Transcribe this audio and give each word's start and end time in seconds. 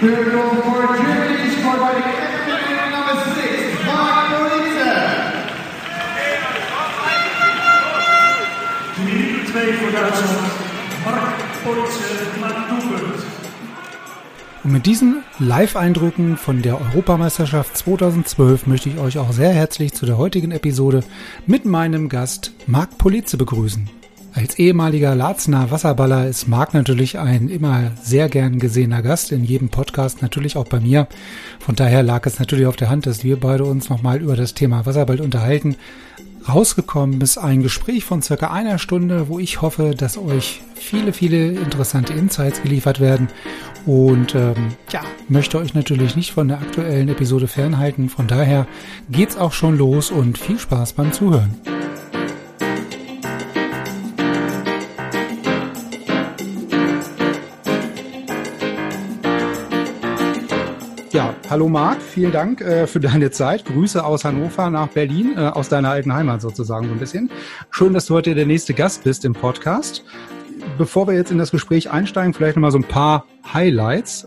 Critical 0.00 0.50
for 0.62 0.96
Germany, 0.96 1.50
scored 1.58 1.80
by 1.80 1.92
the 1.96 2.02
captain 2.02 2.90
number 2.92 3.16
six, 3.34 3.84
Mark 3.84 4.30
Politzer. 4.30 4.94
Minute 9.04 9.50
2 9.50 9.74
voor 9.74 9.90
Duitsland. 9.90 10.50
Mark 11.04 11.34
Politzer 11.64 12.38
maakt 12.40 12.70
doelpunt. 12.70 13.22
Und 14.62 14.72
mit 14.72 14.86
diesen 14.86 15.24
Live-Eindrücken 15.40 16.36
von 16.36 16.62
der 16.62 16.80
Europameisterschaft 16.80 17.76
2012 17.76 18.68
möchte 18.68 18.90
ich 18.90 18.98
euch 18.98 19.18
auch 19.18 19.32
sehr 19.32 19.50
herzlich 19.50 19.94
zu 19.94 20.06
der 20.06 20.16
heutigen 20.16 20.52
Episode 20.52 21.02
mit 21.46 21.64
meinem 21.64 22.08
Gast 22.08 22.52
Marc 22.68 22.98
Politze 22.98 23.36
begrüßen. 23.36 23.90
Als 24.38 24.56
ehemaliger 24.56 25.16
Larzner 25.16 25.72
Wasserballer 25.72 26.28
ist 26.28 26.46
Marc 26.46 26.72
natürlich 26.72 27.18
ein 27.18 27.48
immer 27.48 27.90
sehr 28.00 28.28
gern 28.28 28.60
gesehener 28.60 29.02
Gast 29.02 29.32
in 29.32 29.42
jedem 29.42 29.68
Podcast, 29.68 30.22
natürlich 30.22 30.56
auch 30.56 30.68
bei 30.68 30.78
mir. 30.78 31.08
Von 31.58 31.74
daher 31.74 32.04
lag 32.04 32.24
es 32.24 32.38
natürlich 32.38 32.66
auf 32.66 32.76
der 32.76 32.88
Hand, 32.88 33.06
dass 33.06 33.24
wir 33.24 33.40
beide 33.40 33.64
uns 33.64 33.88
nochmal 33.88 34.22
über 34.22 34.36
das 34.36 34.54
Thema 34.54 34.86
Wasserball 34.86 35.20
unterhalten. 35.20 35.74
Rausgekommen 36.48 37.20
ist 37.20 37.36
ein 37.36 37.64
Gespräch 37.64 38.04
von 38.04 38.22
circa 38.22 38.52
einer 38.52 38.78
Stunde, 38.78 39.28
wo 39.28 39.40
ich 39.40 39.60
hoffe, 39.60 39.96
dass 39.96 40.16
euch 40.16 40.60
viele, 40.76 41.12
viele 41.12 41.50
interessante 41.50 42.12
Insights 42.12 42.62
geliefert 42.62 43.00
werden. 43.00 43.26
Und 43.86 44.36
ähm, 44.36 44.68
ja, 44.92 45.00
möchte 45.28 45.58
euch 45.58 45.74
natürlich 45.74 46.14
nicht 46.14 46.30
von 46.30 46.46
der 46.46 46.58
aktuellen 46.58 47.08
Episode 47.08 47.48
fernhalten. 47.48 48.08
Von 48.08 48.28
daher 48.28 48.68
geht's 49.10 49.36
auch 49.36 49.52
schon 49.52 49.76
los 49.76 50.12
und 50.12 50.38
viel 50.38 50.60
Spaß 50.60 50.92
beim 50.92 51.12
Zuhören. 51.12 51.56
Hallo 61.48 61.68
Marc, 61.68 62.02
vielen 62.02 62.32
Dank 62.32 62.60
äh, 62.60 62.86
für 62.86 63.00
deine 63.00 63.30
Zeit. 63.30 63.64
Grüße 63.64 64.04
aus 64.04 64.24
Hannover 64.24 64.70
nach 64.70 64.88
Berlin, 64.88 65.34
äh, 65.36 65.40
aus 65.40 65.68
deiner 65.68 65.90
alten 65.90 66.12
Heimat 66.12 66.42
sozusagen 66.42 66.86
so 66.86 66.92
ein 66.92 66.98
bisschen. 66.98 67.30
Schön, 67.70 67.94
dass 67.94 68.06
du 68.06 68.14
heute 68.14 68.34
der 68.34 68.46
nächste 68.46 68.74
Gast 68.74 69.04
bist 69.04 69.24
im 69.24 69.32
Podcast. 69.32 70.04
Bevor 70.76 71.06
wir 71.06 71.14
jetzt 71.14 71.30
in 71.30 71.38
das 71.38 71.50
Gespräch 71.50 71.90
einsteigen, 71.90 72.34
vielleicht 72.34 72.56
nochmal 72.56 72.72
so 72.72 72.78
ein 72.78 72.84
paar 72.84 73.24
Highlights 73.52 74.26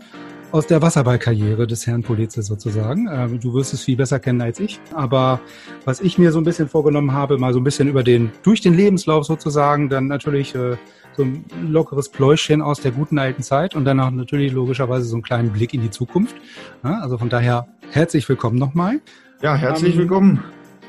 aus 0.52 0.66
der 0.66 0.82
Wasserballkarriere 0.82 1.66
des 1.66 1.86
Herrn 1.86 2.02
Polizei 2.02 2.42
sozusagen. 2.42 3.08
Ähm, 3.10 3.40
du 3.40 3.54
wirst 3.54 3.72
es 3.72 3.82
viel 3.82 3.96
besser 3.96 4.20
kennen 4.20 4.40
als 4.42 4.60
ich. 4.60 4.78
Aber 4.94 5.40
was 5.86 6.00
ich 6.00 6.18
mir 6.18 6.30
so 6.30 6.38
ein 6.38 6.44
bisschen 6.44 6.68
vorgenommen 6.68 7.12
habe, 7.12 7.38
mal 7.38 7.54
so 7.54 7.60
ein 7.60 7.64
bisschen 7.64 7.88
über 7.88 8.02
den, 8.02 8.30
durch 8.42 8.60
den 8.60 8.74
Lebenslauf 8.74 9.24
sozusagen, 9.24 9.88
dann 9.88 10.06
natürlich 10.06 10.54
äh, 10.54 10.76
so 11.16 11.22
ein 11.24 11.44
lockeres 11.66 12.10
Pläuschchen 12.10 12.60
aus 12.60 12.80
der 12.80 12.92
guten 12.92 13.18
alten 13.18 13.42
Zeit 13.42 13.74
und 13.74 13.86
dann 13.86 13.98
auch 13.98 14.10
natürlich 14.10 14.52
logischerweise 14.52 15.06
so 15.06 15.16
einen 15.16 15.22
kleinen 15.22 15.52
Blick 15.52 15.72
in 15.72 15.80
die 15.80 15.90
Zukunft. 15.90 16.36
Ja, 16.84 17.00
also 17.00 17.16
von 17.16 17.30
daher 17.30 17.66
herzlich 17.90 18.28
willkommen 18.28 18.58
nochmal. 18.58 19.00
Ja, 19.40 19.54
herzlich 19.54 19.94
Ähm, 19.94 20.00
willkommen. 20.00 20.44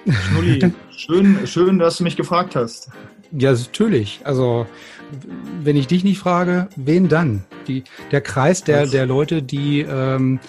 Schnulli, 0.07 0.73
schön, 0.91 1.47
schön, 1.47 1.79
dass 1.79 1.97
du 1.97 2.03
mich 2.03 2.18
gefragt 2.18 2.57
hast. 2.57 2.90
Ja, 3.31 3.53
natürlich. 3.53 4.19
Also 4.25 4.68
wenn 5.62 5.75
ich 5.75 5.88
dich 5.88 6.03
nicht 6.03 6.19
frage, 6.19 6.68
wen 6.75 7.09
dann? 7.09 7.44
Die, 7.68 7.84
der 8.12 8.22
Kreis 8.22 8.63
der, 8.63 8.88
der 8.88 9.06
Leute, 9.06 9.41
die 9.41 9.81
ähm, 9.81 10.40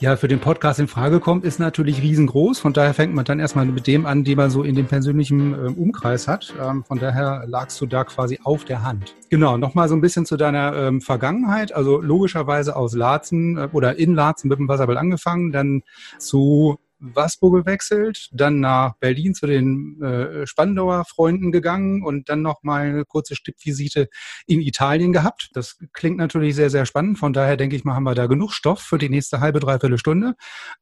ja 0.00 0.16
für 0.16 0.28
den 0.28 0.40
Podcast 0.40 0.80
in 0.80 0.88
Frage 0.88 1.20
kommt, 1.20 1.44
ist 1.44 1.60
natürlich 1.60 2.02
riesengroß. 2.02 2.58
Von 2.58 2.72
daher 2.72 2.94
fängt 2.94 3.14
man 3.14 3.24
dann 3.24 3.38
erstmal 3.38 3.66
mit 3.66 3.86
dem 3.86 4.06
an, 4.06 4.24
den 4.24 4.36
man 4.36 4.50
so 4.50 4.62
in 4.62 4.74
dem 4.74 4.86
persönlichen 4.86 5.54
ähm, 5.54 5.74
Umkreis 5.74 6.26
hat. 6.26 6.54
Ähm, 6.60 6.84
von 6.84 6.98
daher 6.98 7.44
lagst 7.46 7.80
du 7.80 7.86
da 7.86 8.04
quasi 8.04 8.40
auf 8.42 8.64
der 8.64 8.82
Hand. 8.82 9.14
Genau, 9.28 9.56
nochmal 9.56 9.88
so 9.88 9.94
ein 9.94 10.00
bisschen 10.00 10.26
zu 10.26 10.36
deiner 10.36 10.74
ähm, 10.74 11.00
Vergangenheit. 11.00 11.72
Also 11.72 12.00
logischerweise 12.00 12.76
aus 12.76 12.94
Laatzen 12.94 13.58
äh, 13.58 13.68
oder 13.72 13.98
in 13.98 14.14
Laatzen 14.14 14.48
mit 14.48 14.58
dem 14.58 14.68
Wasserball 14.68 14.98
angefangen, 14.98 15.52
dann 15.52 15.82
zu 16.18 16.78
Waspo 17.00 17.50
gewechselt, 17.50 18.28
dann 18.32 18.60
nach 18.60 18.96
Berlin 18.98 19.34
zu 19.34 19.46
den 19.46 20.00
äh, 20.02 20.46
Spandauer 20.46 21.04
Freunden 21.06 21.50
gegangen 21.52 22.02
und 22.04 22.28
dann 22.28 22.42
noch 22.42 22.62
mal 22.62 22.82
eine 22.82 23.04
kurze 23.04 23.34
Stippvisite 23.34 24.08
in 24.46 24.60
Italien 24.60 25.12
gehabt. 25.12 25.50
Das 25.54 25.78
klingt 25.92 26.18
natürlich 26.18 26.54
sehr, 26.54 26.70
sehr 26.70 26.86
spannend. 26.86 27.18
Von 27.18 27.32
daher 27.32 27.56
denke 27.56 27.76
ich 27.76 27.84
mal, 27.84 27.94
haben 27.94 28.04
wir 28.04 28.14
da 28.14 28.26
genug 28.26 28.52
Stoff 28.52 28.80
für 28.80 28.98
die 28.98 29.08
nächste 29.08 29.40
halbe, 29.40 29.60
dreiviertel 29.60 29.98
Stunde. 29.98 30.34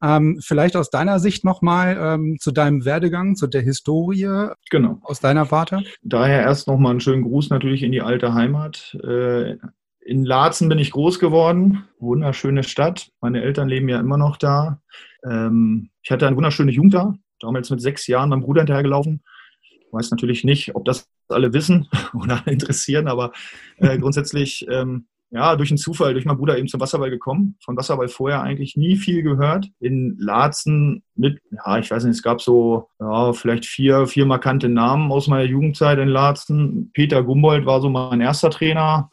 Ähm, 0.03 0.41
vielleicht 0.45 0.77
aus 0.77 0.91
deiner 0.91 1.21
Sicht 1.21 1.45
noch 1.45 1.63
mal 1.63 1.97
ähm, 2.01 2.37
zu 2.41 2.51
deinem 2.53 2.85
Werdegang, 2.85 3.37
zu 3.37 3.47
der 3.47 3.63
Historie 3.63 4.49
Genau. 4.71 4.99
aus 5.03 5.21
deiner 5.21 5.51
Warte. 5.51 5.83
Daher 6.03 6.43
erst 6.43 6.67
nochmal 6.69 6.91
einen 6.93 7.01
schönen 7.01 7.23
Gruß 7.23 7.51
natürlich 7.51 7.83
in 7.83 7.93
die 7.93 8.03
alte 8.03 8.35
Heimat. 8.35 8.97
Äh, 9.05 9.57
In 10.01 10.25
Laatzen 10.25 10.69
bin 10.69 10.79
ich 10.79 10.91
groß 10.91 11.19
geworden. 11.19 11.85
Wunderschöne 11.99 12.63
Stadt. 12.65 13.11
Meine 13.21 13.43
Eltern 13.43 13.69
leben 13.69 13.89
ja 13.89 14.01
immer 14.01 14.17
noch 14.17 14.37
da. 14.39 14.81
Ähm, 15.25 15.91
Ich 16.03 16.11
hatte 16.11 16.27
eine 16.27 16.37
wunderschöne 16.37 16.73
Jugend 16.73 16.95
da. 16.95 17.15
Damals 17.41 17.71
mit 17.71 17.81
sechs 17.81 18.07
Jahren 18.07 18.31
meinem 18.31 18.43
Bruder 18.43 18.63
hinterhergelaufen. 18.63 19.23
Ich 19.63 19.93
weiß 19.93 20.11
natürlich 20.11 20.45
nicht, 20.45 20.75
ob 20.75 20.85
das 20.85 21.09
alle 21.29 21.53
wissen 21.53 21.89
oder 22.15 22.43
interessieren, 22.47 23.09
aber 23.09 23.33
äh, 23.79 23.99
grundsätzlich 23.99 24.67
ähm, 24.69 25.07
ja, 25.31 25.57
durch 25.57 25.71
einen 25.71 25.79
Zufall, 25.79 26.15
durch 26.15 26.25
meinen 26.25 26.39
Bruder 26.39 26.57
eben 26.57 26.69
zum 26.69 26.81
Wasserball 26.81 27.11
gekommen. 27.11 27.57
Von 27.63 27.77
Wasserball 27.77 28.09
vorher 28.09 28.43
eigentlich 28.43 28.77
nie 28.77 28.97
viel 28.97 29.23
gehört. 29.23 29.69
In 29.79 30.17
Laatzen 30.19 31.03
mit, 31.15 31.41
ja, 31.51 31.79
ich 31.79 31.91
weiß 31.91 32.05
nicht, 32.05 32.17
es 32.17 32.23
gab 32.23 32.41
so, 32.41 32.89
ja, 32.99 33.33
vielleicht 33.35 33.67
vier, 33.67 34.07
vier 34.07 34.25
markante 34.25 34.69
Namen 34.69 35.13
aus 35.13 35.29
meiner 35.29 35.45
Jugendzeit 35.45 35.99
in 35.99 36.09
Laatzen. 36.09 36.91
Peter 36.95 37.23
Gumbold 37.23 37.67
war 37.67 37.81
so 37.83 37.91
mein 37.91 38.21
erster 38.21 38.51
Trainer. 38.51 39.11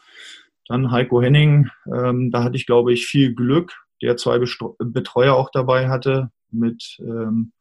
Dann 0.68 0.90
Heiko 0.90 1.22
Henning. 1.22 1.70
Ähm, 1.94 2.32
da 2.32 2.44
hatte 2.44 2.56
ich, 2.56 2.66
glaube 2.66 2.94
ich, 2.94 3.06
viel 3.06 3.36
Glück, 3.36 3.74
der 4.02 4.18
zwei 4.18 4.40
Betreuer 4.80 5.36
auch 5.36 5.50
dabei 5.52 5.90
hatte 5.90 6.30
mit 6.52 6.98
ähm, 7.00 7.52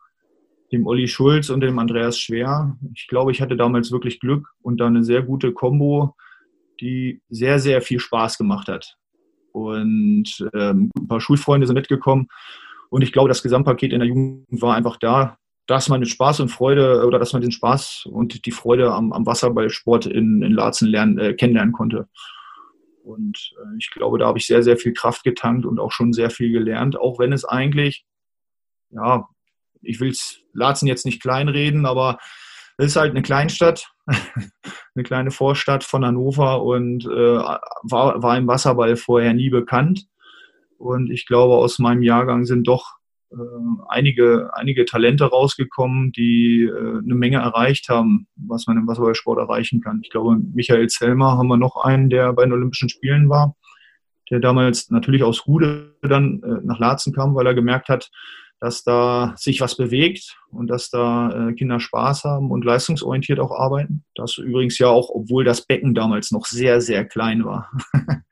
dem 0.72 0.87
Olli 0.87 1.09
Schulz 1.09 1.50
und 1.50 1.61
dem 1.61 1.78
Andreas 1.78 2.19
Schwer. 2.19 2.77
Ich 2.95 3.06
glaube, 3.06 3.33
ich 3.33 3.41
hatte 3.41 3.56
damals 3.56 3.93
wirklich 3.93 4.21
Glück 4.21 4.49
und 4.62 4.81
da 4.81 4.87
eine 4.87 5.05
sehr 5.05 5.22
gute 5.22 5.53
Kombo, 5.53 6.17
die 6.81 7.22
sehr, 7.28 7.59
sehr 7.59 7.81
viel 7.83 8.00
Spaß 8.00 8.39
gemacht 8.39 8.69
hat. 8.69 8.97
Und 9.53 10.49
ähm, 10.53 10.91
ein 10.99 11.09
paar 11.09 11.21
Schulfreunde 11.21 11.67
sind 11.67 11.77
mitgekommen. 11.77 12.27
Und 12.91 13.03
ich 13.03 13.12
glaube, 13.12 13.28
das 13.28 13.43
Gesamtpaket 13.43 13.93
in 13.93 14.01
der 14.01 14.09
Jugend 14.09 14.47
war 14.51 14.75
einfach 14.75 14.97
da, 14.97 15.39
dass 15.66 15.89
man 15.89 16.01
den 16.01 16.09
Spaß 16.09 16.41
und 16.41 16.49
Freude 16.49 17.06
oder 17.06 17.19
dass 17.19 17.33
man 17.33 17.43
den 17.43 17.53
Spaß 17.53 18.06
und 18.11 18.45
die 18.45 18.51
Freude 18.51 18.93
am, 18.93 19.12
am 19.12 19.25
Wasserballsport 19.25 20.06
in, 20.06 20.43
in 20.43 20.53
Laatzen 20.53 20.89
lernen, 20.89 21.19
äh, 21.19 21.34
kennenlernen 21.34 21.72
konnte. 21.72 22.09
Und 23.04 23.53
äh, 23.59 23.76
ich 23.78 23.91
glaube, 23.91 24.19
da 24.19 24.26
habe 24.26 24.38
ich 24.38 24.47
sehr, 24.47 24.62
sehr 24.62 24.76
viel 24.76 24.94
Kraft 24.94 25.25
getankt 25.25 25.66
und 25.66 25.78
auch 25.78 25.92
schon 25.92 26.12
sehr 26.12 26.31
viel 26.31 26.50
gelernt, 26.53 26.98
auch 26.98 27.19
wenn 27.19 27.32
es 27.32 27.44
eigentlich, 27.44 28.06
ja, 28.91 29.28
ich 29.82 30.00
will 30.00 30.15
Laatzen 30.54 30.88
jetzt 30.88 31.04
nicht 31.04 31.20
kleinreden, 31.20 31.84
aber 31.84 32.19
es 32.78 32.86
ist 32.86 32.97
halt 32.97 33.10
eine 33.10 33.22
Kleinstadt, 33.22 33.92
eine 34.06 35.04
kleine 35.04 35.30
Vorstadt 35.30 35.84
von 35.84 36.04
Hannover 36.04 36.62
und 36.62 37.04
äh, 37.04 37.09
war, 37.09 38.22
war 38.22 38.36
im 38.39 38.47
Wasserball 38.47 38.97
vorher 38.97 39.34
nie 39.34 39.50
bekannt. 39.50 40.07
Und 40.78 41.10
ich 41.10 41.27
glaube, 41.27 41.54
aus 41.57 41.78
meinem 41.78 42.03
Jahrgang 42.03 42.47
sind 42.47 42.66
doch 42.66 42.97
einige, 43.88 44.50
einige 44.54 44.84
Talente 44.84 45.24
rausgekommen, 45.24 46.12
die 46.12 46.62
äh, 46.62 46.98
eine 46.98 47.15
Menge 47.15 47.38
erreicht 47.38 47.88
haben, 47.88 48.26
was 48.36 48.66
man 48.66 48.76
im 48.76 48.86
Wasserballsport 48.86 49.38
erreichen 49.38 49.80
kann. 49.80 50.00
Ich 50.03 50.10
glaube, 50.10 50.36
Michael 50.53 50.88
Zellmer 50.88 51.36
haben 51.36 51.48
wir 51.48 51.56
noch 51.56 51.76
einen, 51.76 52.10
der 52.10 52.32
bei 52.32 52.44
den 52.44 52.53
Olympischen 52.53 52.88
Spielen 52.88 53.28
war, 53.28 53.56
der 54.30 54.41
damals 54.41 54.91
natürlich 54.91 55.22
aus 55.22 55.47
Rude 55.47 55.97
dann 56.03 56.42
äh, 56.42 56.65
nach 56.65 56.78
Laatzen 56.78 57.12
kam, 57.12 57.34
weil 57.34 57.47
er 57.47 57.54
gemerkt 57.54 57.88
hat, 57.88 58.10
dass 58.60 58.82
da 58.82 59.34
sich 59.36 59.60
was 59.60 59.76
bewegt 59.76 60.38
und 60.50 60.68
dass 60.68 60.88
da 60.88 61.48
äh, 61.48 61.53
Kinder 61.54 61.80
Spaß 61.80 62.24
haben 62.24 62.50
und 62.50 62.65
leistungsorientiert 62.65 63.41
auch 63.41 63.53
arbeiten. 63.53 64.04
Das 64.15 64.38
übrigens 64.38 64.78
ja 64.78 64.88
auch, 64.88 65.10
obwohl 65.10 65.44
das 65.44 65.66
Becken 65.66 65.94
damals 65.94 66.30
noch 66.30 66.47
sehr, 66.47 66.80
sehr 66.80 67.04
klein 67.04 67.44
war. 67.44 67.71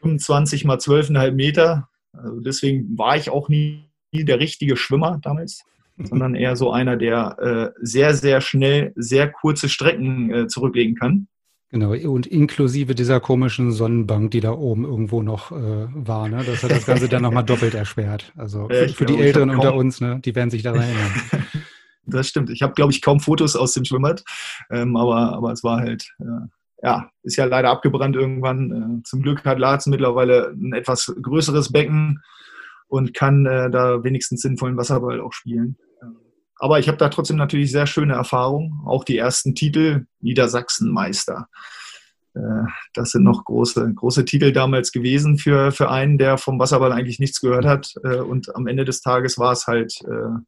25 0.00 0.64
mal 0.64 0.76
12,5 0.76 1.32
Meter. 1.32 1.88
Also 2.12 2.40
deswegen 2.40 2.98
war 2.98 3.16
ich 3.16 3.30
auch 3.30 3.48
nie 3.48 3.87
der 4.12 4.40
richtige 4.40 4.76
Schwimmer 4.76 5.18
damals. 5.22 5.62
sondern 6.00 6.36
eher 6.36 6.54
so 6.54 6.70
einer, 6.70 6.96
der 6.96 7.36
äh, 7.40 7.80
sehr, 7.80 8.14
sehr 8.14 8.40
schnell 8.40 8.92
sehr 8.94 9.30
kurze 9.30 9.68
Strecken 9.68 10.32
äh, 10.32 10.46
zurücklegen 10.46 10.94
kann. 10.94 11.26
Genau, 11.70 11.92
und 11.92 12.26
inklusive 12.26 12.94
dieser 12.94 13.20
komischen 13.20 13.72
Sonnenbank, 13.72 14.30
die 14.30 14.40
da 14.40 14.52
oben 14.52 14.84
irgendwo 14.84 15.22
noch 15.22 15.52
äh, 15.52 15.86
war, 15.92 16.28
ne? 16.28 16.42
Das 16.46 16.62
hat 16.62 16.70
das 16.70 16.86
Ganze 16.86 17.08
dann 17.08 17.22
nochmal 17.22 17.44
doppelt 17.44 17.74
erschwert. 17.74 18.32
Also 18.36 18.68
für, 18.68 18.88
für 18.88 19.04
die 19.04 19.18
Älteren 19.18 19.50
unter 19.50 19.74
uns, 19.74 20.00
ne? 20.00 20.18
Die 20.24 20.34
werden 20.34 20.50
sich 20.50 20.62
daran 20.62 20.82
erinnern. 20.82 21.12
Das 22.10 22.26
stimmt. 22.26 22.48
Ich 22.48 22.62
habe, 22.62 22.72
glaube 22.72 22.90
ich, 22.90 23.02
kaum 23.02 23.20
Fotos 23.20 23.54
aus 23.54 23.74
dem 23.74 23.84
Schwimmbad, 23.84 24.24
ähm, 24.70 24.96
aber, 24.96 25.34
aber 25.34 25.52
es 25.52 25.62
war 25.62 25.78
halt, 25.80 26.10
äh, 26.20 26.46
ja, 26.82 27.10
ist 27.22 27.36
ja 27.36 27.44
leider 27.44 27.68
abgebrannt 27.68 28.16
irgendwann. 28.16 29.00
Äh, 29.00 29.02
zum 29.02 29.20
Glück 29.20 29.44
hat 29.44 29.58
Laatzen 29.58 29.90
mittlerweile 29.90 30.54
ein 30.56 30.72
etwas 30.72 31.14
größeres 31.20 31.70
Becken 31.70 32.22
und 32.88 33.14
kann 33.14 33.46
äh, 33.46 33.70
da 33.70 34.02
wenigstens 34.02 34.42
sinnvollen 34.42 34.76
Wasserball 34.76 35.20
auch 35.20 35.32
spielen. 35.32 35.76
Ähm, 36.02 36.16
Aber 36.58 36.78
ich 36.78 36.88
habe 36.88 36.98
da 36.98 37.08
trotzdem 37.08 37.36
natürlich 37.36 37.70
sehr 37.70 37.86
schöne 37.86 38.14
Erfahrungen. 38.14 38.80
Auch 38.86 39.04
die 39.04 39.18
ersten 39.18 39.54
Titel 39.54 40.06
Niedersachsenmeister. 40.20 41.48
Äh, 42.34 42.64
Das 42.94 43.10
sind 43.10 43.24
noch 43.24 43.44
große, 43.44 43.92
große 43.94 44.24
Titel 44.24 44.52
damals 44.52 44.90
gewesen 44.90 45.38
für, 45.38 45.70
für 45.70 45.90
einen, 45.90 46.18
der 46.18 46.38
vom 46.38 46.58
Wasserball 46.58 46.92
eigentlich 46.92 47.18
nichts 47.18 47.40
gehört 47.40 47.66
hat. 47.66 47.94
Äh, 48.04 48.20
Und 48.20 48.54
am 48.56 48.66
Ende 48.66 48.84
des 48.84 49.00
Tages 49.00 49.38
war 49.38 49.52
es 49.52 49.66
halt 49.66 50.00
äh, 50.06 50.38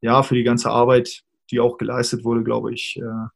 ja 0.00 0.22
für 0.22 0.34
die 0.34 0.44
ganze 0.44 0.70
Arbeit, 0.70 1.22
die 1.50 1.60
auch 1.60 1.76
geleistet 1.76 2.24
wurde, 2.24 2.44
glaube 2.44 2.72
ich, 2.72 3.00
äh, 3.02 3.28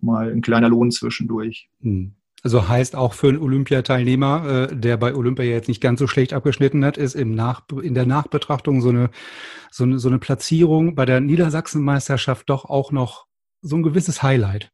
mal 0.00 0.30
ein 0.30 0.42
kleiner 0.42 0.68
Lohn 0.68 0.90
zwischendurch. 0.90 1.68
Hm. 1.80 2.14
Also 2.42 2.68
heißt 2.68 2.94
auch 2.94 3.14
für 3.14 3.28
einen 3.28 3.38
Olympiateilnehmer, 3.38 4.68
äh, 4.70 4.76
der 4.76 4.96
bei 4.96 5.14
Olympia 5.14 5.44
jetzt 5.46 5.68
nicht 5.68 5.80
ganz 5.80 5.98
so 5.98 6.06
schlecht 6.06 6.32
abgeschnitten 6.32 6.84
hat, 6.84 6.96
ist 6.96 7.14
im 7.14 7.34
Nach 7.34 7.62
in 7.82 7.94
der 7.94 8.06
Nachbetrachtung 8.06 8.80
so 8.80 8.90
eine, 8.90 9.10
so 9.70 9.84
eine, 9.84 9.98
so 9.98 10.08
eine 10.08 10.18
Platzierung 10.18 10.94
bei 10.94 11.06
der 11.06 11.20
Niedersachsenmeisterschaft 11.20 12.48
doch 12.48 12.64
auch 12.64 12.92
noch 12.92 13.26
so 13.62 13.76
ein 13.76 13.82
gewisses 13.82 14.22
Highlight. 14.22 14.70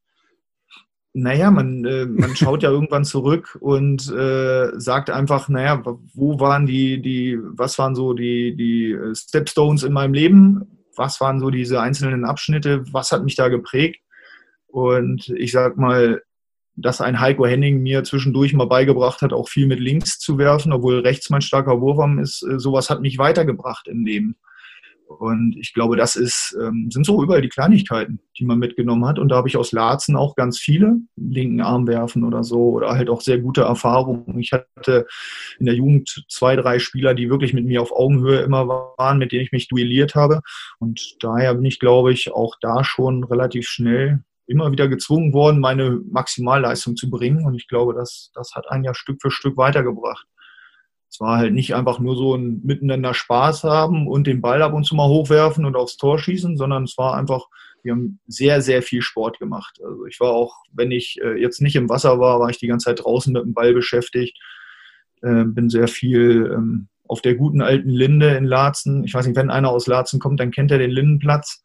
Naja, 1.15 1.51
man, 1.51 1.85
äh, 1.85 2.07
man 2.07 2.35
schaut 2.37 2.63
ja 2.63 2.71
irgendwann 2.71 3.05
zurück 3.05 3.59
und 3.61 4.11
äh, 4.11 4.71
sagt 4.81 5.11
einfach, 5.11 5.49
naja, 5.51 5.83
wo 6.15 6.41
waren 6.41 6.67
die, 6.67 7.03
die, 7.03 7.39
was 7.39 7.79
waren 7.79 7.95
so 7.95 8.15
die, 8.15 8.57
die 8.57 8.93
äh, 8.93 9.15
Stepstones 9.15 9.83
in 9.83 9.93
meinem 9.93 10.15
Leben? 10.15 10.79
Was 10.97 11.21
waren 11.21 11.39
so 11.39 11.51
diese 11.51 11.81
einzelnen 11.81 12.25
Abschnitte? 12.25 12.85
Was 12.93 13.13
hat 13.13 13.25
mich 13.25 13.37
da 13.37 13.49
geprägt? 13.49 14.01
Und 14.69 15.29
ich 15.29 15.53
sag 15.53 15.77
mal, 15.77 16.23
dass 16.77 17.01
ein 17.01 17.21
Heiko 17.21 17.47
Henning 17.47 17.83
mir 17.83 18.05
zwischendurch 18.05 18.55
mal 18.55 18.67
beigebracht 18.67 19.23
hat, 19.23 19.33
auch 19.33 19.49
viel 19.49 19.67
mit 19.67 19.81
links 19.81 20.19
zu 20.19 20.39
werfen, 20.39 20.73
obwohl 20.73 21.01
rechts 21.01 21.31
mein 21.31 21.43
starker 21.43 21.81
Wurfarm 21.81 22.19
ist, 22.19 22.43
äh, 22.43 22.59
sowas 22.59 22.91
hat 22.91 23.01
mich 23.01 23.19
weitergebracht 23.19 23.89
im 23.89 24.05
Leben. 24.05 24.37
Und 25.19 25.57
ich 25.59 25.73
glaube, 25.75 25.97
das 25.97 26.17
ist, 26.17 26.57
ähm, 26.61 26.89
sind 26.91 27.05
so 27.05 27.23
überall 27.23 27.43
die 27.43 27.49
Kleinigkeiten, 27.49 28.21
die 28.39 28.45
man 28.45 28.59
mitgenommen 28.59 29.05
hat. 29.07 29.19
Und 29.19 29.29
da 29.29 29.37
habe 29.37 29.49
ich 29.49 29.57
aus 29.57 29.73
Laatzen 29.73 30.17
auch 30.17 30.35
ganz 30.37 30.59
viele, 30.59 30.97
linken 31.17 31.61
Arm 31.61 31.87
werfen 31.87 32.25
oder 32.25 32.45
so, 32.45 32.71
oder 32.71 32.93
halt 32.93 33.11
auch 33.11 33.21
sehr 33.21 33.39
gute 33.39 33.63
Erfahrungen. 33.63 34.39
Ich 34.39 34.53
hatte 34.53 35.07
in 35.59 35.67
der 35.67 35.75
Jugend 35.75 36.25
zwei, 36.29 36.57
drei 36.57 36.79
Spieler, 36.79 37.15
die 37.15 37.31
wirklich 37.31 37.53
mit 37.53 37.67
mir 37.67 37.83
auf 37.83 37.93
Augenhöhe 37.93 38.41
immer 38.41 38.67
waren, 38.69 39.19
mit 39.19 39.33
denen 39.33 39.45
ich 39.45 39.53
mich 39.53 39.69
duelliert 39.69 40.15
habe. 40.15 40.41
Und 40.79 41.17
daher 41.21 41.55
bin 41.55 41.65
ich, 41.65 41.79
glaube 41.79 42.13
ich, 42.13 42.33
auch 42.33 42.57
da 42.61 42.85
schon 42.85 43.25
relativ 43.25 43.67
schnell 43.69 44.25
immer 44.47 44.73
wieder 44.73 44.89
gezwungen 44.89 45.33
worden, 45.33 45.61
meine 45.61 46.01
Maximalleistung 46.11 46.97
zu 46.97 47.11
bringen. 47.11 47.45
Und 47.45 47.55
ich 47.55 47.69
glaube, 47.69 47.95
das, 47.95 48.31
das 48.35 48.55
hat 48.55 48.71
einen 48.71 48.85
ja 48.85 48.95
Stück 48.95 49.21
für 49.21 49.31
Stück 49.31 49.57
weitergebracht. 49.57 50.27
Es 51.11 51.21
war 51.21 51.37
halt 51.37 51.53
nicht 51.53 51.75
einfach 51.75 51.99
nur 51.99 52.17
so 52.17 52.35
ein 52.35 52.63
miteinander 52.65 53.13
Spaß 53.13 53.65
haben 53.65 54.09
und 54.09 54.27
den 54.27 54.41
Ball 54.41 54.63
ab 54.63 54.73
und 54.73 54.85
zu 54.85 54.95
mal 54.95 55.09
hochwerfen 55.09 55.67
und 55.67 55.77
aufs 55.77 55.99
Tor 55.99 56.19
schießen, 56.19 56.57
sondern 56.57 56.85
es 56.85 56.97
war 56.97 57.17
einfach, 57.17 57.49
wir 57.83 57.93
haben 57.93 58.19
sehr, 58.27 58.63
sehr 58.63 58.83
viel 58.83 59.03
Sport 59.03 59.39
gemacht. 59.39 59.79
Also 59.85 60.07
ich 60.07 60.21
war 60.21 60.31
auch, 60.31 60.57
wenn 60.73 60.91
ich 60.91 61.19
äh, 61.23 61.39
jetzt 61.39 61.61
nicht 61.61 61.77
im 61.77 61.91
Wasser 61.91 62.19
war, 62.19 62.41
war 62.41 62.49
ich 62.49 62.59
die 62.59 62.67
ganze 62.67 62.87
Zeit 62.87 63.05
draußen 63.05 63.33
mit 63.33 63.43
dem 63.43 63.53
Ball 63.53 63.75
beschäftigt. 63.75 64.39
Äh, 65.21 65.45
bin 65.45 65.69
sehr 65.69 65.87
viel 65.87 66.51
ähm, 66.55 66.89
auf 67.07 67.21
der 67.21 67.35
guten 67.35 67.61
alten 67.61 67.91
Linde 67.91 68.35
in 68.35 68.45
Laatzen. 68.45 69.05
Ich 69.05 69.13
weiß 69.13 69.27
nicht, 69.27 69.37
wenn 69.37 69.51
einer 69.51 69.69
aus 69.69 69.87
Laatzen 69.87 70.19
kommt, 70.19 70.41
dann 70.41 70.51
kennt 70.51 70.71
er 70.71 70.79
den 70.79 70.91
Lindenplatz. 70.91 71.63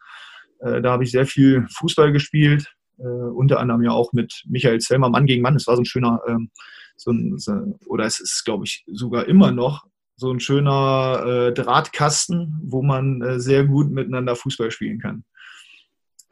Äh, 0.60 0.82
da 0.82 0.92
habe 0.92 1.04
ich 1.04 1.12
sehr 1.12 1.26
viel 1.26 1.66
Fußball 1.78 2.12
gespielt, 2.12 2.74
äh, 3.00 3.04
unter 3.04 3.60
anderem 3.60 3.84
ja 3.84 3.92
auch 3.92 4.14
mit 4.14 4.44
Michael 4.48 4.80
Zellmer, 4.80 5.10
Mann 5.10 5.26
gegen 5.26 5.42
Mann. 5.42 5.56
Es 5.56 5.68
war 5.68 5.76
so 5.76 5.82
ein 5.82 5.86
schöner, 5.86 6.22
ähm, 6.28 6.50
so 6.96 7.12
ein, 7.12 7.38
so, 7.38 7.78
oder 7.86 8.06
es 8.06 8.20
ist, 8.20 8.44
glaube 8.44 8.66
ich, 8.66 8.84
sogar 8.88 9.28
immer 9.28 9.52
noch 9.52 9.86
so 10.16 10.32
ein 10.32 10.40
schöner 10.40 11.24
äh, 11.26 11.54
Drahtkasten, 11.54 12.60
wo 12.64 12.82
man 12.82 13.22
äh, 13.22 13.40
sehr 13.40 13.66
gut 13.66 13.92
miteinander 13.92 14.36
Fußball 14.36 14.72
spielen 14.72 15.00
kann. 15.00 15.24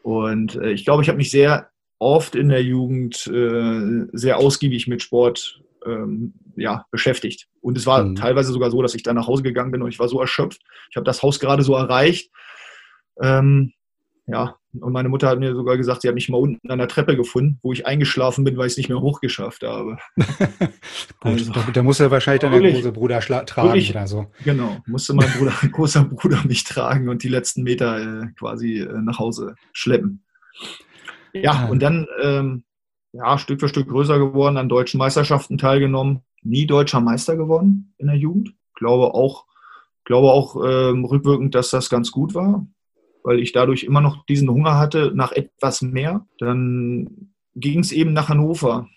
Und 0.02 0.56
äh, 0.56 0.72
ich 0.72 0.86
glaube, 0.86 1.04
ich 1.04 1.10
habe 1.10 1.18
mich 1.18 1.30
sehr 1.32 1.70
oft 2.00 2.36
in 2.36 2.50
der 2.50 2.64
Jugend 2.64 3.28
äh, 3.28 4.08
sehr 4.12 4.38
ausgiebig 4.38 4.88
mit 4.88 5.02
Sport 5.04 5.62
ähm, 5.86 6.34
ja, 6.56 6.86
beschäftigt. 6.92 7.48
Und 7.62 7.78
es 7.78 7.86
war 7.86 8.04
Mhm. 8.04 8.16
teilweise 8.16 8.52
sogar 8.52 8.72
so, 8.72 8.82
dass 8.82 8.96
ich 8.96 9.04
dann 9.04 9.16
nach 9.16 9.28
Hause 9.28 9.44
gegangen 9.44 9.72
bin 9.72 9.82
und 9.82 9.90
ich 9.90 10.00
war 10.00 10.08
so 10.08 10.20
erschöpft. 10.20 10.62
Ich 10.90 10.96
habe 10.96 11.06
das 11.06 11.22
Haus 11.22 11.40
gerade 11.40 11.64
so 11.64 11.76
erreicht. 11.76 12.32
Ähm, 13.22 13.74
ja, 14.28 14.56
und 14.82 14.92
meine 14.92 15.08
Mutter 15.10 15.28
hat 15.30 15.40
mir 15.40 15.54
sogar 15.56 15.78
gesagt, 15.78 16.02
sie 16.02 16.08
hat 16.08 16.16
mich 16.16 16.30
mal 16.30 16.38
unten 16.38 16.70
an 16.72 16.80
der 16.80 16.88
Treppe 16.88 17.16
gefunden, 17.16 17.60
wo 17.62 17.72
ich 17.74 17.86
eingeschlafen 17.86 18.44
bin, 18.44 18.58
weil 18.58 18.68
ich 18.68 18.74
es 18.74 18.78
nicht 18.78 18.90
mehr 18.90 19.00
hochgeschafft 19.00 19.64
habe. 19.64 19.98
Gut, 20.18 20.70
Also- 21.22 21.54
da, 21.74 21.84
muss 21.84 22.00
er 22.00 22.12
wahrscheinlich 22.12 22.42
dann 22.42 22.52
der 22.52 22.62
Wirklich- 22.62 22.76
große 22.82 22.92
Bruder 22.92 23.20
tragen 23.20 23.70
wirklich- 23.70 23.92
oder 23.92 24.08
so. 24.08 24.26
Genau, 24.44 24.78
musste 24.88 25.14
mein 25.14 25.30
Bruder, 25.32 25.52
großer 25.72 26.06
Bruder 26.06 26.42
mich 26.46 26.64
tragen 26.64 27.10
und 27.10 27.24
die 27.24 27.30
letzten 27.30 27.64
Meter 27.64 28.24
äh, 28.24 28.28
quasi 28.38 28.80
äh, 28.80 29.02
nach 29.02 29.20
Hause 29.20 29.56
schleppen. 29.74 30.24
Ja, 31.34 31.52
Ah. 31.52 31.66
und 31.70 31.82
dann 31.82 32.08
ähm, 32.22 32.64
ja, 33.14 33.38
Stück 33.38 33.60
für 33.60 33.68
Stück 33.70 33.88
größer 33.90 34.18
geworden, 34.20 34.58
an 34.58 34.70
deutschen 34.70 34.98
Meisterschaften 34.98 35.58
teilgenommen, 35.58 36.22
nie 36.42 36.66
deutscher 36.66 37.00
Meister 37.02 37.36
geworden 37.38 37.94
in 37.98 38.08
der 38.08 38.16
Jugend. 38.18 38.54
Glaube 38.74 39.14
auch, 39.14 39.46
glaube 40.04 40.32
auch 40.32 40.56
ähm, 40.66 41.06
rückwirkend, 41.06 41.56
dass 41.56 41.70
das 41.70 41.90
ganz 41.90 42.12
gut 42.12 42.34
war, 42.34 42.66
weil 43.26 43.40
ich 43.40 43.52
dadurch 43.52 43.84
immer 43.84 44.02
noch 44.02 44.24
diesen 44.28 44.50
Hunger 44.50 44.78
hatte 44.78 45.12
nach 45.16 45.32
etwas 45.32 45.82
mehr. 45.82 46.28
Dann 46.38 47.32
ging 47.56 47.80
es 47.80 47.92
eben 47.92 48.14
nach 48.14 48.30
Hannover, 48.30 48.88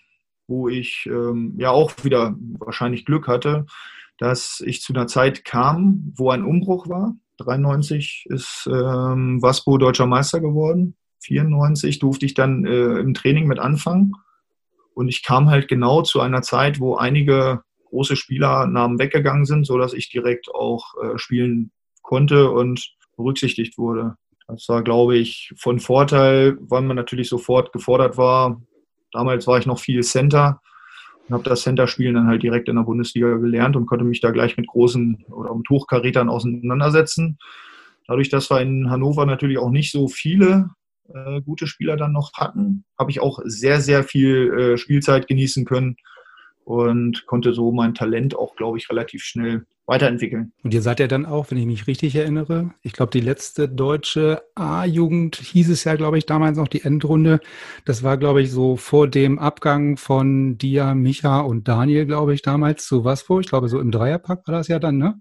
wo 0.47 0.69
ich 0.69 1.09
ähm, 1.11 1.55
ja 1.57 1.71
auch 1.71 1.91
wieder 2.03 2.35
wahrscheinlich 2.59 3.05
Glück 3.05 3.27
hatte, 3.27 3.65
dass 4.19 4.61
ich 4.63 4.81
zu 4.81 4.93
einer 4.93 5.07
Zeit 5.07 5.45
kam, 5.45 6.13
wo 6.15 6.29
ein 6.29 6.43
Umbruch 6.43 6.87
war. 6.87 7.15
93 7.37 8.27
ist 8.29 8.69
ähm, 8.71 9.41
Waspo 9.41 9.79
deutscher 9.79 10.05
Meister 10.05 10.39
geworden. 10.41 10.95
94 11.23 11.97
durfte 11.97 12.27
ich 12.27 12.35
dann 12.35 12.65
äh, 12.65 12.99
im 12.99 13.15
Training 13.15 13.47
mit 13.47 13.57
anfangen. 13.57 14.13
Und 14.93 15.07
ich 15.07 15.23
kam 15.23 15.49
halt 15.49 15.67
genau 15.67 16.03
zu 16.03 16.19
einer 16.19 16.43
Zeit, 16.43 16.79
wo 16.79 16.95
einige 16.95 17.63
große 17.85 18.15
Spielernamen 18.15 18.99
weggegangen 18.99 19.45
sind, 19.45 19.65
sodass 19.65 19.93
ich 19.93 20.11
direkt 20.11 20.53
auch 20.53 20.93
äh, 21.01 21.17
spielen 21.17 21.71
konnte 22.03 22.51
und 22.51 22.93
berücksichtigt 23.17 23.77
wurde. 23.77 24.15
Das 24.49 24.67
war, 24.67 24.83
glaube 24.83 25.15
ich, 25.15 25.53
von 25.57 25.79
Vorteil, 25.79 26.57
weil 26.61 26.81
man 26.81 26.95
natürlich 26.95 27.29
sofort 27.29 27.71
gefordert 27.71 28.17
war. 28.17 28.59
Damals 29.11 29.45
war 29.45 29.59
ich 29.59 29.67
noch 29.67 29.79
viel 29.79 30.01
Center 30.01 30.59
und 31.27 31.35
habe 31.35 31.43
das 31.43 31.61
Center-Spielen 31.61 32.15
dann 32.15 32.27
halt 32.27 32.41
direkt 32.41 32.67
in 32.67 32.75
der 32.75 32.83
Bundesliga 32.83 33.37
gelernt 33.37 33.75
und 33.75 33.85
konnte 33.85 34.05
mich 34.05 34.21
da 34.21 34.31
gleich 34.31 34.57
mit 34.57 34.67
großen 34.67 35.23
oder 35.29 35.53
mit 35.53 35.69
Hochkarätern 35.69 36.29
auseinandersetzen. 36.29 37.37
Dadurch, 38.07 38.29
dass 38.29 38.49
wir 38.49 38.59
in 38.61 38.89
Hannover 38.89 39.27
natürlich 39.27 39.59
auch 39.59 39.69
nicht 39.69 39.91
so 39.91 40.07
viele 40.07 40.71
äh, 41.13 41.41
gute 41.41 41.67
Spieler 41.67 41.95
dann 41.95 42.11
noch 42.11 42.33
hatten, 42.33 42.85
habe 42.97 43.11
ich 43.11 43.19
auch 43.19 43.39
sehr, 43.43 43.81
sehr 43.81 44.03
viel 44.03 44.51
äh, 44.51 44.77
Spielzeit 44.77 45.27
genießen 45.27 45.65
können 45.65 45.95
und 46.69 47.25
konnte 47.25 47.51
so 47.53 47.71
mein 47.71 47.95
Talent 47.95 48.35
auch, 48.35 48.55
glaube 48.55 48.77
ich, 48.77 48.91
relativ 48.91 49.23
schnell 49.23 49.65
weiterentwickeln. 49.87 50.53
Und 50.63 50.71
ihr 50.71 50.83
seid 50.83 50.99
ja 50.99 51.07
dann 51.07 51.25
auch, 51.25 51.49
wenn 51.49 51.57
ich 51.57 51.65
mich 51.65 51.87
richtig 51.87 52.15
erinnere, 52.15 52.75
ich 52.83 52.93
glaube, 52.93 53.09
die 53.09 53.21
letzte 53.21 53.67
deutsche 53.67 54.43
A-Jugend 54.53 55.37
hieß 55.37 55.67
es 55.71 55.83
ja, 55.85 55.95
glaube 55.95 56.19
ich, 56.19 56.27
damals 56.27 56.57
noch 56.59 56.67
die 56.67 56.83
Endrunde. 56.83 57.39
Das 57.85 58.03
war, 58.03 58.17
glaube 58.17 58.43
ich, 58.43 58.51
so 58.51 58.75
vor 58.75 59.07
dem 59.07 59.39
Abgang 59.39 59.97
von 59.97 60.59
Dia, 60.59 60.93
Micha 60.93 61.39
und 61.39 61.67
Daniel, 61.67 62.05
glaube 62.05 62.35
ich, 62.35 62.43
damals 62.43 62.85
zu 62.85 63.03
Waspo. 63.03 63.39
Ich 63.39 63.47
glaube, 63.47 63.67
so 63.67 63.79
im 63.79 63.89
Dreierpack 63.89 64.47
war 64.47 64.53
das 64.53 64.67
ja 64.67 64.77
dann, 64.77 64.99
ne? 64.99 65.19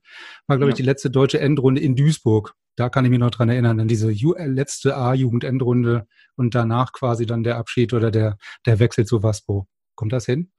War, 0.48 0.58
glaube 0.58 0.72
ich, 0.72 0.74
Ja. 0.76 0.82
die 0.82 0.86
letzte 0.86 1.08
deutsche 1.10 1.40
Endrunde 1.40 1.80
in 1.80 1.96
Duisburg. 1.96 2.52
Da 2.76 2.90
kann 2.90 3.06
ich 3.06 3.10
mich 3.10 3.20
noch 3.20 3.30
dran 3.30 3.48
erinnern, 3.48 3.80
an 3.80 3.88
diese 3.88 4.12
äh, 4.12 4.46
letzte 4.46 4.98
A-Jugend-Endrunde 4.98 6.06
und 6.36 6.54
danach 6.54 6.92
quasi 6.92 7.24
dann 7.24 7.42
der 7.42 7.56
Abschied 7.56 7.94
oder 7.94 8.10
der, 8.10 8.36
der 8.66 8.78
Wechsel 8.80 9.06
zu 9.06 9.22
Waspo. 9.22 9.66
Kommt 9.94 10.12
das 10.12 10.26
hin? 10.26 10.50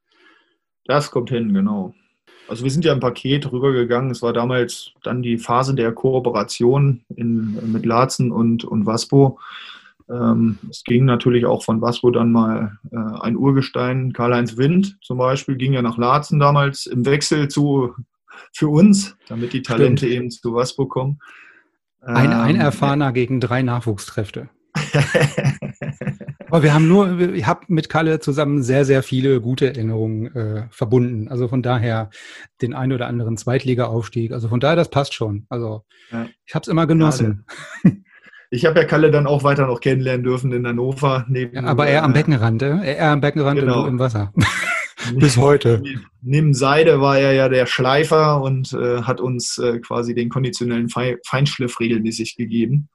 Das 0.89 1.11
kommt 1.11 1.29
hin, 1.29 1.53
genau. 1.53 1.93
Also 2.47 2.63
wir 2.63 2.71
sind 2.71 2.83
ja 2.83 2.93
im 2.93 2.99
Paket 2.99 3.51
rübergegangen. 3.51 4.09
Es 4.09 4.23
war 4.23 4.33
damals 4.33 4.91
dann 5.03 5.21
die 5.21 5.37
Phase 5.37 5.75
der 5.75 5.91
Kooperation 5.91 7.01
in, 7.15 7.71
mit 7.71 7.85
Laatzen 7.85 8.31
und, 8.31 8.63
und 8.63 8.87
Waspo. 8.87 9.39
Ähm, 10.09 10.57
es 10.67 10.83
ging 10.83 11.05
natürlich 11.05 11.45
auch 11.45 11.63
von 11.63 11.79
Waspo 11.79 12.09
dann 12.09 12.31
mal 12.31 12.79
äh, 12.91 13.21
ein 13.21 13.37
Urgestein, 13.37 14.13
Karl-Heinz 14.13 14.57
Wind 14.57 14.97
zum 15.03 15.19
Beispiel, 15.19 15.57
ging 15.57 15.73
ja 15.73 15.83
nach 15.83 15.99
Laatzen 15.99 16.39
damals 16.39 16.87
im 16.87 17.05
Wechsel 17.05 17.49
zu 17.49 17.93
für 18.51 18.69
uns, 18.69 19.15
damit 19.27 19.53
die 19.53 19.61
Talente 19.61 20.07
eben 20.07 20.31
zu 20.31 20.55
Waspo 20.55 20.87
kommen. 20.87 21.19
Ein, 22.01 22.33
ein 22.33 22.55
Ähm, 22.55 22.61
Erfahrener 22.61 23.11
gegen 23.13 23.39
drei 23.39 23.61
Nachwuchskräfte. 23.61 24.49
Aber 26.49 26.63
wir 26.63 26.73
haben 26.73 26.87
nur, 26.87 27.19
ich 27.33 27.45
habe 27.47 27.61
mit 27.67 27.89
Kalle 27.89 28.19
zusammen 28.19 28.61
sehr, 28.63 28.85
sehr 28.85 29.03
viele 29.03 29.41
gute 29.41 29.67
Erinnerungen 29.67 30.35
äh, 30.35 30.67
verbunden. 30.71 31.27
Also 31.27 31.47
von 31.47 31.61
daher 31.61 32.09
den 32.61 32.73
ein 32.73 32.91
oder 32.91 33.07
anderen 33.07 33.37
Zweitliga-Aufstieg. 33.37 34.31
Also 34.31 34.47
von 34.49 34.59
daher, 34.59 34.75
das 34.75 34.89
passt 34.89 35.13
schon. 35.13 35.45
Also 35.49 35.83
Ja. 36.11 36.27
ich 36.45 36.55
habe 36.55 36.63
es 36.63 36.67
immer 36.67 36.87
genossen. 36.87 37.45
Ich 38.51 38.65
habe 38.65 38.79
ja 38.79 38.85
Kalle 38.85 39.11
dann 39.11 39.27
auch 39.27 39.43
weiter 39.43 39.67
noch 39.67 39.79
kennenlernen 39.79 40.23
dürfen 40.23 40.51
in 40.51 40.65
Hannover. 40.65 41.25
Neben, 41.29 41.55
Ja, 41.55 41.63
aber 41.65 41.87
er 41.87 42.03
am 42.03 42.11
äh, 42.11 42.13
Beckenrand, 42.15 42.61
äh? 42.63 42.95
er 42.95 43.11
am 43.11 43.21
Beckenrand 43.21 43.59
Genau. 43.59 43.85
im 43.85 43.99
Wasser. 43.99 44.33
Bis 45.15 45.37
heute. 45.37 45.81
Neben 46.21 46.53
Seide 46.53 46.99
war 46.99 47.17
er 47.17 47.33
ja 47.33 47.47
der 47.47 47.65
Schleifer 47.67 48.41
und 48.41 48.73
äh, 48.73 49.03
hat 49.03 49.21
uns 49.21 49.57
äh, 49.59 49.79
quasi 49.79 50.13
den 50.13 50.29
konditionellen 50.29 50.89
Fei 50.89 51.17
Feinschliff 51.25 51.79
regelmäßig 51.79 52.35
gegeben. 52.37 52.89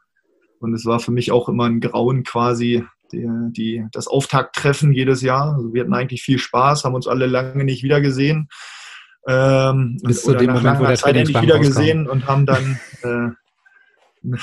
Und 0.58 0.74
es 0.74 0.84
war 0.86 0.98
für 1.00 1.12
mich 1.12 1.30
auch 1.32 1.48
immer 1.48 1.64
ein 1.64 1.80
Grauen 1.80 2.22
quasi, 2.24 2.84
die, 3.14 3.52
die, 3.52 3.86
das 3.92 4.06
Auftakttreffen 4.06 4.92
jedes 4.92 5.22
Jahr. 5.22 5.54
Also 5.54 5.72
wir 5.72 5.82
hatten 5.82 5.94
eigentlich 5.94 6.22
viel 6.22 6.38
Spaß, 6.38 6.84
haben 6.84 6.94
uns 6.94 7.06
alle 7.06 7.26
lange 7.26 7.64
nicht 7.64 7.82
wiedergesehen. 7.82 8.48
Ähm, 9.26 9.98
Bis 10.02 10.22
zu 10.22 10.34
dem 10.34 10.48
nach 10.48 10.54
Moment, 10.56 10.80
wo 10.80 10.84
der 10.84 10.96
Zeit 10.96 11.16
endlich 11.16 11.34
Trainingsplan 11.36 11.42
wieder 11.44 11.54
rauskam. 11.56 11.68
gesehen 11.68 12.08
und 12.08 12.26
haben 12.26 12.44
dann 12.46 12.78
äh, 13.02 13.28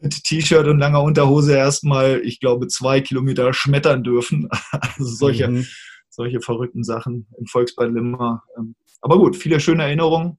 mit 0.00 0.24
T-Shirt 0.24 0.66
und 0.66 0.78
langer 0.78 1.02
Unterhose 1.02 1.56
erstmal, 1.56 2.20
ich 2.22 2.40
glaube, 2.40 2.68
zwei 2.68 3.00
Kilometer 3.00 3.52
schmettern 3.52 4.02
dürfen. 4.04 4.48
Also 4.72 5.04
solche, 5.04 5.48
Mhm. 5.48 5.66
solche 6.10 6.40
verrückten 6.40 6.84
Sachen 6.84 7.26
im 7.38 7.46
Volksbad 7.46 7.90
Limmer. 7.92 8.42
Ähm, 8.58 8.74
Aber 9.00 9.18
gut, 9.18 9.36
viele 9.36 9.60
schöne 9.60 9.84
Erinnerungen. 9.84 10.38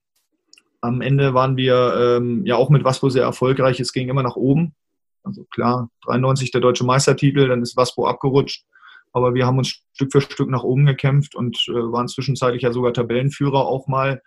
Am 0.81 1.01
Ende 1.01 1.33
waren 1.33 1.57
wir 1.57 2.17
ähm, 2.17 2.45
ja 2.45 2.55
auch 2.55 2.69
mit 2.69 2.83
Waspo 2.85 3.09
sehr 3.09 3.23
erfolgreich. 3.23 3.79
Es 3.79 3.91
ging 3.91 4.07
immer 4.09 4.23
nach 4.23 4.35
oben. 4.37 4.75
Also 5.23 5.43
klar, 5.45 5.89
93 6.05 6.51
der 6.51 6.61
deutsche 6.61 6.85
Meistertitel, 6.85 7.47
dann 7.47 7.61
ist 7.61 7.77
Waspo 7.77 8.07
abgerutscht. 8.07 8.65
Aber 9.11 9.33
wir 9.33 9.45
haben 9.45 9.57
uns 9.57 9.81
Stück 9.93 10.11
für 10.11 10.21
Stück 10.21 10.49
nach 10.49 10.63
oben 10.63 10.85
gekämpft 10.85 11.35
und 11.35 11.57
äh, 11.67 11.73
waren 11.73 12.07
zwischenzeitlich 12.07 12.61
ja 12.61 12.71
sogar 12.71 12.93
Tabellenführer 12.93 13.65
auch 13.65 13.87
mal. 13.87 14.21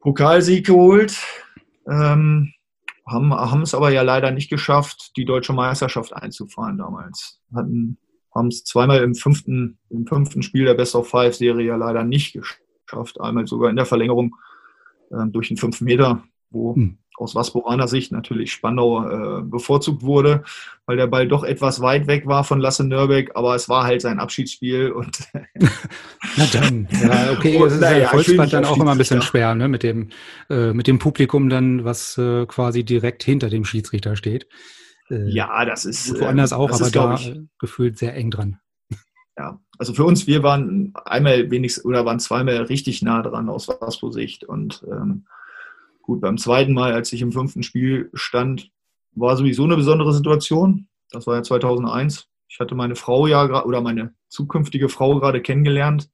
Pokalsieg 0.00 0.66
geholt. 0.66 1.16
Ähm, 1.88 2.52
haben, 3.06 3.32
haben 3.32 3.62
es 3.62 3.74
aber 3.74 3.90
ja 3.90 4.02
leider 4.02 4.32
nicht 4.32 4.50
geschafft, 4.50 5.12
die 5.16 5.24
deutsche 5.24 5.52
Meisterschaft 5.52 6.12
einzufahren 6.12 6.78
damals. 6.78 7.40
Hatten, 7.54 7.98
haben 8.34 8.48
es 8.48 8.64
zweimal 8.64 9.02
im 9.02 9.14
fünften, 9.14 9.78
im 9.90 10.06
fünften 10.06 10.42
Spiel 10.42 10.64
der 10.64 10.74
Best 10.74 10.96
of 10.96 11.08
Five 11.08 11.36
Serie 11.36 11.68
ja 11.68 11.76
leider 11.76 12.02
nicht 12.02 12.32
geschafft. 12.32 13.20
Einmal 13.20 13.46
sogar 13.46 13.70
in 13.70 13.76
der 13.76 13.86
Verlängerung 13.86 14.34
ähm, 15.12 15.32
durch 15.32 15.48
den 15.48 15.56
5 15.56 15.80
Meter, 15.80 16.24
wo 16.50 16.74
Hm. 16.74 16.98
Aus 17.16 17.34
Wasporaner 17.34 17.88
Sicht 17.88 18.12
natürlich 18.12 18.52
Spandau 18.52 19.38
äh, 19.38 19.42
bevorzugt 19.42 20.02
wurde, 20.02 20.44
weil 20.86 20.96
der 20.96 21.06
Ball 21.06 21.26
doch 21.26 21.44
etwas 21.44 21.80
weit 21.80 22.06
weg 22.06 22.26
war 22.26 22.44
von 22.44 22.60
Lasse 22.60 22.84
Nürbeck, 22.84 23.32
aber 23.34 23.54
es 23.54 23.68
war 23.68 23.84
halt 23.84 24.02
sein 24.02 24.18
Abschiedsspiel 24.18 24.92
und 24.92 25.18
Na 26.36 26.46
dann, 26.52 26.88
ja, 27.02 27.32
okay, 27.32 27.58
Oh, 27.60 27.66
es 27.66 27.74
ist 27.74 27.80
naja, 27.80 27.98
ja 27.98 28.08
Volksbad 28.08 28.46
nicht 28.46 28.52
dann 28.52 28.64
auch 28.64 28.76
immer 28.76 28.92
ein 28.92 28.98
bisschen 28.98 29.22
schwer, 29.22 29.54
ne, 29.54 29.68
mit 29.68 29.82
dem, 29.82 30.10
äh, 30.50 30.72
mit 30.72 30.86
dem 30.86 30.98
Publikum 30.98 31.48
dann, 31.48 31.84
was 31.84 32.18
äh, 32.18 32.46
quasi 32.46 32.84
direkt 32.84 33.22
hinter 33.22 33.48
dem 33.48 33.64
Schiedsrichter 33.64 34.16
steht. 34.16 34.46
Äh, 35.10 35.28
ja, 35.30 35.64
das 35.64 35.84
ist 35.84 36.10
gut, 36.10 36.20
woanders 36.20 36.52
auch, 36.52 36.68
das 36.70 36.80
aber 36.80 36.86
ist, 36.86 36.96
da 36.96 37.14
ich, 37.14 37.36
äh, 37.36 37.46
gefühlt 37.58 37.98
sehr 37.98 38.14
eng 38.14 38.30
dran. 38.30 38.58
ja, 39.38 39.60
also 39.78 39.94
für 39.94 40.04
uns, 40.04 40.26
wir 40.26 40.42
waren 40.42 40.92
einmal 41.04 41.50
wenigstens 41.50 41.84
oder 41.84 42.04
waren 42.04 42.18
zweimal 42.18 42.56
richtig 42.56 43.02
nah 43.02 43.22
dran 43.22 43.48
aus 43.48 43.68
Waspo-Sicht. 43.68 44.44
Und 44.44 44.84
ähm, 44.90 45.26
gut, 46.06 46.20
beim 46.20 46.38
zweiten 46.38 46.72
Mal, 46.72 46.92
als 46.92 47.12
ich 47.12 47.20
im 47.20 47.32
fünften 47.32 47.62
Spiel 47.62 48.10
stand, 48.14 48.70
war 49.12 49.36
sowieso 49.36 49.64
eine 49.64 49.76
besondere 49.76 50.12
Situation. 50.12 50.86
Das 51.10 51.26
war 51.26 51.36
ja 51.36 51.42
2001. 51.42 52.28
Ich 52.48 52.60
hatte 52.60 52.74
meine 52.74 52.94
Frau 52.94 53.26
ja 53.26 53.64
oder 53.64 53.80
meine 53.80 54.14
zukünftige 54.28 54.88
Frau 54.88 55.18
gerade 55.18 55.42
kennengelernt. 55.42 56.10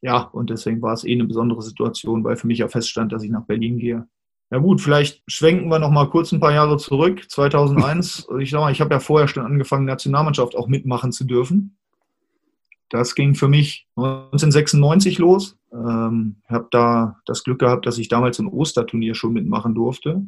Ja, 0.00 0.22
und 0.22 0.50
deswegen 0.50 0.80
war 0.80 0.94
es 0.94 1.04
eh 1.04 1.12
eine 1.12 1.24
besondere 1.24 1.62
Situation, 1.62 2.24
weil 2.24 2.36
für 2.36 2.46
mich 2.46 2.58
ja 2.58 2.68
feststand, 2.68 3.12
dass 3.12 3.22
ich 3.22 3.30
nach 3.30 3.44
Berlin 3.44 3.78
gehe. 3.78 4.06
Ja 4.50 4.58
gut, 4.58 4.80
vielleicht 4.80 5.22
schwenken 5.26 5.68
wir 5.70 5.78
noch 5.78 5.90
mal 5.90 6.10
kurz 6.10 6.30
ein 6.30 6.40
paar 6.40 6.52
Jahre 6.52 6.76
zurück. 6.76 7.30
2001, 7.30 8.28
ich 8.38 8.50
sag 8.50 8.60
mal, 8.60 8.72
ich 8.72 8.80
habe 8.80 8.92
ja 8.92 9.00
vorher 9.00 9.26
schon 9.26 9.44
angefangen, 9.44 9.86
Nationalmannschaft 9.86 10.54
auch 10.54 10.68
mitmachen 10.68 11.10
zu 11.10 11.24
dürfen. 11.24 11.76
Das 12.90 13.14
ging 13.14 13.34
für 13.34 13.48
mich 13.48 13.86
1996 13.96 15.18
los. 15.18 15.56
Ähm, 15.72 16.36
habe 16.48 16.68
da 16.70 17.16
das 17.24 17.44
Glück 17.44 17.60
gehabt, 17.60 17.86
dass 17.86 17.98
ich 17.98 18.08
damals 18.08 18.38
ein 18.38 18.46
Osterturnier 18.46 19.14
schon 19.14 19.32
mitmachen 19.32 19.74
durfte 19.74 20.22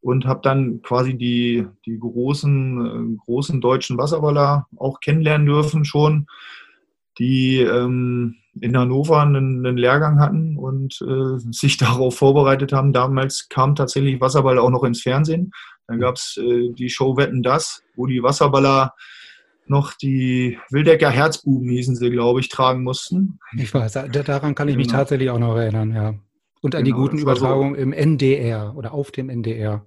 und 0.00 0.26
habe 0.26 0.40
dann 0.42 0.82
quasi 0.82 1.16
die, 1.16 1.66
die 1.86 1.98
großen, 1.98 2.86
äh, 2.86 3.16
großen 3.24 3.60
deutschen 3.60 3.98
Wasserballer 3.98 4.66
auch 4.76 5.00
kennenlernen 5.00 5.46
dürfen 5.46 5.84
schon, 5.84 6.26
die 7.18 7.60
ähm, 7.60 8.36
in 8.60 8.76
Hannover 8.76 9.22
einen, 9.22 9.66
einen 9.66 9.76
Lehrgang 9.76 10.20
hatten 10.20 10.56
und 10.56 11.00
äh, 11.02 11.38
sich 11.50 11.76
darauf 11.78 12.16
vorbereitet 12.16 12.72
haben. 12.72 12.92
Damals 12.92 13.48
kam 13.48 13.74
tatsächlich 13.74 14.20
Wasserball 14.20 14.58
auch 14.58 14.70
noch 14.70 14.84
ins 14.84 15.02
Fernsehen. 15.02 15.52
Dann 15.86 16.00
gab 16.00 16.16
es 16.16 16.36
äh, 16.36 16.70
die 16.72 16.90
Show 16.90 17.16
Wetten 17.16 17.42
das, 17.42 17.82
wo 17.96 18.06
die 18.06 18.22
Wasserballer 18.22 18.94
noch 19.70 19.94
die 19.94 20.58
Wildecker 20.70 21.10
Herzbuben 21.10 21.68
hießen 21.70 21.96
sie, 21.96 22.10
glaube 22.10 22.40
ich, 22.40 22.48
tragen 22.48 22.82
mussten. 22.82 23.38
Ich 23.56 23.72
weiß, 23.72 23.92
da, 23.92 24.06
daran 24.08 24.54
kann 24.54 24.68
ich 24.68 24.76
mich 24.76 24.86
Genau. 24.88 24.98
tatsächlich 24.98 25.30
auch 25.30 25.38
noch 25.38 25.56
erinnern, 25.56 25.92
ja. 25.94 26.14
Und 26.62 26.74
an 26.74 26.84
die 26.84 26.90
Genau, 26.90 27.02
guten 27.02 27.16
das 27.18 27.26
war 27.26 27.36
so- 27.36 27.40
Übertragungen 27.44 27.74
im 27.76 27.92
NDR 27.92 28.74
oder 28.76 28.92
auf 28.92 29.10
dem 29.12 29.28
NDR. 29.28 29.84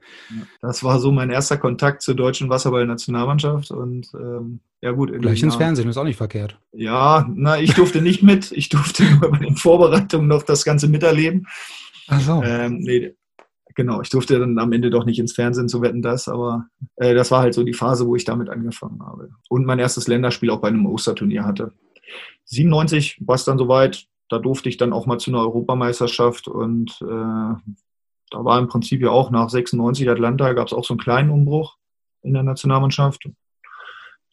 Das 0.62 0.83
war 0.83 1.00
so 1.00 1.12
mein 1.12 1.29
erster 1.29 1.57
Kontakt 1.57 2.01
zur 2.03 2.15
deutschen 2.15 2.48
Wasserball-Nationalmannschaft 2.50 3.71
und 3.71 4.07
ähm, 4.13 4.59
ja 4.81 4.91
gut. 4.91 5.12
Gleich 5.19 5.43
ins 5.43 5.55
Fernsehen, 5.55 5.89
ist 5.89 5.98
auch 5.98 6.03
nicht 6.05 6.15
verkehrt. 6.15 6.57
Ja, 6.71 7.27
na, 7.36 7.59
ich 7.59 7.74
durfte 7.74 8.01
nicht 8.01 8.24
mit. 8.24 8.51
Ich 8.53 8.69
durfte 8.69 9.03
nur 9.19 9.31
bei 9.31 9.39
den 9.39 9.55
Vorbereitungen 9.57 10.27
noch 10.27 10.43
das 10.43 10.63
Ganze 10.63 10.88
miterleben. 10.88 11.48
Ach 12.07 12.21
so. 12.21 12.41
Ähm, 12.43 12.77
nee, 12.79 13.13
genau, 13.79 14.01
ich 14.01 14.09
durfte 14.09 14.38
dann 14.38 14.59
am 14.59 14.74
Ende 14.74 14.89
doch 14.89 15.05
nicht 15.05 15.19
ins 15.19 15.31
Fernsehen 15.31 15.69
zu 15.69 15.81
wetten, 15.81 16.01
das, 16.01 16.27
aber 16.27 16.67
äh, 16.98 17.15
das 17.15 17.31
war 17.31 17.39
halt 17.39 17.53
so 17.53 17.63
die 17.63 17.74
Phase, 17.74 18.05
wo 18.05 18.17
ich 18.17 18.25
damit 18.25 18.50
angefangen 18.50 19.01
habe. 19.01 19.29
Und 19.48 19.65
mein 19.65 19.79
erstes 19.79 20.05
Länderspiel 20.05 20.50
auch 20.50 20.59
bei 20.59 20.67
einem 20.67 20.86
Osterturnier 20.86 21.45
hatte. 21.45 21.71
97 22.43 23.21
war 23.25 23.36
es 23.36 23.45
dann 23.45 23.57
soweit, 23.57 24.05
da 24.27 24.38
durfte 24.38 24.67
ich 24.67 24.75
dann 24.75 24.91
auch 24.91 25.05
mal 25.05 25.17
zu 25.17 25.31
einer 25.31 25.39
Europameisterschaft 25.39 26.50
und 26.50 26.91
äh, 27.01 27.05
da 28.31 28.45
war 28.45 28.59
im 28.59 28.67
Prinzip 28.67 29.00
ja 29.01 29.12
auch 29.12 29.31
nach 29.31 29.48
96 29.48 30.09
Atlanta 30.09 30.51
gab 30.51 30.67
es 30.67 30.74
auch 30.74 30.83
so 30.83 30.93
einen 30.93 31.00
kleinen 31.00 31.29
Umbruch 31.29 31.77
in 32.21 32.33
der 32.33 32.43
Nationalmannschaft. 32.43 33.29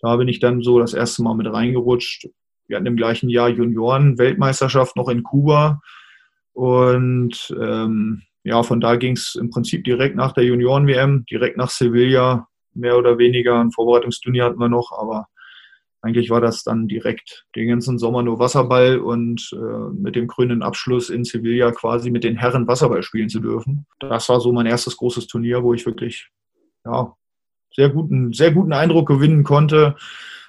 Da 0.01 0.17
bin 0.17 0.27
ich 0.27 0.41
dann 0.41 0.61
so 0.61 0.81
das 0.81 0.93
erste 0.93 1.23
Mal 1.23 1.37
mit 1.37 1.47
reingerutscht. 1.47 2.29
Wir 2.67 2.79
hatten 2.79 2.87
im 2.87 2.97
gleichen 2.97 3.29
Jahr 3.29 3.49
Junioren-Weltmeisterschaft 3.49 4.97
noch 4.97 5.09
in 5.09 5.23
Kuba. 5.23 5.81
Und 6.53 7.55
ähm, 7.61 8.23
ja, 8.47 8.63
von 8.63 8.81
da 8.81 8.95
ging 8.95 9.17
es 9.17 9.35
im 9.35 9.51
Prinzip 9.51 9.83
direkt 9.83 10.15
nach 10.15 10.31
der 10.31 10.45
Junioren-WM, 10.45 11.27
direkt 11.27 11.57
nach 11.57 11.69
Sevilla, 11.69 12.47
mehr 12.75 12.97
oder 12.97 13.19
weniger. 13.19 13.59
Ein 13.59 13.73
Vorbereitungsturnier 13.73 14.45
hatten 14.45 14.61
wir 14.61 14.69
noch, 14.69 14.93
aber 14.93 15.27
eigentlich 16.01 16.31
war 16.31 16.41
das 16.41 16.63
dann 16.63 16.87
direkt 16.87 17.45
den 17.57 17.69
ganzen 17.69 17.99
Sommer 17.99 18.23
nur 18.23 18.39
Wasserball 18.39 18.99
und 18.99 19.51
äh, 19.53 19.91
mit 20.01 20.15
dem 20.15 20.29
grünen 20.29 20.63
Abschluss 20.63 21.11
in 21.11 21.25
Sevilla 21.25 21.73
quasi 21.73 22.13
mit 22.13 22.23
den 22.23 22.37
Herren 22.37 22.69
Wasserball 22.69 23.03
spielen 23.03 23.29
zu 23.29 23.41
dürfen. 23.41 23.85
Das 23.99 24.29
war 24.29 24.39
so 24.39 24.53
mein 24.53 24.67
erstes 24.67 24.97
großes 24.97 25.27
Turnier, 25.27 25.65
wo 25.65 25.75
ich 25.75 25.85
wirklich 25.85 26.31
ja, 26.85 27.17
sehr 27.75 27.89
guten, 27.89 28.33
sehr 28.33 28.53
guten 28.53 28.73
Eindruck 28.73 29.09
gewinnen 29.09 29.43
konnte, 29.43 29.97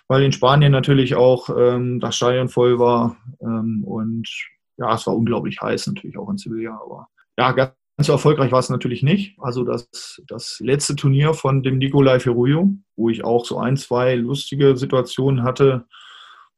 weil 0.07 0.21
in 0.21 0.33
Spanien 0.33 0.71
natürlich 0.71 1.15
auch 1.15 1.49
ähm, 1.49 1.99
das 1.99 2.15
Stadion 2.15 2.49
voll 2.49 2.77
war 2.77 3.17
ähm, 3.41 3.83
und 3.83 4.29
ja, 4.77 4.93
es 4.93 5.07
war 5.07 5.15
unglaublich 5.15 5.59
heiß 5.59 5.87
natürlich 5.87 6.19
auch 6.19 6.29
in 6.29 6.37
Sevilla, 6.37 6.79
aber 6.79 7.07
ja, 7.39 7.51
ganz 7.53 7.73
so 8.05 8.11
erfolgreich 8.13 8.51
war 8.51 8.59
es 8.59 8.69
natürlich 8.69 9.01
nicht. 9.01 9.37
Also 9.39 9.63
das, 9.63 10.21
das 10.27 10.59
letzte 10.59 10.95
Turnier 10.95 11.33
von 11.33 11.63
dem 11.63 11.79
Nicolai 11.79 12.19
Ferruyo, 12.19 12.69
wo 12.95 13.09
ich 13.09 13.23
auch 13.23 13.45
so 13.45 13.57
ein, 13.57 13.75
zwei 13.75 14.15
lustige 14.15 14.77
Situationen 14.77 15.43
hatte, 15.43 15.85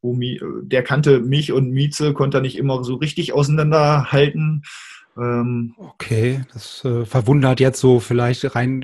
wo 0.01 0.13
mi, 0.13 0.39
der 0.63 0.83
kannte 0.83 1.19
mich 1.21 1.51
und 1.51 1.71
Mieze, 1.71 2.13
konnte 2.13 2.37
er 2.37 2.41
nicht 2.41 2.57
immer 2.57 2.83
so 2.83 2.95
richtig 2.95 3.33
auseinanderhalten. 3.33 4.63
Ähm, 5.19 5.75
Okay, 5.77 6.41
das 6.53 6.83
äh, 6.85 7.05
verwundert 7.05 7.59
jetzt 7.59 7.79
so 7.79 7.99
vielleicht 7.99 8.55
rein 8.55 8.81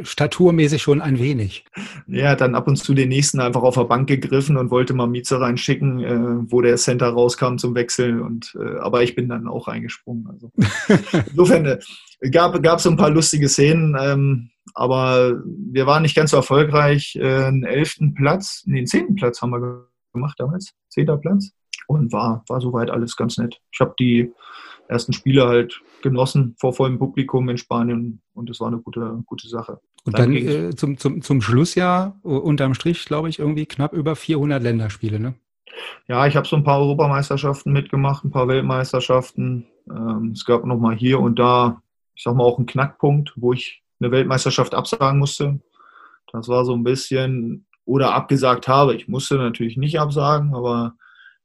äh, 0.00 0.04
staturmäßig 0.04 0.82
schon 0.82 1.00
ein 1.00 1.18
wenig. 1.18 1.64
Hat 2.12 2.40
dann 2.40 2.54
ab 2.54 2.68
und 2.68 2.76
zu 2.76 2.94
den 2.94 3.08
nächsten 3.08 3.40
einfach 3.40 3.62
auf 3.62 3.74
der 3.74 3.84
Bank 3.84 4.06
gegriffen 4.06 4.56
und 4.56 4.70
wollte 4.70 4.92
mal 4.92 5.06
Mieze 5.06 5.40
reinschicken, 5.40 6.00
äh, 6.00 6.50
wo 6.52 6.60
der 6.60 6.76
Center 6.76 7.08
rauskam 7.08 7.56
zum 7.56 7.74
Wechseln. 7.74 8.20
Und, 8.20 8.56
äh, 8.60 8.78
aber 8.78 9.02
ich 9.02 9.14
bin 9.14 9.28
dann 9.28 9.48
auch 9.48 9.68
reingesprungen. 9.68 10.28
Also. 10.28 10.50
Insofern 11.30 11.66
äh, 11.66 12.30
gab 12.30 12.54
es 12.54 12.82
so 12.82 12.90
ein 12.90 12.96
paar 12.96 13.10
lustige 13.10 13.48
Szenen, 13.48 13.96
ähm, 13.98 14.50
aber 14.74 15.42
wir 15.44 15.86
waren 15.86 16.02
nicht 16.02 16.16
ganz 16.16 16.32
so 16.32 16.36
erfolgreich. 16.36 17.16
Äh, 17.16 17.44
einen 17.44 17.64
elften 17.64 18.14
Platz, 18.14 18.62
nee, 18.66 18.78
einen 18.78 18.86
zehnten 18.86 19.14
Platz 19.14 19.40
haben 19.40 19.50
wir 19.50 19.88
gemacht 20.12 20.38
damals, 20.38 20.74
zehnter 20.88 21.16
Platz. 21.16 21.50
Und 21.86 22.12
war, 22.12 22.44
war 22.48 22.60
soweit 22.60 22.90
alles 22.90 23.16
ganz 23.16 23.38
nett. 23.38 23.58
Ich 23.72 23.80
habe 23.80 23.94
die 23.98 24.30
ersten 24.88 25.12
Spiele 25.12 25.46
halt 25.46 25.80
genossen 26.02 26.54
vor 26.58 26.72
vollem 26.72 26.98
Publikum 26.98 27.48
in 27.48 27.58
Spanien 27.58 28.20
und 28.34 28.48
das 28.48 28.60
war 28.60 28.68
eine 28.68 28.78
gute, 28.78 29.22
gute 29.26 29.48
Sache. 29.48 29.80
Und 30.04 30.18
dann, 30.18 30.32
dann 30.32 30.46
äh, 30.46 30.70
zum, 30.74 30.96
zum, 30.96 31.22
zum 31.22 31.40
Schlussjahr 31.40 32.18
uh, 32.24 32.38
unterm 32.38 32.74
Strich, 32.74 33.04
glaube 33.04 33.28
ich, 33.28 33.38
irgendwie 33.38 33.66
knapp 33.66 33.92
über 33.92 34.16
400 34.16 34.62
Länderspiele, 34.62 35.20
ne? 35.20 35.34
Ja, 36.08 36.26
ich 36.26 36.36
habe 36.36 36.48
so 36.48 36.56
ein 36.56 36.64
paar 36.64 36.80
Europameisterschaften 36.80 37.72
mitgemacht, 37.72 38.24
ein 38.24 38.30
paar 38.30 38.48
Weltmeisterschaften. 38.48 39.66
Ähm, 39.88 40.32
es 40.32 40.44
gab 40.44 40.64
noch 40.64 40.78
mal 40.78 40.96
hier 40.96 41.20
und 41.20 41.38
da, 41.38 41.82
ich 42.14 42.22
sag 42.22 42.34
mal, 42.34 42.44
auch 42.44 42.58
einen 42.58 42.66
Knackpunkt, 42.66 43.34
wo 43.36 43.52
ich 43.52 43.82
eine 44.00 44.10
Weltmeisterschaft 44.10 44.74
absagen 44.74 45.18
musste. 45.18 45.60
Das 46.32 46.48
war 46.48 46.64
so 46.64 46.74
ein 46.74 46.84
bisschen, 46.84 47.66
oder 47.84 48.14
abgesagt 48.14 48.68
habe. 48.68 48.94
Ich 48.94 49.08
musste 49.08 49.36
natürlich 49.36 49.76
nicht 49.76 50.00
absagen, 50.00 50.54
aber 50.54 50.94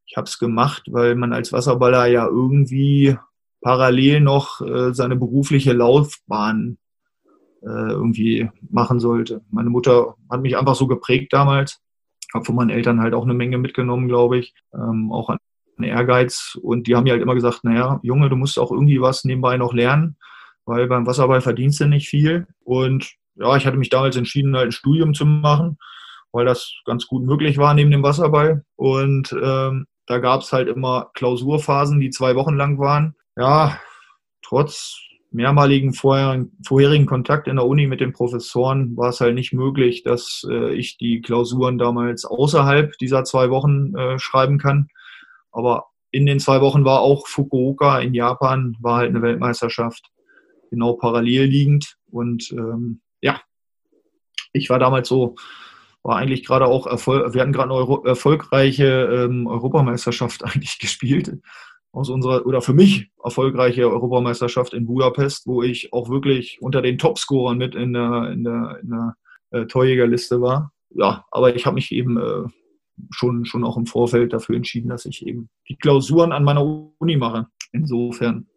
ich 0.05 0.17
habe 0.17 0.25
es 0.25 0.39
gemacht, 0.39 0.83
weil 0.91 1.15
man 1.15 1.33
als 1.33 1.53
Wasserballer 1.53 2.05
ja 2.07 2.27
irgendwie 2.27 3.17
parallel 3.63 4.20
noch 4.20 4.62
äh, 4.62 4.93
seine 4.93 5.15
berufliche 5.15 5.74
Laufbahn 5.74 6.77
äh, 7.63 7.91
irgendwie 7.91 8.50
machen 8.70 9.00
sollte. 9.00 9.41
Meine 9.50 9.70
Mutter 9.70 10.15
hat 10.29 10.41
mich 10.41 10.58
einfach 10.58 10.75
so 10.75 10.86
geprägt 10.86 11.34
damals. 11.34 11.82
Habe 12.34 12.46
von 12.46 12.55
meinen 12.55 12.70
Eltern 12.70 13.01
halt 13.01 13.13
auch 13.13 13.24
eine 13.24 13.34
Menge 13.34 13.58
mitgenommen, 13.58 14.08
glaube 14.08 14.38
ich. 14.38 14.53
Ähm, 14.74 15.12
auch 15.12 15.29
an 15.29 15.38
Ehrgeiz. 15.82 16.58
Und 16.62 16.88
die 16.88 16.96
haben 16.96 17.03
mir 17.03 17.13
halt 17.13 17.22
immer 17.22 17.36
gesagt, 17.36 17.63
naja, 17.63 18.00
Junge, 18.03 18.29
du 18.29 18.36
musst 18.36 18.60
auch 18.60 18.72
irgendwie 18.72 19.01
was 19.01 19.24
nebenbei 19.24 19.58
noch 19.58 19.74
lernen, 19.74 20.17
weil 20.65 20.88
beim 20.88 21.08
Wasserball 21.08 21.41
verdienst 21.41 21.79
du 21.79 21.88
nicht 21.88 22.10
viel. 22.10 22.48
Und 22.63 23.13
ja, 23.36 23.55
ich 23.55 23.65
hatte 23.65 23.77
mich 23.77 23.89
damals 23.89 24.15
entschieden, 24.15 24.55
halt 24.55 24.67
ein 24.67 24.72
Studium 24.72 25.13
zu 25.13 25.25
machen, 25.25 25.77
weil 26.32 26.46
das 26.46 26.74
ganz 26.86 27.08
gut 27.08 27.24
möglich 27.24 27.58
war 27.58 27.74
neben 27.74 27.91
dem 27.91 28.03
Wasserball. 28.03 28.65
Und 28.75 29.34
ähm, 29.41 29.86
da 30.05 30.17
gab 30.17 30.41
es 30.41 30.51
halt 30.51 30.67
immer 30.67 31.12
Klausurphasen, 31.13 32.00
die 32.00 32.10
zwei 32.10 32.36
Wochen 32.36 32.55
lang 32.55 32.77
waren. 32.77 33.15
Ja, 33.36 33.80
trotz 34.44 35.00
mehrmaligen 35.32 35.94
vorherigen 35.94 37.06
Kontakt 37.08 37.48
in 37.48 37.56
der 37.56 37.66
Uni 37.66 37.88
mit 37.88 38.00
den 38.00 38.13
Professoren 38.13 38.96
war 38.96 39.10
es 39.10 39.20
halt 39.20 39.34
nicht 39.34 39.52
möglich, 39.52 40.04
dass 40.04 40.46
äh, 40.48 40.74
ich 40.75 40.98
die 40.98 41.22
Klausuren 41.22 41.80
damals 41.80 42.24
außerhalb 42.24 42.96
dieser 43.00 43.24
zwei 43.24 43.50
Wochen 43.50 43.96
äh, 43.96 44.20
schreiben 44.20 44.60
kann. 44.60 44.90
Aber 45.52 45.88
in 46.12 46.28
den 46.28 46.40
zwei 46.40 46.62
Wochen 46.62 46.86
war 46.86 47.00
auch 47.00 47.28
Fukuoka 47.28 48.00
in 48.00 48.13
Japan, 48.13 48.78
war 48.80 48.98
halt 48.98 49.10
eine 49.10 49.24
Weltmeisterschaft, 49.24 50.12
genau 50.70 50.94
parallel 50.94 51.46
liegend. 51.46 51.96
Und 52.12 52.52
ähm, 52.52 53.02
ja, 53.22 53.42
ich 54.52 54.70
war 54.70 54.78
damals 54.78 55.08
so, 55.08 55.36
war 56.04 56.18
eigentlich 56.18 56.46
gerade 56.46 56.68
auch, 56.68 56.86
Erfolg, 56.86 57.34
wir 57.34 57.42
hatten 57.42 57.54
gerade 57.54 57.72
eine 57.72 57.80
Euro, 57.80 58.06
erfolgreiche 58.06 58.86
ähm, 58.86 59.48
Europameisterschaft 59.48 60.44
eigentlich 60.46 60.78
gespielt 60.78 61.40
aus 61.93 62.09
unserer 62.09 62.45
oder 62.45 62.62
für 62.62 62.73
mich 62.73 63.12
erfolgreiche 63.23 63.89
Europameisterschaft 63.89 64.73
in 64.73 64.88
Budapest, 64.88 65.47
wo 65.47 65.62
ich 65.62 65.93
auch 65.93 66.09
wirklich 66.09 66.57
unter 66.59 66.81
den 66.81 66.97
Topscorern 66.97 67.57
mit 67.57 67.75
in 67.75 67.93
der, 67.93 68.31
in 68.31 68.43
der, 68.43 68.79
in 68.81 68.89
der 68.89 69.15
äh, 69.51 69.65
Torjägerliste 69.67 70.41
war. 70.41 70.73
Ja, 70.89 71.25
aber 71.31 71.55
ich 71.55 71.65
habe 71.65 71.75
mich 71.75 71.91
eben 71.91 72.17
äh, 72.17 72.50
schon, 73.12 73.45
schon 73.45 73.63
auch 73.63 73.77
im 73.77 73.85
Vorfeld 73.85 74.33
dafür 74.33 74.55
entschieden, 74.55 74.89
dass 74.89 75.05
ich 75.05 75.25
eben 75.25 75.50
die 75.69 75.75
Klausuren 75.75 76.31
an 76.31 76.43
meiner 76.43 76.65
Uni 76.97 77.15
mache. 77.15 77.47
Insofern 77.71 78.47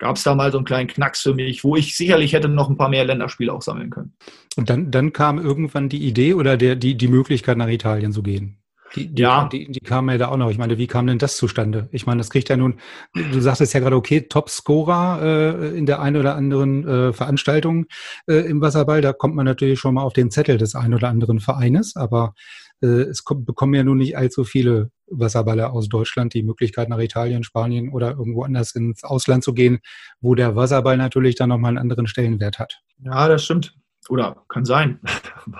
gab 0.00 0.16
es 0.16 0.24
da 0.24 0.34
mal 0.34 0.50
so 0.50 0.58
einen 0.58 0.66
kleinen 0.66 0.88
Knacks 0.88 1.22
für 1.22 1.34
mich, 1.34 1.62
wo 1.62 1.76
ich 1.76 1.96
sicherlich 1.96 2.32
hätte 2.32 2.48
noch 2.48 2.68
ein 2.68 2.76
paar 2.76 2.88
mehr 2.88 3.04
Länderspiele 3.04 3.52
auch 3.52 3.62
sammeln 3.62 3.90
können. 3.90 4.14
Und 4.56 4.68
dann, 4.68 4.90
dann 4.90 5.12
kam 5.12 5.38
irgendwann 5.38 5.88
die 5.88 6.04
Idee 6.04 6.34
oder 6.34 6.56
der, 6.56 6.74
die, 6.74 6.96
die 6.96 7.08
Möglichkeit, 7.08 7.56
nach 7.56 7.68
Italien 7.68 8.12
zu 8.12 8.22
gehen? 8.22 8.58
Die, 8.94 9.12
die, 9.12 9.22
ja. 9.22 9.48
die, 9.48 9.70
die 9.70 9.80
kamen 9.80 10.10
ja 10.10 10.18
da 10.18 10.28
auch 10.28 10.36
noch. 10.36 10.50
Ich 10.50 10.58
meine, 10.58 10.78
wie 10.78 10.86
kam 10.86 11.06
denn 11.06 11.18
das 11.18 11.36
zustande? 11.36 11.88
Ich 11.90 12.06
meine, 12.06 12.18
das 12.18 12.30
kriegt 12.30 12.48
ja 12.48 12.56
nun, 12.56 12.78
du 13.14 13.40
sagtest 13.40 13.74
ja 13.74 13.80
gerade, 13.80 13.96
okay, 13.96 14.22
Top-Scorer 14.22 15.20
äh, 15.22 15.76
in 15.76 15.86
der 15.86 16.00
einen 16.00 16.16
oder 16.16 16.36
anderen 16.36 16.86
äh, 16.86 17.12
Veranstaltung 17.12 17.86
äh, 18.26 18.34
im 18.48 18.60
Wasserball. 18.60 19.00
Da 19.00 19.12
kommt 19.12 19.34
man 19.34 19.46
natürlich 19.46 19.80
schon 19.80 19.94
mal 19.94 20.02
auf 20.02 20.12
den 20.12 20.30
Zettel 20.30 20.58
des 20.58 20.74
einen 20.74 20.94
oder 20.94 21.08
anderen 21.08 21.40
Vereines, 21.40 21.96
aber 21.96 22.34
äh, 22.82 22.86
es 22.86 23.24
kommt, 23.24 23.46
bekommen 23.46 23.74
ja 23.74 23.82
nun 23.82 23.98
nicht 23.98 24.16
allzu 24.16 24.44
viele 24.44 24.90
Wasserballer 25.06 25.72
aus 25.72 25.88
Deutschland 25.88 26.34
die 26.34 26.42
Möglichkeit, 26.42 26.88
nach 26.88 26.98
Italien, 26.98 27.44
Spanien 27.44 27.90
oder 27.90 28.12
irgendwo 28.12 28.44
anders 28.44 28.74
ins 28.74 29.04
Ausland 29.04 29.44
zu 29.44 29.54
gehen, 29.54 29.80
wo 30.20 30.34
der 30.34 30.56
Wasserball 30.56 30.96
natürlich 30.96 31.34
dann 31.34 31.48
nochmal 31.48 31.70
einen 31.70 31.78
anderen 31.78 32.06
Stellenwert 32.06 32.58
hat. 32.58 32.80
Ja, 32.98 33.28
das 33.28 33.44
stimmt 33.44 33.74
oder 34.08 34.44
kann 34.48 34.64
sein, 34.64 35.00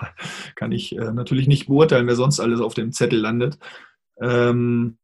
kann 0.55 0.71
ich 0.71 0.95
äh, 0.97 1.11
natürlich 1.11 1.47
nicht 1.47 1.67
beurteilen, 1.67 2.07
wer 2.07 2.15
sonst 2.15 2.39
alles 2.39 2.61
auf 2.61 2.73
dem 2.73 2.91
Zettel 2.91 3.19
landet. 3.19 3.57
Ähm, 4.21 4.97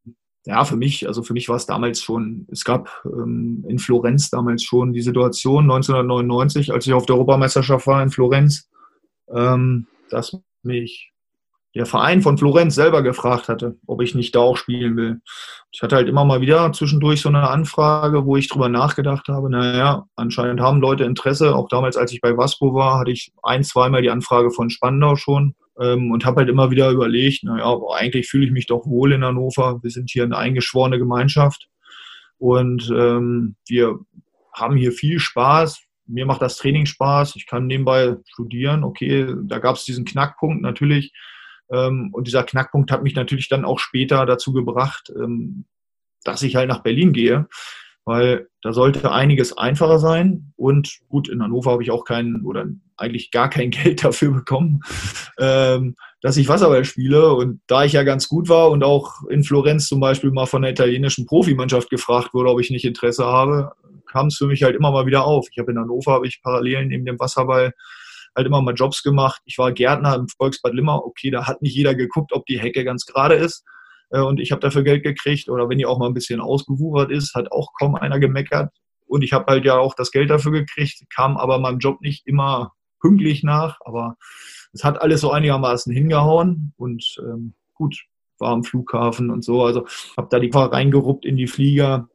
ja, 0.45 0.65
für 0.65 0.75
mich, 0.75 1.07
also 1.07 1.21
für 1.21 1.33
mich 1.33 1.49
war 1.49 1.55
es 1.55 1.67
damals 1.67 2.01
schon, 2.01 2.47
es 2.51 2.63
gab 2.63 3.03
ähm, 3.05 3.63
in 3.67 3.77
Florenz 3.77 4.29
damals 4.29 4.63
schon 4.63 4.93
die 4.93 5.01
Situation 5.01 5.65
1999, 5.65 6.73
als 6.73 6.87
ich 6.87 6.93
auf 6.93 7.05
der 7.05 7.15
Europameisterschaft 7.15 7.85
war 7.85 8.01
in 8.01 8.09
Florenz, 8.09 8.69
ähm, 9.31 9.87
dass 10.09 10.35
mich 10.63 11.11
der 11.73 11.85
Verein 11.85 12.21
von 12.21 12.37
Florenz 12.37 12.75
selber 12.75 13.01
gefragt 13.01 13.47
hatte, 13.47 13.77
ob 13.87 14.01
ich 14.01 14.13
nicht 14.13 14.35
da 14.35 14.39
auch 14.39 14.57
spielen 14.57 14.97
will. 14.97 15.21
Ich 15.71 15.81
hatte 15.81 15.95
halt 15.95 16.09
immer 16.09 16.25
mal 16.25 16.41
wieder 16.41 16.71
zwischendurch 16.73 17.21
so 17.21 17.29
eine 17.29 17.49
Anfrage, 17.49 18.25
wo 18.25 18.35
ich 18.35 18.49
drüber 18.49 18.67
nachgedacht 18.67 19.29
habe, 19.29 19.49
naja, 19.49 20.05
anscheinend 20.15 20.59
haben 20.59 20.81
Leute 20.81 21.05
Interesse. 21.05 21.55
Auch 21.55 21.69
damals, 21.69 21.95
als 21.95 22.11
ich 22.11 22.19
bei 22.19 22.35
Waspo 22.35 22.73
war, 22.73 22.99
hatte 22.99 23.11
ich 23.11 23.31
ein, 23.43 23.63
zweimal 23.63 24.01
die 24.01 24.09
Anfrage 24.09 24.51
von 24.51 24.69
Spandau 24.69 25.15
schon 25.15 25.55
ähm, 25.79 26.11
und 26.11 26.25
habe 26.25 26.41
halt 26.41 26.49
immer 26.49 26.71
wieder 26.71 26.89
überlegt, 26.91 27.43
naja, 27.43 27.77
eigentlich 27.95 28.27
fühle 28.27 28.45
ich 28.45 28.51
mich 28.51 28.67
doch 28.67 28.85
wohl 28.85 29.13
in 29.13 29.23
Hannover. 29.23 29.79
Wir 29.81 29.91
sind 29.91 30.09
hier 30.09 30.23
eine 30.23 30.37
eingeschworene 30.37 30.97
Gemeinschaft 30.97 31.69
und 32.37 32.91
ähm, 32.93 33.55
wir 33.67 33.99
haben 34.53 34.75
hier 34.75 34.91
viel 34.91 35.19
Spaß. 35.19 35.81
Mir 36.07 36.25
macht 36.25 36.41
das 36.41 36.57
Training 36.57 36.85
Spaß. 36.85 37.37
Ich 37.37 37.47
kann 37.47 37.67
nebenbei 37.67 38.17
studieren. 38.27 38.83
Okay, 38.83 39.33
da 39.43 39.59
gab 39.59 39.77
es 39.77 39.85
diesen 39.85 40.03
Knackpunkt 40.03 40.61
natürlich 40.61 41.13
und 42.11 42.27
dieser 42.27 42.43
Knackpunkt 42.43 42.91
hat 42.91 43.03
mich 43.03 43.15
natürlich 43.15 43.49
dann 43.49 43.65
auch 43.65 43.79
später 43.79 44.25
dazu 44.25 44.53
gebracht, 44.53 45.11
ähm, 45.15 45.65
dass 46.23 46.43
ich 46.43 46.55
halt 46.55 46.69
nach 46.69 46.83
Berlin 46.83 47.13
gehe, 47.13 47.47
weil 48.05 48.47
da 48.61 48.73
sollte 48.73 49.11
einiges 49.11 49.57
einfacher 49.57 49.99
sein. 49.99 50.53
Und 50.55 50.99
gut, 51.07 51.29
in 51.29 51.41
Hannover 51.41 51.71
habe 51.71 51.83
ich 51.83 51.91
auch 51.91 52.03
keinen 52.03 52.45
oder 52.45 52.65
eigentlich 52.97 53.31
gar 53.31 53.49
kein 53.49 53.71
Geld 53.71 54.03
dafür 54.03 54.31
bekommen, 54.31 54.81
ähm, 55.39 55.95
dass 56.21 56.37
ich 56.37 56.47
Wasserball 56.47 56.85
spiele. 56.85 57.33
Und 57.33 57.61
da 57.67 57.85
ich 57.85 57.93
ja 57.93 58.03
ganz 58.03 58.27
gut 58.27 58.49
war 58.49 58.69
und 58.69 58.83
auch 58.83 59.23
in 59.29 59.43
Florenz 59.43 59.87
zum 59.87 59.99
Beispiel 59.99 60.31
mal 60.31 60.45
von 60.45 60.61
der 60.61 60.71
italienischen 60.71 61.25
Profimannschaft 61.25 61.89
gefragt 61.89 62.33
wurde, 62.33 62.49
ob 62.49 62.59
ich 62.59 62.69
nicht 62.69 62.85
Interesse 62.85 63.25
habe, 63.25 63.71
kam 64.11 64.27
es 64.27 64.37
für 64.37 64.47
mich 64.47 64.63
halt 64.63 64.75
immer 64.75 64.91
mal 64.91 65.05
wieder 65.05 65.25
auf. 65.25 65.47
Ich 65.51 65.57
habe 65.57 65.71
in 65.71 65.79
Hannover 65.79 66.11
habe 66.11 66.27
ich 66.27 66.41
parallel 66.43 66.85
neben 66.85 67.05
dem 67.05 67.19
Wasserball 67.19 67.73
halt 68.35 68.47
immer 68.47 68.61
mal 68.61 68.73
Jobs 68.73 69.03
gemacht. 69.03 69.41
Ich 69.45 69.57
war 69.57 69.71
Gärtner 69.71 70.15
im 70.15 70.27
Volksbad 70.27 70.73
Limmer. 70.73 71.03
Okay, 71.05 71.31
da 71.31 71.47
hat 71.47 71.61
nicht 71.61 71.75
jeder 71.75 71.95
geguckt, 71.95 72.33
ob 72.33 72.45
die 72.45 72.59
Hecke 72.59 72.83
ganz 72.83 73.05
gerade 73.05 73.35
ist. 73.35 73.63
Äh, 74.09 74.21
und 74.21 74.39
ich 74.39 74.51
habe 74.51 74.61
dafür 74.61 74.83
Geld 74.83 75.03
gekriegt. 75.03 75.49
Oder 75.49 75.69
wenn 75.69 75.77
die 75.77 75.85
auch 75.85 75.99
mal 75.99 76.07
ein 76.07 76.13
bisschen 76.13 76.41
ausgewuchert 76.41 77.11
ist, 77.11 77.35
hat 77.35 77.51
auch 77.51 77.73
kaum 77.79 77.95
einer 77.95 78.19
gemeckert. 78.19 78.71
Und 79.07 79.23
ich 79.23 79.33
habe 79.33 79.51
halt 79.51 79.65
ja 79.65 79.77
auch 79.77 79.93
das 79.93 80.11
Geld 80.11 80.29
dafür 80.29 80.51
gekriegt, 80.51 81.03
kam 81.13 81.35
aber 81.35 81.59
meinem 81.59 81.79
Job 81.79 81.99
nicht 82.01 82.25
immer 82.27 82.71
pünktlich 83.01 83.43
nach. 83.43 83.79
Aber 83.83 84.15
es 84.71 84.83
hat 84.83 85.01
alles 85.01 85.21
so 85.21 85.31
einigermaßen 85.31 85.93
hingehauen. 85.93 86.73
Und 86.77 87.17
ähm, 87.19 87.53
gut, 87.73 88.05
war 88.39 88.51
am 88.51 88.63
Flughafen 88.63 89.29
und 89.29 89.43
so. 89.43 89.63
Also 89.63 89.85
habe 90.17 90.27
da 90.29 90.39
die 90.39 90.49
paar 90.49 90.71
reingeruppt 90.71 91.25
in 91.25 91.37
die 91.37 91.47
Flieger, 91.47 92.09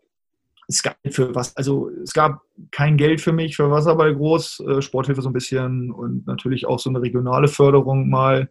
es 0.68 0.82
gab 0.82 0.96
für 1.10 1.34
was, 1.34 1.56
also 1.56 1.90
es 2.02 2.12
gab 2.12 2.40
kein 2.72 2.96
Geld 2.96 3.20
für 3.20 3.32
mich 3.32 3.54
für 3.54 3.70
Wasserball 3.70 4.14
groß, 4.14 4.60
äh, 4.60 4.82
Sporthilfe 4.82 5.22
so 5.22 5.28
ein 5.28 5.32
bisschen 5.32 5.92
und 5.92 6.26
natürlich 6.26 6.66
auch 6.66 6.80
so 6.80 6.90
eine 6.90 7.00
regionale 7.00 7.46
Förderung 7.46 8.08
mal. 8.08 8.48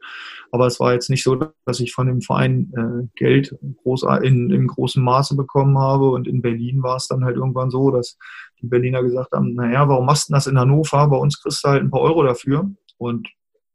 Aber 0.51 0.65
es 0.67 0.79
war 0.79 0.93
jetzt 0.93 1.09
nicht 1.09 1.23
so, 1.23 1.35
dass 1.65 1.79
ich 1.81 1.93
von 1.93 2.07
dem 2.07 2.21
Verein 2.21 2.71
äh, 2.77 3.07
Geld 3.15 3.55
groß 3.83 4.03
in, 4.23 4.49
in 4.49 4.67
großem 4.67 5.03
Maße 5.03 5.35
bekommen 5.35 5.77
habe. 5.77 6.09
Und 6.09 6.27
in 6.27 6.41
Berlin 6.41 6.83
war 6.83 6.95
es 6.95 7.07
dann 7.07 7.25
halt 7.25 7.35
irgendwann 7.35 7.69
so, 7.69 7.91
dass 7.91 8.17
die 8.61 8.67
Berliner 8.67 9.03
gesagt 9.03 9.33
haben, 9.33 9.53
naja, 9.53 9.87
warum 9.89 10.05
machst 10.05 10.29
du 10.29 10.33
das 10.33 10.47
in 10.47 10.57
Hannover? 10.57 11.07
Bei 11.09 11.17
uns 11.17 11.41
kriegst 11.41 11.65
du 11.65 11.69
halt 11.69 11.83
ein 11.83 11.91
paar 11.91 12.01
Euro 12.01 12.23
dafür. 12.23 12.71
Und 12.97 13.27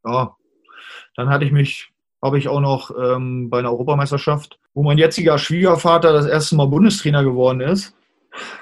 ja, 0.04 0.34
dann 1.14 1.28
hatte 1.28 1.44
ich 1.44 1.52
mich 1.52 1.92
habe 2.22 2.38
ich 2.38 2.48
auch 2.48 2.60
noch 2.60 2.90
ähm, 2.98 3.48
bei 3.48 3.60
einer 3.60 3.70
Europameisterschaft, 3.70 4.58
wo 4.74 4.82
mein 4.82 4.98
jetziger 4.98 5.38
Schwiegervater 5.38 6.12
das 6.12 6.26
erste 6.26 6.54
Mal 6.54 6.66
Bundestrainer 6.66 7.24
geworden 7.24 7.62
ist. 7.62 7.94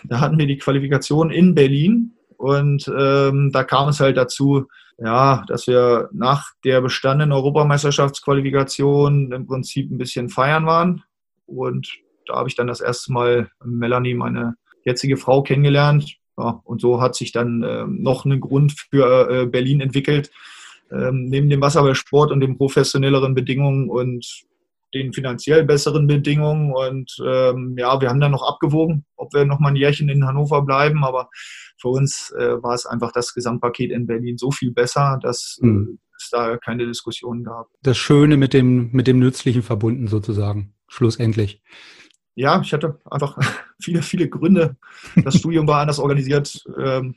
Da 0.05 0.21
hatten 0.21 0.39
wir 0.39 0.47
die 0.47 0.59
Qualifikation 0.59 1.31
in 1.31 1.55
Berlin 1.55 2.13
und 2.37 2.91
ähm, 2.97 3.51
da 3.53 3.65
kam 3.65 3.89
es 3.89 4.01
halt 4.01 4.17
dazu, 4.17 4.67
ja, 4.99 5.45
dass 5.47 5.67
wir 5.67 6.09
nach 6.13 6.51
der 6.65 6.81
bestandenen 6.81 7.33
Europameisterschaftsqualifikation 7.33 9.33
im 9.33 9.47
Prinzip 9.47 9.91
ein 9.91 9.99
bisschen 9.99 10.29
feiern 10.29 10.67
waren. 10.67 11.03
Und 11.47 11.89
da 12.27 12.37
habe 12.37 12.49
ich 12.49 12.57
dann 12.57 12.67
das 12.67 12.81
erste 12.81 13.13
Mal 13.13 13.51
Melanie, 13.65 14.15
meine 14.15 14.57
jetzige 14.85 15.17
Frau, 15.17 15.43
kennengelernt. 15.43 16.17
Ja, 16.37 16.61
und 16.65 16.81
so 16.81 17.01
hat 17.01 17.15
sich 17.15 17.33
dann 17.33 17.63
äh, 17.63 17.85
noch 17.87 18.25
ein 18.25 18.41
Grund 18.41 18.73
für 18.73 19.31
äh, 19.31 19.47
Berlin 19.47 19.81
entwickelt, 19.81 20.31
ähm, 20.93 21.27
neben 21.27 21.51
dem 21.51 21.61
Wasserballsport 21.61 22.31
und 22.31 22.41
den 22.41 22.57
professionelleren 22.57 23.35
Bedingungen. 23.35 23.91
Und 23.91 24.45
den 24.95 25.13
finanziell 25.13 25.65
besseren 25.65 26.07
Bedingungen. 26.07 26.73
Und 26.73 27.17
ähm, 27.25 27.77
ja, 27.79 28.01
wir 28.01 28.09
haben 28.09 28.21
dann 28.21 28.33
noch 28.33 28.47
abgewogen, 28.47 29.05
ob 29.17 29.33
wir 29.35 29.45
noch 29.45 29.59
mal 29.59 29.69
ein 29.69 29.77
Jährchen 29.77 30.09
in 30.09 30.27
Hannover 30.27 30.63
bleiben. 30.63 31.05
Aber 31.05 31.29
für 31.81 31.89
uns 31.89 32.33
äh, 32.39 32.63
war 32.63 32.75
es 32.75 32.87
einfach 32.87 33.13
das 33.13 33.35
Gesamtpaket 33.35 33.91
in 33.91 34.07
Berlin 34.07 34.39
so 34.39 34.51
viel 34.51 34.73
besser, 34.73 35.19
dass 35.23 35.59
mhm. 35.61 35.99
es 36.17 36.31
da 36.31 36.57
keine 36.57 36.87
Diskussion 36.87 37.45
gab. 37.45 37.69
Das 37.83 37.99
Schöne 37.99 38.37
mit 38.37 38.53
dem, 38.53 38.91
mit 38.93 39.07
dem 39.07 39.19
Nützlichen 39.19 39.63
verbunden 39.63 40.09
sozusagen, 40.09 40.75
schlussendlich. 40.89 41.63
Ja, 42.35 42.61
ich 42.61 42.73
hatte 42.73 43.01
einfach 43.11 43.37
viele, 43.81 44.03
viele 44.03 44.29
Gründe. 44.29 44.77
Das 45.17 45.37
Studium 45.37 45.67
war 45.67 45.81
anders 45.81 45.99
organisiert, 45.99 46.65
ähm, 46.79 47.17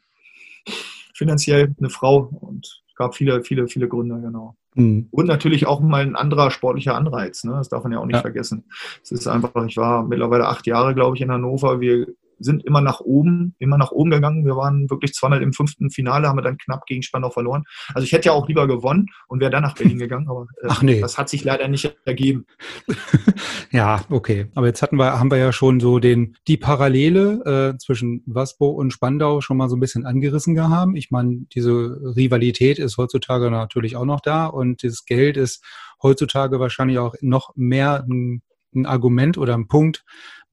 finanziell 1.13 1.75
eine 1.77 1.89
Frau 1.89 2.29
und 2.41 2.65
es 2.65 2.95
gab 2.95 3.15
viele, 3.15 3.43
viele, 3.43 3.67
viele 3.67 3.87
Gründe, 3.87 4.19
genau. 4.19 4.57
Mhm. 4.75 5.07
Und 5.11 5.27
natürlich 5.27 5.67
auch 5.67 5.81
mal 5.81 6.01
ein 6.01 6.15
anderer 6.15 6.51
sportlicher 6.51 6.95
Anreiz. 6.95 7.43
Ne? 7.43 7.53
Das 7.53 7.69
darf 7.69 7.83
man 7.83 7.91
ja 7.91 7.99
auch 7.99 8.05
nicht 8.05 8.15
ja. 8.15 8.21
vergessen. 8.21 8.65
Es 9.03 9.11
ist 9.11 9.27
einfach, 9.27 9.51
ich 9.65 9.77
war 9.77 10.03
mittlerweile 10.03 10.47
acht 10.47 10.67
Jahre, 10.67 10.95
glaube 10.95 11.15
ich, 11.15 11.21
in 11.21 11.31
Hannover. 11.31 11.79
Wir 11.79 12.07
sind 12.43 12.65
immer 12.65 12.81
nach 12.81 12.99
oben, 12.99 13.55
immer 13.59 13.77
nach 13.77 13.91
oben 13.91 14.11
gegangen. 14.11 14.45
Wir 14.45 14.55
waren 14.55 14.89
wirklich 14.89 15.13
zweimal 15.13 15.41
im 15.41 15.53
fünften 15.53 15.89
Finale, 15.89 16.27
haben 16.27 16.37
wir 16.37 16.43
dann 16.43 16.57
knapp 16.57 16.85
gegen 16.85 17.03
Spandau 17.03 17.29
verloren. 17.29 17.63
Also 17.93 18.05
ich 18.05 18.11
hätte 18.11 18.27
ja 18.27 18.33
auch 18.33 18.47
lieber 18.47 18.67
gewonnen 18.67 19.07
und 19.27 19.39
wäre 19.39 19.51
dann 19.51 19.63
nach 19.63 19.75
Berlin 19.75 19.99
gegangen, 19.99 20.27
aber 20.29 20.47
äh, 20.61 20.67
Ach 20.69 20.81
nee. 20.81 20.99
das 20.99 21.17
hat 21.17 21.29
sich 21.29 21.43
leider 21.43 21.67
nicht 21.67 21.95
ergeben. 22.05 22.45
ja, 23.71 24.01
okay. 24.09 24.47
Aber 24.55 24.67
jetzt 24.67 24.81
hatten 24.81 24.97
wir, 24.97 25.19
haben 25.19 25.31
wir 25.31 25.37
ja 25.37 25.51
schon 25.53 25.79
so 25.79 25.99
den, 25.99 26.35
die 26.47 26.57
Parallele 26.57 27.73
äh, 27.73 27.77
zwischen 27.77 28.23
Waspo 28.25 28.69
und 28.69 28.91
Spandau 28.91 29.41
schon 29.41 29.57
mal 29.57 29.69
so 29.69 29.75
ein 29.75 29.79
bisschen 29.79 30.05
angerissen 30.05 30.55
gehabt. 30.55 30.91
Ich 30.95 31.11
meine, 31.11 31.45
diese 31.53 31.71
Rivalität 32.15 32.79
ist 32.79 32.97
heutzutage 32.97 33.51
natürlich 33.51 33.95
auch 33.95 34.05
noch 34.05 34.21
da 34.21 34.45
und 34.45 34.83
das 34.83 35.05
Geld 35.05 35.37
ist 35.37 35.63
heutzutage 36.01 36.59
wahrscheinlich 36.59 36.99
auch 36.99 37.15
noch 37.21 37.55
mehr 37.55 38.05
ein, 38.09 38.41
ein 38.75 38.85
Argument 38.85 39.37
oder 39.37 39.53
ein 39.53 39.67
Punkt 39.67 40.03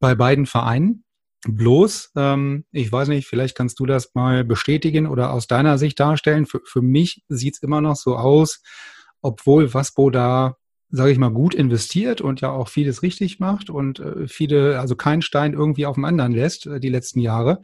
bei 0.01 0.15
beiden 0.15 0.47
Vereinen. 0.47 1.05
Bloß, 1.47 2.13
ähm, 2.17 2.65
ich 2.73 2.91
weiß 2.91 3.09
nicht, 3.09 3.29
vielleicht 3.29 3.57
kannst 3.57 3.79
du 3.79 3.87
das 3.87 4.15
mal 4.15 4.45
bestätigen 4.45 5.07
oder 5.07 5.33
aus 5.33 5.47
deiner 5.47 5.79
Sicht 5.79 6.01
darstellen. 6.01 6.47
Für, 6.47 6.61
für 6.65 6.83
mich 6.83 7.23
sieht 7.29 7.55
es 7.55 7.63
immer 7.63 7.81
noch 7.81 7.97
so 7.97 8.17
aus, 8.17 8.61
obwohl 9.23 9.73
Waspo 9.73 10.11
da, 10.11 10.57
sage 10.91 11.13
ich 11.13 11.19
mal, 11.19 11.31
gut 11.31 11.55
investiert 11.55 12.21
und 12.21 12.41
ja 12.41 12.51
auch 12.51 12.69
vieles 12.69 13.03
richtig 13.03 13.39
macht 13.39 13.71
und 13.71 14.01
äh, 14.01 14.27
viele, 14.27 14.81
also 14.81 14.97
kein 14.97 15.23
Stein 15.23 15.53
irgendwie 15.53 15.87
auf 15.87 15.95
dem 15.95 16.05
anderen 16.05 16.33
lässt, 16.33 16.67
äh, 16.67 16.81
die 16.81 16.89
letzten 16.89 17.21
Jahre, 17.21 17.61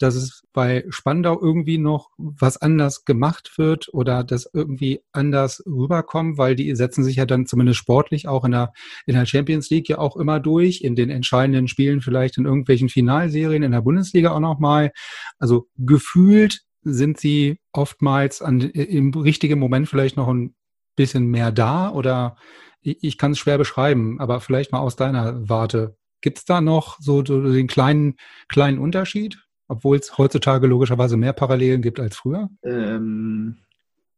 dass 0.00 0.14
es 0.14 0.42
bei 0.54 0.84
Spandau 0.88 1.38
irgendwie 1.40 1.78
noch 1.78 2.08
was 2.16 2.56
anders 2.56 3.04
gemacht 3.04 3.52
wird 3.58 3.92
oder 3.92 4.24
das 4.24 4.48
irgendwie 4.52 5.00
anders 5.12 5.62
rüberkommt, 5.66 6.38
weil 6.38 6.56
die 6.56 6.74
setzen 6.74 7.04
sich 7.04 7.16
ja 7.16 7.26
dann 7.26 7.46
zumindest 7.46 7.78
sportlich 7.78 8.26
auch 8.26 8.44
in 8.44 8.52
der, 8.52 8.72
in 9.06 9.14
der 9.14 9.26
Champions 9.26 9.68
League 9.68 9.90
ja 9.90 9.98
auch 9.98 10.16
immer 10.16 10.40
durch, 10.40 10.80
in 10.80 10.96
den 10.96 11.10
entscheidenden 11.10 11.68
Spielen 11.68 12.00
vielleicht 12.00 12.38
in 12.38 12.46
irgendwelchen 12.46 12.88
Finalserien, 12.88 13.62
in 13.62 13.72
der 13.72 13.82
Bundesliga 13.82 14.30
auch 14.30 14.40
nochmal. 14.40 14.90
Also 15.38 15.68
gefühlt 15.76 16.62
sind 16.82 17.20
sie 17.20 17.58
oftmals 17.72 18.40
an, 18.40 18.60
im 18.60 19.12
richtigen 19.12 19.58
Moment 19.58 19.86
vielleicht 19.86 20.16
noch 20.16 20.28
ein 20.28 20.54
bisschen 20.96 21.26
mehr 21.26 21.52
da 21.52 21.90
oder 21.92 22.36
ich, 22.80 22.96
ich 23.02 23.18
kann 23.18 23.32
es 23.32 23.38
schwer 23.38 23.58
beschreiben, 23.58 24.18
aber 24.18 24.40
vielleicht 24.40 24.72
mal 24.72 24.80
aus 24.80 24.96
deiner 24.96 25.46
Warte. 25.46 25.96
Gibt 26.22 26.38
es 26.38 26.44
da 26.46 26.62
noch 26.62 26.98
so, 27.00 27.22
so 27.24 27.52
den 27.52 27.66
kleinen, 27.66 28.16
kleinen 28.48 28.78
Unterschied? 28.78 29.38
Obwohl 29.70 29.96
es 29.96 30.18
heutzutage 30.18 30.66
logischerweise 30.66 31.16
mehr 31.16 31.32
Parallelen 31.32 31.80
gibt 31.80 32.00
als 32.00 32.16
früher? 32.16 32.50
Ähm, 32.64 33.58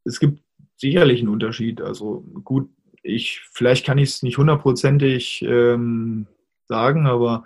es 0.03 0.19
gibt 0.19 0.41
sicherlich 0.77 1.19
einen 1.19 1.29
Unterschied. 1.29 1.79
Also 1.79 2.25
gut, 2.43 2.69
ich 3.03 3.41
vielleicht 3.51 3.85
kann 3.85 3.99
ich 3.99 4.09
es 4.09 4.23
nicht 4.23 4.39
hundertprozentig 4.39 5.45
ähm, 5.47 6.25
sagen, 6.65 7.05
aber 7.05 7.45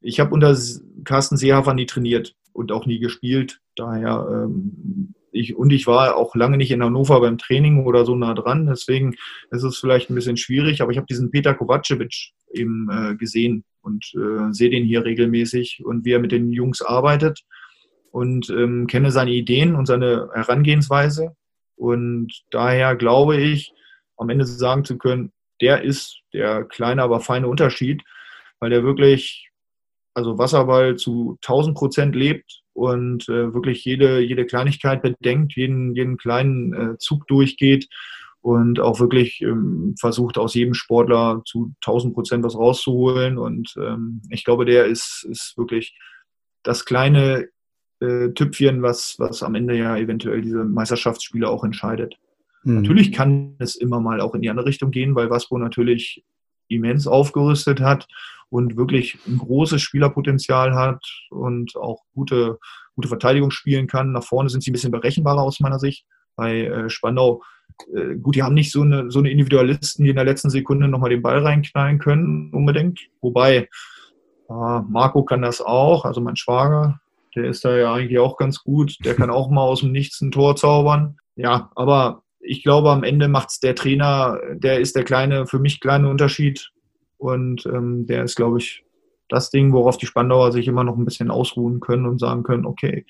ich 0.00 0.20
habe 0.20 0.32
unter 0.32 0.56
Carsten 1.04 1.36
Seehafer 1.36 1.74
nie 1.74 1.86
trainiert 1.86 2.36
und 2.52 2.70
auch 2.70 2.86
nie 2.86 3.00
gespielt. 3.00 3.60
Daher 3.74 4.28
ähm, 4.30 5.12
ich, 5.32 5.56
und 5.56 5.72
ich 5.72 5.88
war 5.88 6.16
auch 6.16 6.36
lange 6.36 6.56
nicht 6.56 6.70
in 6.70 6.84
Hannover 6.84 7.20
beim 7.20 7.38
Training 7.38 7.84
oder 7.84 8.04
so 8.04 8.14
nah 8.14 8.34
dran. 8.34 8.66
Deswegen 8.66 9.16
ist 9.50 9.64
es 9.64 9.78
vielleicht 9.78 10.08
ein 10.08 10.14
bisschen 10.14 10.36
schwierig. 10.36 10.82
Aber 10.82 10.92
ich 10.92 10.98
habe 10.98 11.06
diesen 11.08 11.32
Peter 11.32 11.54
Kovacevic 11.54 12.30
eben 12.52 12.88
äh, 12.90 13.16
gesehen 13.16 13.64
und 13.82 14.12
äh, 14.14 14.52
sehe 14.52 14.70
den 14.70 14.84
hier 14.84 15.04
regelmäßig 15.04 15.82
und 15.84 16.04
wie 16.04 16.12
er 16.12 16.20
mit 16.20 16.32
den 16.32 16.52
Jungs 16.52 16.82
arbeitet 16.82 17.40
und 18.10 18.50
ähm, 18.50 18.86
kenne 18.86 19.10
seine 19.10 19.30
Ideen 19.30 19.74
und 19.74 19.86
seine 19.86 20.28
Herangehensweise. 20.34 21.36
Und 21.76 22.32
daher 22.50 22.96
glaube 22.96 23.36
ich, 23.36 23.72
am 24.16 24.28
Ende 24.28 24.44
sagen 24.44 24.84
zu 24.84 24.98
können, 24.98 25.32
der 25.60 25.82
ist 25.82 26.20
der 26.32 26.64
kleine, 26.64 27.02
aber 27.02 27.20
feine 27.20 27.48
Unterschied, 27.48 28.02
weil 28.58 28.70
der 28.70 28.82
wirklich, 28.82 29.48
also 30.14 30.38
Wasserball 30.38 30.96
zu 30.96 31.38
1000 31.42 31.76
Prozent 31.76 32.16
lebt 32.16 32.62
und 32.72 33.28
äh, 33.28 33.54
wirklich 33.54 33.84
jede, 33.84 34.20
jede 34.20 34.46
Kleinigkeit 34.46 35.02
bedenkt, 35.02 35.54
jeden, 35.56 35.94
jeden 35.94 36.16
kleinen 36.16 36.72
äh, 36.74 36.98
Zug 36.98 37.26
durchgeht 37.28 37.88
und 38.42 38.80
auch 38.80 39.00
wirklich 39.00 39.40
ähm, 39.42 39.94
versucht, 39.98 40.38
aus 40.38 40.54
jedem 40.54 40.74
Sportler 40.74 41.42
zu 41.44 41.74
1000 41.84 42.14
Prozent 42.14 42.44
was 42.44 42.56
rauszuholen. 42.56 43.38
Und 43.38 43.74
ähm, 43.78 44.22
ich 44.30 44.44
glaube, 44.44 44.64
der 44.64 44.86
ist, 44.86 45.26
ist 45.30 45.54
wirklich 45.56 45.98
das 46.62 46.84
kleine 46.84 47.48
äh, 48.00 48.30
Tüpfchen, 48.30 48.82
was, 48.82 49.16
was 49.18 49.42
am 49.42 49.54
Ende 49.54 49.76
ja 49.76 49.96
eventuell 49.96 50.40
diese 50.40 50.64
Meisterschaftsspiele 50.64 51.48
auch 51.48 51.64
entscheidet. 51.64 52.16
Mhm. 52.64 52.76
Natürlich 52.76 53.12
kann 53.12 53.56
es 53.58 53.76
immer 53.76 54.00
mal 54.00 54.20
auch 54.20 54.34
in 54.34 54.42
die 54.42 54.50
andere 54.50 54.66
Richtung 54.66 54.90
gehen, 54.90 55.14
weil 55.14 55.30
Waspo 55.30 55.58
natürlich 55.58 56.24
immens 56.68 57.06
aufgerüstet 57.06 57.80
hat 57.80 58.06
und 58.48 58.76
wirklich 58.76 59.18
ein 59.26 59.38
großes 59.38 59.82
Spielerpotenzial 59.82 60.74
hat 60.74 61.04
und 61.30 61.76
auch 61.76 62.02
gute, 62.14 62.58
gute 62.94 63.08
Verteidigung 63.08 63.50
spielen 63.50 63.86
kann. 63.86 64.12
Nach 64.12 64.24
vorne 64.24 64.48
sind 64.48 64.62
sie 64.62 64.70
ein 64.70 64.72
bisschen 64.72 64.92
berechenbarer 64.92 65.42
aus 65.42 65.60
meiner 65.60 65.78
Sicht. 65.78 66.06
Bei 66.36 66.64
äh, 66.64 66.90
Spandau, 66.90 67.42
äh, 67.94 68.16
gut, 68.16 68.34
die 68.36 68.42
haben 68.42 68.54
nicht 68.54 68.72
so 68.72 68.82
eine, 68.82 69.10
so 69.10 69.18
eine 69.18 69.30
Individualisten, 69.30 70.04
die 70.04 70.10
in 70.10 70.16
der 70.16 70.24
letzten 70.24 70.50
Sekunde 70.50 70.88
nochmal 70.88 71.10
den 71.10 71.22
Ball 71.22 71.38
reinknallen 71.38 71.98
können, 71.98 72.50
unbedingt. 72.52 73.00
Wobei, 73.20 73.68
äh, 74.48 74.80
Marco 74.88 75.24
kann 75.24 75.42
das 75.42 75.60
auch, 75.60 76.04
also 76.04 76.20
mein 76.20 76.36
Schwager, 76.36 77.00
der 77.36 77.44
ist 77.44 77.64
da 77.64 77.76
ja 77.76 77.94
eigentlich 77.94 78.18
auch 78.18 78.36
ganz 78.36 78.62
gut. 78.62 78.96
Der 79.04 79.14
kann 79.14 79.30
auch 79.30 79.50
mal 79.50 79.62
aus 79.62 79.80
dem 79.80 79.92
Nichts 79.92 80.20
ein 80.20 80.32
Tor 80.32 80.56
zaubern. 80.56 81.16
Ja, 81.36 81.70
aber 81.76 82.22
ich 82.40 82.62
glaube, 82.62 82.90
am 82.90 83.04
Ende 83.04 83.28
macht 83.28 83.50
es 83.50 83.60
der 83.60 83.74
Trainer, 83.74 84.38
der 84.54 84.80
ist 84.80 84.96
der 84.96 85.04
kleine, 85.04 85.46
für 85.46 85.58
mich 85.58 85.80
kleine 85.80 86.08
Unterschied. 86.08 86.70
Und 87.18 87.66
ähm, 87.66 88.06
der 88.06 88.24
ist, 88.24 88.36
glaube 88.36 88.58
ich, 88.58 88.84
das 89.30 89.50
Ding, 89.50 89.72
worauf 89.72 89.96
die 89.96 90.06
Spandauer 90.06 90.52
sich 90.52 90.68
immer 90.68 90.84
noch 90.84 90.96
ein 90.96 91.04
bisschen 91.04 91.30
ausruhen 91.30 91.80
können 91.80 92.06
und 92.06 92.18
sagen 92.18 92.42
können, 92.42 92.66
okay, 92.66 93.06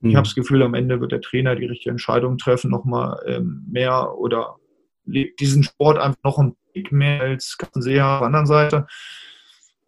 mhm. 0.00 0.10
ich 0.10 0.16
habe 0.16 0.26
das 0.26 0.34
Gefühl, 0.34 0.62
am 0.62 0.74
Ende 0.74 1.00
wird 1.00 1.12
der 1.12 1.20
Trainer 1.20 1.56
die 1.56 1.66
richtige 1.66 1.90
Entscheidung 1.90 2.38
treffen, 2.38 2.70
nochmal 2.70 3.20
ähm, 3.26 3.64
mehr 3.70 4.16
oder 4.18 4.56
diesen 5.04 5.62
Sport 5.64 5.98
einfach 5.98 6.22
noch 6.22 6.38
ein 6.38 6.56
Tick 6.72 6.92
mehr 6.92 7.20
als 7.22 7.56
Kassenseher 7.58 8.06
auf 8.06 8.18
der 8.20 8.26
anderen 8.26 8.46
Seite. 8.46 8.86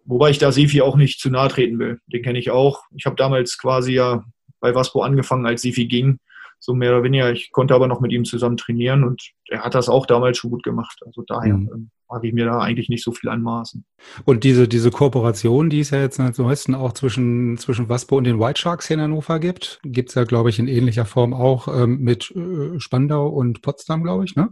Wobei 0.05 0.31
ich 0.31 0.39
da 0.39 0.51
Sefi 0.51 0.83
auch 0.83 0.97
nicht 0.97 1.21
zu 1.21 1.31
nahe 1.31 1.49
treten 1.49 1.79
will. 1.79 2.01
Den 2.07 2.23
kenne 2.23 2.39
ich 2.39 2.51
auch. 2.51 2.83
Ich 2.97 3.07
habe 3.07 3.17
damals 3.17 3.57
quasi 3.57 3.95
ja 3.95 4.25
bei 4.61 4.75
Waspo 4.75 5.03
angefangen, 5.03 5.47
als 5.47 5.63
Sefi 5.63 5.87
ging. 5.87 6.19
So 6.65 6.75
mehr 6.75 6.93
oder 6.93 7.03
weniger. 7.03 7.33
Ich 7.33 7.51
konnte 7.51 7.75
aber 7.75 7.89
noch 7.89 8.01
mit 8.01 8.13
ihm 8.13 8.25
zusammen 8.25 8.57
trainieren 8.57 9.03
und 9.03 9.33
er 9.49 9.65
hat 9.65 9.75
das 9.75 9.89
auch 9.89 10.07
damals 10.07 10.39
schon 10.39 10.53
gut 10.53 10.63
gemacht. 10.63 11.01
Also 11.05 11.23
daher 11.27 11.57
mhm. 11.57 11.71
Ähm, 11.75 11.91
mag 12.09 12.23
ich 12.23 12.33
mir 12.33 12.45
da 12.45 12.61
eigentlich 12.61 12.89
nicht 12.89 13.03
so 13.03 13.11
viel 13.11 13.31
anmaßen. 13.31 13.85
Und 14.25 14.45
diese, 14.45 14.69
diese 14.69 14.93
Kooperation, 14.93 15.71
die 15.71 15.81
es 15.81 15.91
ja 15.91 16.01
jetzt 16.01 16.21
am 16.21 16.33
meisten 16.39 16.77
auch 16.77 16.93
zwischen, 16.93 17.59
zwischen 17.59 17.89
Waspo 17.89 18.17
und 18.17 18.25
den 18.25 18.39
White 18.39 18.61
Sharks 18.61 18.87
hier 18.87 18.95
in 18.95 19.01
Hannover 19.01 19.41
gibt, 19.41 19.81
gibt 19.83 20.11
es 20.11 20.15
ja, 20.15 20.23
glaube 20.23 20.51
ich, 20.51 20.61
in 20.61 20.69
ähnlicher 20.69 21.05
Form 21.05 21.35
auch 21.35 21.67
ähm, 21.67 21.99
mit 21.99 22.31
äh, 22.31 22.79
Spandau 22.79 23.27
und 23.27 23.61
Potsdam, 23.63 24.05
glaube 24.05 24.25
ich. 24.25 24.37
Ne? 24.37 24.51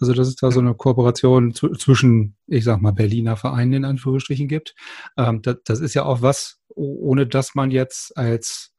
Also, 0.00 0.12
dass 0.12 0.26
es 0.26 0.34
da 0.34 0.50
so 0.50 0.58
eine 0.58 0.74
Kooperation 0.74 1.54
zwischen, 1.54 2.36
ich 2.48 2.64
sag 2.64 2.82
mal, 2.82 2.92
Berliner 2.92 3.36
Vereinen 3.36 3.74
in 3.74 3.84
Anführungsstrichen 3.84 4.48
gibt. 4.48 4.74
Ähm, 5.16 5.40
das, 5.42 5.58
das 5.64 5.78
ist 5.78 5.94
ja 5.94 6.04
auch 6.04 6.20
was, 6.20 6.58
ohne 6.74 7.28
dass 7.28 7.54
man 7.54 7.70
jetzt 7.70 8.16
als 8.16 8.73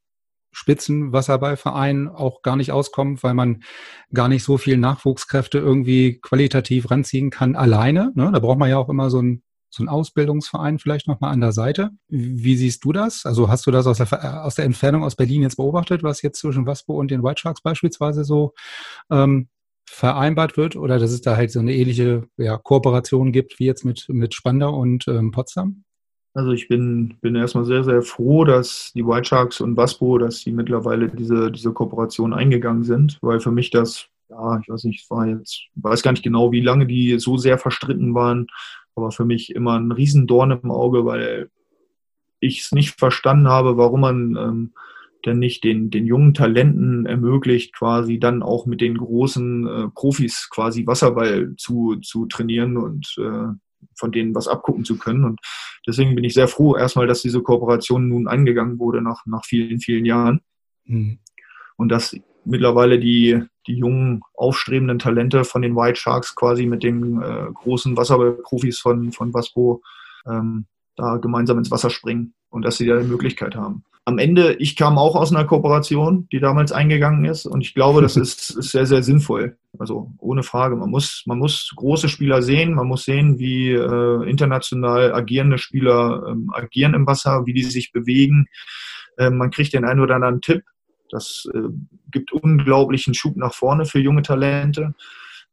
Spitzenwasserballverein 0.55 2.07
auch 2.07 2.41
gar 2.41 2.55
nicht 2.55 2.71
auskommt, 2.71 3.23
weil 3.23 3.33
man 3.33 3.63
gar 4.13 4.29
nicht 4.29 4.43
so 4.43 4.57
viel 4.57 4.77
Nachwuchskräfte 4.77 5.57
irgendwie 5.57 6.19
qualitativ 6.21 6.89
ranziehen 6.89 7.29
kann 7.29 7.55
alleine. 7.55 8.11
Ne? 8.15 8.31
Da 8.31 8.39
braucht 8.39 8.57
man 8.57 8.69
ja 8.69 8.77
auch 8.77 8.89
immer 8.89 9.09
so 9.09 9.21
ein 9.21 9.43
so 9.69 9.83
ein 9.83 9.89
Ausbildungsverein 9.89 10.79
vielleicht 10.79 11.05
nochmal 11.05 11.33
an 11.33 11.41
der 11.41 11.51
Seite. 11.51 11.89
Wie 12.07 12.55
siehst 12.55 12.85
du 12.85 12.93
das? 12.93 13.25
Also 13.25 13.49
hast 13.49 13.67
du 13.67 13.71
das 13.71 13.87
aus 13.87 13.97
der, 13.97 14.45
aus 14.45 14.55
der 14.55 14.63
Entfernung 14.63 15.03
aus 15.03 15.17
Berlin 15.17 15.41
jetzt 15.41 15.57
beobachtet, 15.57 16.01
was 16.01 16.21
jetzt 16.21 16.39
zwischen 16.39 16.65
Waspo 16.65 16.97
und 16.97 17.11
den 17.11 17.23
White 17.23 17.41
Sharks 17.41 17.61
beispielsweise 17.61 18.23
so 18.23 18.53
ähm, 19.11 19.49
vereinbart 19.89 20.55
wird 20.55 20.77
oder 20.77 20.97
dass 20.97 21.11
es 21.11 21.19
da 21.19 21.35
halt 21.35 21.51
so 21.51 21.59
eine 21.59 21.73
ähnliche 21.73 22.23
ja, 22.37 22.57
Kooperation 22.57 23.33
gibt 23.33 23.59
wie 23.59 23.65
jetzt 23.65 23.83
mit, 23.83 24.05
mit 24.07 24.33
Spandau 24.33 24.73
und 24.79 25.09
ähm, 25.09 25.31
Potsdam? 25.31 25.83
Also 26.35 26.51
ich 26.51 26.67
bin, 26.67 27.15
bin 27.21 27.33
erstmal 27.33 27.63
sehr, 27.63 27.85
sehr 27.85 28.01
froh, 28.01 28.43
dass 28.43 28.91
die 28.93 29.07
White 29.07 29.23
Sharks 29.23 29.61
und 29.61 29.77
Waspo, 29.77 30.17
dass 30.17 30.41
sie 30.41 30.51
mittlerweile 30.51 31.07
diese, 31.07 31.49
diese 31.49 31.71
Kooperation 31.71 32.33
eingegangen 32.33 32.83
sind, 32.83 33.17
weil 33.21 33.39
für 33.39 33.51
mich 33.51 33.71
das, 33.71 34.09
ja, 34.29 34.59
ich 34.59 34.67
weiß 34.67 34.83
nicht, 34.83 35.09
war 35.09 35.25
jetzt, 35.27 35.61
weiß 35.75 36.03
gar 36.03 36.11
nicht 36.11 36.23
genau, 36.23 36.51
wie 36.51 36.59
lange 36.59 36.87
die 36.87 37.17
so 37.19 37.37
sehr 37.37 37.57
verstritten 37.57 38.13
waren. 38.15 38.47
aber 38.95 39.11
für 39.11 39.23
mich 39.23 39.55
immer 39.55 39.79
ein 39.79 39.93
Riesendorn 39.93 40.51
im 40.51 40.71
Auge, 40.71 41.05
weil 41.05 41.49
ich 42.41 42.63
es 42.63 42.73
nicht 42.73 42.99
verstanden 42.99 43.47
habe, 43.47 43.77
warum 43.77 44.01
man 44.01 44.35
ähm, 44.35 44.73
denn 45.25 45.39
nicht 45.39 45.63
den, 45.63 45.89
den 45.89 46.05
jungen 46.05 46.33
Talenten 46.33 47.05
ermöglicht, 47.05 47.73
quasi 47.73 48.19
dann 48.19 48.43
auch 48.43 48.65
mit 48.65 48.81
den 48.81 48.97
großen 48.97 49.67
äh, 49.67 49.87
Profis 49.95 50.49
quasi 50.49 50.85
Wasserball 50.85 51.55
zu, 51.55 51.95
zu 52.01 52.25
trainieren 52.25 52.75
und 52.75 53.15
äh, 53.19 53.53
von 53.95 54.11
denen 54.11 54.35
was 54.35 54.47
abgucken 54.47 54.85
zu 54.85 54.97
können. 54.97 55.23
Und 55.23 55.39
deswegen 55.87 56.15
bin 56.15 56.23
ich 56.23 56.33
sehr 56.33 56.47
froh, 56.47 56.75
erstmal, 56.75 57.07
dass 57.07 57.21
diese 57.21 57.41
Kooperation 57.41 58.07
nun 58.07 58.27
angegangen 58.27 58.79
wurde 58.79 59.01
nach, 59.01 59.25
nach 59.25 59.45
vielen, 59.45 59.79
vielen 59.79 60.05
Jahren. 60.05 60.41
Mhm. 60.85 61.19
Und 61.77 61.89
dass 61.89 62.15
mittlerweile 62.45 62.99
die, 62.99 63.43
die 63.67 63.75
jungen, 63.75 64.21
aufstrebenden 64.33 64.99
Talente 64.99 65.43
von 65.43 65.61
den 65.61 65.75
White 65.75 65.99
Sharks 65.99 66.35
quasi 66.35 66.65
mit 66.65 66.83
den 66.83 67.21
äh, 67.21 67.47
großen 67.53 67.97
Wasserballprofis 67.97 68.79
von, 68.79 69.11
von 69.11 69.33
Waspo 69.33 69.81
ähm, 70.27 70.67
da 70.95 71.17
gemeinsam 71.17 71.57
ins 71.57 71.71
Wasser 71.71 71.89
springen 71.89 72.33
und 72.49 72.63
dass 72.63 72.77
sie 72.77 72.85
da 72.85 72.99
die 72.99 73.07
Möglichkeit 73.07 73.55
haben. 73.55 73.83
Am 74.07 74.19
Ende, 74.19 74.53
ich 74.59 74.75
kam 74.75 74.99
auch 74.99 75.15
aus 75.15 75.33
einer 75.33 75.45
Kooperation, 75.45 76.27
die 76.31 76.39
damals 76.39 76.71
eingegangen 76.71 77.25
ist 77.25 77.47
und 77.47 77.61
ich 77.61 77.73
glaube, 77.73 78.01
das 78.01 78.15
ist, 78.17 78.51
ist 78.51 78.71
sehr, 78.71 78.85
sehr 78.85 79.03
sinnvoll. 79.03 79.57
Also 79.79 80.11
ohne 80.19 80.43
Frage. 80.43 80.75
Man 80.75 80.89
muss, 80.89 81.23
man 81.25 81.39
muss 81.39 81.73
große 81.75 82.07
Spieler 82.07 82.41
sehen, 82.41 82.75
man 82.75 82.87
muss 82.87 83.03
sehen, 83.03 83.39
wie 83.39 83.71
äh, 83.71 84.29
international 84.29 85.13
agierende 85.13 85.57
Spieler 85.57 86.23
ähm, 86.29 86.51
agieren 86.53 86.93
im 86.93 87.07
Wasser, 87.07 87.45
wie 87.45 87.53
die 87.53 87.63
sich 87.63 87.91
bewegen. 87.91 88.47
Ähm, 89.17 89.37
man 89.37 89.51
kriegt 89.51 89.73
den 89.73 89.85
einen 89.85 89.99
oder 89.99 90.15
anderen 90.15 90.41
Tipp. 90.41 90.63
Das 91.09 91.47
äh, 91.53 91.59
gibt 92.11 92.31
unglaublichen 92.31 93.13
Schub 93.13 93.35
nach 93.35 93.53
vorne 93.53 93.85
für 93.85 93.99
junge 93.99 94.21
Talente 94.21 94.93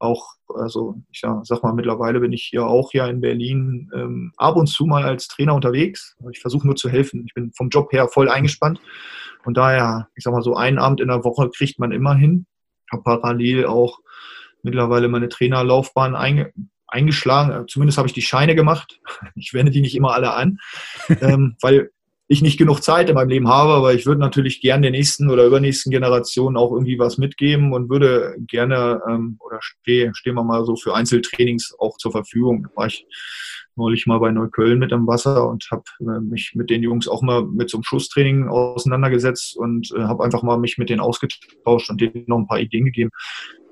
auch, 0.02 0.34
also 0.48 0.96
ich 1.10 1.20
sag 1.20 1.62
mal, 1.62 1.72
mittlerweile 1.72 2.20
bin 2.20 2.32
ich 2.32 2.44
hier 2.44 2.66
auch 2.66 2.92
ja 2.92 3.06
in 3.06 3.20
Berlin 3.20 3.90
ähm, 3.94 4.32
ab 4.36 4.56
und 4.56 4.66
zu 4.66 4.86
mal 4.86 5.04
als 5.04 5.28
Trainer 5.28 5.54
unterwegs. 5.54 6.16
Ich 6.32 6.40
versuche 6.40 6.66
nur 6.66 6.76
zu 6.76 6.88
helfen. 6.88 7.24
Ich 7.26 7.34
bin 7.34 7.52
vom 7.52 7.68
Job 7.68 7.92
her 7.92 8.08
voll 8.08 8.28
eingespannt. 8.28 8.80
Und 9.44 9.56
daher, 9.56 10.08
ich 10.14 10.24
sag 10.24 10.32
mal, 10.32 10.42
so 10.42 10.56
einen 10.56 10.78
Abend 10.78 11.00
in 11.00 11.08
der 11.08 11.24
Woche 11.24 11.50
kriegt 11.50 11.78
man 11.78 11.92
immer 11.92 12.14
hin. 12.14 12.46
Ich 12.86 12.92
habe 12.92 13.02
parallel 13.02 13.66
auch 13.66 13.98
mittlerweile 14.62 15.08
meine 15.08 15.28
Trainerlaufbahn 15.28 16.14
einge 16.14 16.52
eingeschlagen. 16.86 17.66
Zumindest 17.68 17.96
habe 17.96 18.06
ich 18.06 18.14
die 18.14 18.22
Scheine 18.22 18.54
gemacht. 18.54 19.00
Ich 19.34 19.54
wende 19.54 19.72
die 19.72 19.80
nicht 19.80 19.96
immer 19.96 20.12
alle 20.12 20.34
an, 20.34 20.58
ähm, 21.20 21.56
weil 21.62 21.90
ich 22.32 22.42
nicht 22.42 22.58
genug 22.58 22.82
Zeit 22.82 23.08
in 23.08 23.14
meinem 23.14 23.28
Leben 23.28 23.48
habe, 23.48 23.72
aber 23.72 23.94
ich 23.94 24.06
würde 24.06 24.20
natürlich 24.20 24.60
gerne 24.60 24.82
der 24.82 24.90
nächsten 24.90 25.30
oder 25.30 25.44
übernächsten 25.44 25.90
Generation 25.90 26.56
auch 26.56 26.72
irgendwie 26.72 26.98
was 26.98 27.18
mitgeben 27.18 27.72
und 27.72 27.90
würde 27.90 28.34
gerne 28.46 29.00
ähm, 29.08 29.36
oder 29.40 29.58
stehe 29.60 30.14
stehen 30.14 30.34
wir 30.34 30.42
mal 30.42 30.64
so 30.64 30.76
für 30.76 30.94
Einzeltrainings 30.94 31.74
auch 31.78 31.98
zur 31.98 32.12
Verfügung. 32.12 32.64
Da 32.64 32.70
war 32.74 32.86
ich 32.86 33.06
neulich 33.76 34.06
mal 34.06 34.18
bei 34.18 34.32
Neukölln 34.32 34.78
mit 34.78 34.92
am 34.92 35.06
Wasser 35.06 35.48
und 35.48 35.68
habe 35.70 35.84
äh, 36.00 36.20
mich 36.20 36.52
mit 36.54 36.70
den 36.70 36.82
Jungs 36.82 37.06
auch 37.06 37.22
mal 37.22 37.44
mit 37.44 37.70
so 37.70 37.78
einem 37.78 37.84
Schusstraining 37.84 38.48
auseinandergesetzt 38.48 39.56
und 39.56 39.92
äh, 39.96 40.02
habe 40.02 40.24
einfach 40.24 40.42
mal 40.42 40.58
mich 40.58 40.78
mit 40.78 40.90
denen 40.90 41.00
ausgetauscht 41.00 41.90
und 41.90 42.00
denen 42.00 42.24
noch 42.26 42.38
ein 42.38 42.46
paar 42.46 42.60
Ideen 42.60 42.86
gegeben. 42.86 43.10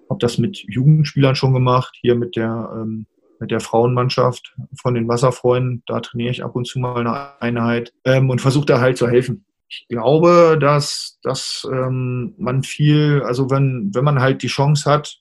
Habe 0.08 0.18
das 0.20 0.38
mit 0.38 0.64
Jugendspielern 0.68 1.34
schon 1.34 1.54
gemacht, 1.54 1.96
hier 2.00 2.14
mit 2.14 2.36
der 2.36 2.70
ähm, 2.74 3.06
mit 3.40 3.50
der 3.50 3.60
Frauenmannschaft 3.60 4.54
von 4.80 4.94
den 4.94 5.08
Wasserfreunden. 5.08 5.82
Da 5.86 6.00
trainiere 6.00 6.30
ich 6.30 6.44
ab 6.44 6.54
und 6.54 6.66
zu 6.66 6.78
mal 6.78 7.00
eine 7.00 7.40
Einheit 7.42 7.92
ähm, 8.04 8.30
und 8.30 8.40
versuche 8.40 8.66
da 8.66 8.80
halt 8.80 8.98
zu 8.98 9.08
helfen. 9.08 9.44
Ich 9.68 9.86
glaube, 9.88 10.58
dass, 10.60 11.18
dass 11.22 11.66
ähm, 11.70 12.34
man 12.38 12.62
viel, 12.62 13.22
also 13.24 13.50
wenn, 13.50 13.90
wenn 13.94 14.04
man 14.04 14.20
halt 14.20 14.42
die 14.42 14.48
Chance 14.48 14.90
hat, 14.90 15.20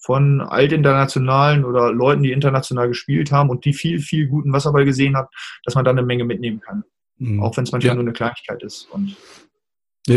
von 0.00 0.40
altinternationalen 0.40 1.64
oder 1.64 1.92
Leuten, 1.92 2.22
die 2.22 2.32
international 2.32 2.88
gespielt 2.88 3.32
haben 3.32 3.50
und 3.50 3.64
die 3.64 3.72
viel, 3.72 3.98
viel 3.98 4.28
guten 4.28 4.52
Wasserball 4.52 4.84
gesehen 4.84 5.16
hat, 5.16 5.28
dass 5.64 5.74
man 5.74 5.84
da 5.84 5.90
eine 5.90 6.04
Menge 6.04 6.24
mitnehmen 6.24 6.60
kann. 6.60 6.84
Mhm. 7.18 7.42
Auch 7.42 7.56
wenn 7.56 7.64
es 7.64 7.72
manchmal 7.72 7.90
ja. 7.90 7.94
nur 7.94 8.04
eine 8.04 8.12
Kleinigkeit 8.12 8.62
ist. 8.62 8.88
Und 8.92 9.16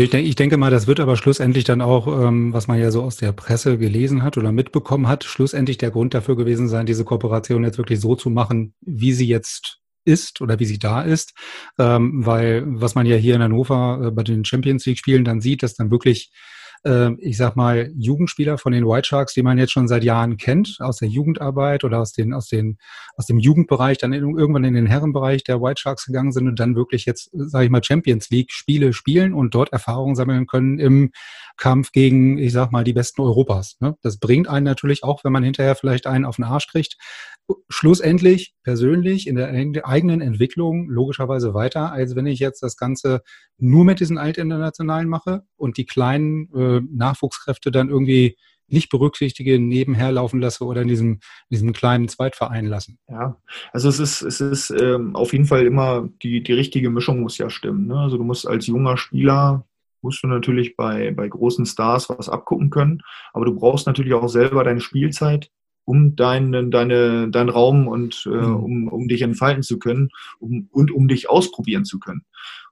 ich 0.00 0.10
denke, 0.10 0.28
ich 0.28 0.36
denke 0.36 0.56
mal, 0.56 0.70
das 0.70 0.86
wird 0.86 1.00
aber 1.00 1.16
schlussendlich 1.16 1.64
dann 1.64 1.80
auch, 1.80 2.06
ähm, 2.06 2.52
was 2.52 2.66
man 2.68 2.78
ja 2.78 2.90
so 2.90 3.02
aus 3.02 3.16
der 3.16 3.32
Presse 3.32 3.78
gelesen 3.78 4.22
hat 4.22 4.38
oder 4.38 4.52
mitbekommen 4.52 5.08
hat, 5.08 5.24
schlussendlich 5.24 5.78
der 5.78 5.90
Grund 5.90 6.14
dafür 6.14 6.36
gewesen 6.36 6.68
sein, 6.68 6.86
diese 6.86 7.04
Kooperation 7.04 7.64
jetzt 7.64 7.78
wirklich 7.78 8.00
so 8.00 8.14
zu 8.14 8.30
machen, 8.30 8.74
wie 8.80 9.12
sie 9.12 9.26
jetzt 9.26 9.80
ist 10.04 10.40
oder 10.40 10.58
wie 10.58 10.64
sie 10.64 10.78
da 10.78 11.02
ist. 11.02 11.34
Ähm, 11.78 12.24
weil 12.24 12.64
was 12.66 12.94
man 12.94 13.06
ja 13.06 13.16
hier 13.16 13.34
in 13.34 13.42
Hannover 13.42 14.00
äh, 14.06 14.10
bei 14.10 14.22
den 14.22 14.44
Champions 14.44 14.86
League-Spielen 14.86 15.24
dann 15.24 15.40
sieht, 15.40 15.62
dass 15.62 15.74
dann 15.74 15.90
wirklich 15.90 16.32
äh, 16.84 17.12
ich 17.18 17.36
sag 17.36 17.56
mal, 17.56 17.90
Jugendspieler 17.96 18.58
von 18.58 18.72
den 18.72 18.86
White 18.86 19.08
Sharks, 19.08 19.34
die 19.34 19.42
man 19.42 19.58
jetzt 19.58 19.72
schon 19.72 19.88
seit 19.88 20.04
Jahren 20.04 20.36
kennt, 20.36 20.76
aus 20.80 20.98
der 20.98 21.08
Jugendarbeit 21.08 21.84
oder 21.84 22.00
aus, 22.00 22.12
den, 22.12 22.32
aus, 22.32 22.48
den, 22.48 22.78
aus 23.16 23.26
dem 23.26 23.38
Jugendbereich, 23.38 23.98
dann 23.98 24.12
in, 24.12 24.36
irgendwann 24.36 24.64
in 24.64 24.74
den 24.74 24.86
Herrenbereich 24.86 25.44
der 25.44 25.60
White 25.60 25.80
Sharks 25.80 26.06
gegangen 26.06 26.32
sind 26.32 26.48
und 26.48 26.58
dann 26.58 26.76
wirklich 26.76 27.04
jetzt, 27.06 27.30
sage 27.32 27.64
ich 27.64 27.70
mal, 27.70 27.82
Champions 27.82 28.30
League 28.30 28.52
Spiele 28.52 28.92
spielen 28.92 29.34
und 29.34 29.54
dort 29.54 29.72
Erfahrungen 29.72 30.14
sammeln 30.14 30.46
können 30.46 30.78
im 30.78 31.12
Kampf 31.56 31.92
gegen, 31.92 32.38
ich 32.38 32.52
sag 32.52 32.72
mal, 32.72 32.84
die 32.84 32.92
besten 32.92 33.20
Europas. 33.22 33.76
Ne? 33.80 33.96
Das 34.02 34.18
bringt 34.18 34.48
einen 34.48 34.64
natürlich 34.64 35.04
auch, 35.04 35.24
wenn 35.24 35.32
man 35.32 35.44
hinterher 35.44 35.74
vielleicht 35.74 36.06
einen 36.06 36.24
auf 36.24 36.36
den 36.36 36.44
Arsch 36.44 36.66
kriegt, 36.66 36.96
schlussendlich 37.68 38.54
persönlich 38.62 39.26
in 39.26 39.36
der 39.36 39.86
eigenen 39.86 40.20
Entwicklung 40.20 40.88
logischerweise 40.88 41.54
weiter, 41.54 41.92
als 41.92 42.14
wenn 42.16 42.26
ich 42.26 42.38
jetzt 42.38 42.62
das 42.62 42.76
Ganze 42.76 43.22
nur 43.58 43.84
mit 43.84 44.00
diesen 44.00 44.18
Altinternationalen 44.18 45.08
mache 45.08 45.42
und 45.56 45.76
die 45.76 45.86
kleinen 45.86 46.48
äh, 46.54 46.80
Nachwuchskräfte 46.90 47.70
dann 47.70 47.88
irgendwie 47.88 48.36
nicht 48.68 48.88
berücksichtige, 48.88 49.58
nebenher 49.58 50.12
laufen 50.12 50.40
lasse 50.40 50.64
oder 50.64 50.82
in 50.82 50.88
diesem, 50.88 51.10
in 51.10 51.20
diesem 51.50 51.72
kleinen 51.72 52.08
Zweitverein 52.08 52.66
lassen. 52.66 52.98
Ja, 53.08 53.36
also 53.72 53.88
es 53.88 53.98
ist, 53.98 54.22
es 54.22 54.40
ist 54.40 54.70
ähm, 54.70 55.14
auf 55.14 55.32
jeden 55.32 55.44
Fall 55.44 55.66
immer 55.66 56.08
die, 56.22 56.42
die 56.42 56.52
richtige 56.54 56.90
Mischung 56.90 57.20
muss 57.20 57.38
ja 57.38 57.50
stimmen. 57.50 57.86
Ne? 57.86 57.98
Also 57.98 58.16
du 58.16 58.24
musst 58.24 58.46
als 58.46 58.66
junger 58.66 58.96
Spieler 58.96 59.66
musst 60.00 60.22
du 60.22 60.26
natürlich 60.26 60.76
bei, 60.76 61.12
bei 61.12 61.28
großen 61.28 61.66
Stars 61.66 62.08
was 62.08 62.28
abgucken 62.28 62.70
können, 62.70 63.02
aber 63.32 63.44
du 63.44 63.54
brauchst 63.54 63.86
natürlich 63.86 64.14
auch 64.14 64.28
selber 64.28 64.64
deine 64.64 64.80
Spielzeit 64.80 65.50
um 65.84 66.16
deinen, 66.16 66.70
deine, 66.70 67.28
deinen 67.30 67.48
Raum 67.48 67.88
und 67.88 68.24
äh, 68.26 68.30
mhm. 68.30 68.56
um, 68.56 68.88
um 68.88 69.08
dich 69.08 69.22
entfalten 69.22 69.62
zu 69.62 69.78
können 69.78 70.10
um, 70.38 70.68
und 70.70 70.90
um 70.90 71.08
dich 71.08 71.28
ausprobieren 71.28 71.84
zu 71.84 71.98
können. 71.98 72.24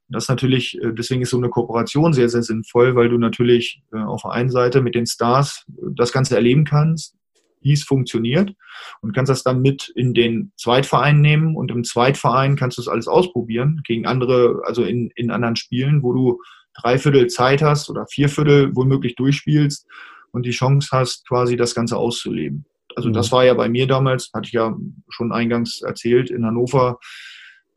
Und 0.08 0.14
das 0.14 0.28
natürlich, 0.28 0.80
äh, 0.82 0.92
deswegen 0.92 1.22
ist 1.22 1.30
so 1.30 1.36
eine 1.36 1.48
Kooperation 1.48 2.12
sehr, 2.12 2.28
sehr 2.28 2.42
sinnvoll, 2.42 2.96
weil 2.96 3.08
du 3.08 3.18
natürlich 3.18 3.82
äh, 3.92 3.98
auf 3.98 4.22
der 4.22 4.32
einen 4.32 4.50
Seite 4.50 4.80
mit 4.80 4.94
den 4.94 5.06
Stars 5.06 5.66
äh, 5.68 5.86
das 5.94 6.12
Ganze 6.12 6.36
erleben 6.36 6.64
kannst, 6.64 7.16
wie 7.60 7.72
es 7.72 7.82
funktioniert 7.82 8.54
und 9.02 9.12
kannst 9.14 9.30
das 9.30 9.42
dann 9.42 9.60
mit 9.60 9.92
in 9.94 10.14
den 10.14 10.52
Zweitverein 10.56 11.20
nehmen 11.20 11.56
und 11.56 11.70
im 11.70 11.84
Zweitverein 11.84 12.56
kannst 12.56 12.78
du 12.78 12.82
es 12.82 12.88
alles 12.88 13.06
ausprobieren 13.06 13.82
gegen 13.84 14.06
andere, 14.06 14.62
also 14.64 14.82
in, 14.82 15.10
in 15.14 15.30
anderen 15.30 15.56
Spielen, 15.56 16.02
wo 16.02 16.12
du 16.12 16.40
drei 16.74 16.98
Viertel 16.98 17.26
Zeit 17.26 17.62
hast 17.62 17.90
oder 17.90 18.06
vier 18.06 18.28
Viertel 18.28 18.74
womöglich 18.74 19.16
durchspielst 19.16 19.86
und 20.32 20.46
die 20.46 20.50
Chance 20.50 20.88
hast, 20.92 21.26
quasi 21.28 21.56
das 21.56 21.74
Ganze 21.74 21.96
auszuleben. 21.96 22.64
Also 22.96 23.08
mhm. 23.08 23.14
das 23.14 23.32
war 23.32 23.44
ja 23.44 23.54
bei 23.54 23.68
mir 23.68 23.86
damals, 23.86 24.30
hatte 24.34 24.46
ich 24.46 24.52
ja 24.52 24.76
schon 25.08 25.32
eingangs 25.32 25.82
erzählt, 25.82 26.30
in 26.30 26.44
Hannover 26.44 26.98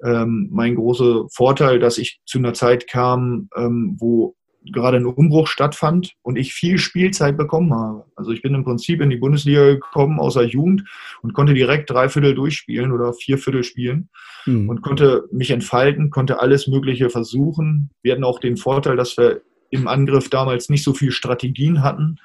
ähm, 0.04 0.50
mein 0.52 0.76
großer 0.76 1.26
Vorteil, 1.32 1.80
dass 1.80 1.98
ich 1.98 2.20
zu 2.26 2.38
einer 2.38 2.54
Zeit 2.54 2.88
kam, 2.88 3.50
ähm, 3.56 3.96
wo 4.00 4.36
gerade 4.72 4.98
ein 4.98 5.06
Umbruch 5.06 5.48
stattfand 5.48 6.14
und 6.22 6.38
ich 6.38 6.54
viel 6.54 6.78
Spielzeit 6.78 7.38
bekommen 7.38 7.74
habe. 7.74 8.06
Also 8.16 8.32
ich 8.32 8.42
bin 8.42 8.54
im 8.54 8.64
Prinzip 8.64 9.02
in 9.02 9.10
die 9.10 9.18
Bundesliga 9.18 9.74
gekommen 9.74 10.20
aus 10.20 10.36
der 10.36 10.46
Jugend 10.46 10.84
und 11.22 11.34
konnte 11.34 11.54
direkt 11.54 11.90
drei 11.90 12.10
Viertel 12.10 12.34
durchspielen 12.34 12.92
oder 12.92 13.14
vier 13.14 13.38
Viertel 13.38 13.64
spielen 13.64 14.10
mhm. 14.46 14.70
und 14.70 14.82
konnte 14.82 15.26
mich 15.32 15.52
entfalten, 15.52 16.10
konnte 16.10 16.40
alles 16.40 16.68
Mögliche 16.68 17.10
versuchen. 17.10 17.90
Wir 18.02 18.14
hatten 18.14 18.24
auch 18.24 18.40
den 18.40 18.58
Vorteil, 18.58 18.96
dass 18.96 19.18
wir 19.18 19.42
im 19.70 19.88
Angriff 19.88 20.30
damals 20.30 20.70
nicht 20.70 20.84
so 20.84 20.94
viel 20.94 21.12
Strategien 21.12 21.82
hatten, 21.82 22.18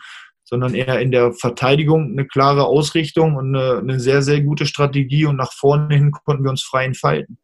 sondern 0.48 0.74
eher 0.74 0.98
in 1.00 1.10
der 1.10 1.32
Verteidigung 1.32 2.10
eine 2.10 2.26
klare 2.26 2.64
Ausrichtung 2.64 3.36
und 3.36 3.54
eine, 3.54 3.78
eine 3.80 4.00
sehr, 4.00 4.22
sehr 4.22 4.40
gute 4.40 4.64
Strategie 4.64 5.26
und 5.26 5.36
nach 5.36 5.52
vorne 5.52 5.94
hin 5.94 6.10
konnten 6.10 6.42
wir 6.42 6.50
uns 6.50 6.62
frei 6.62 6.86
entfalten. 6.86 7.38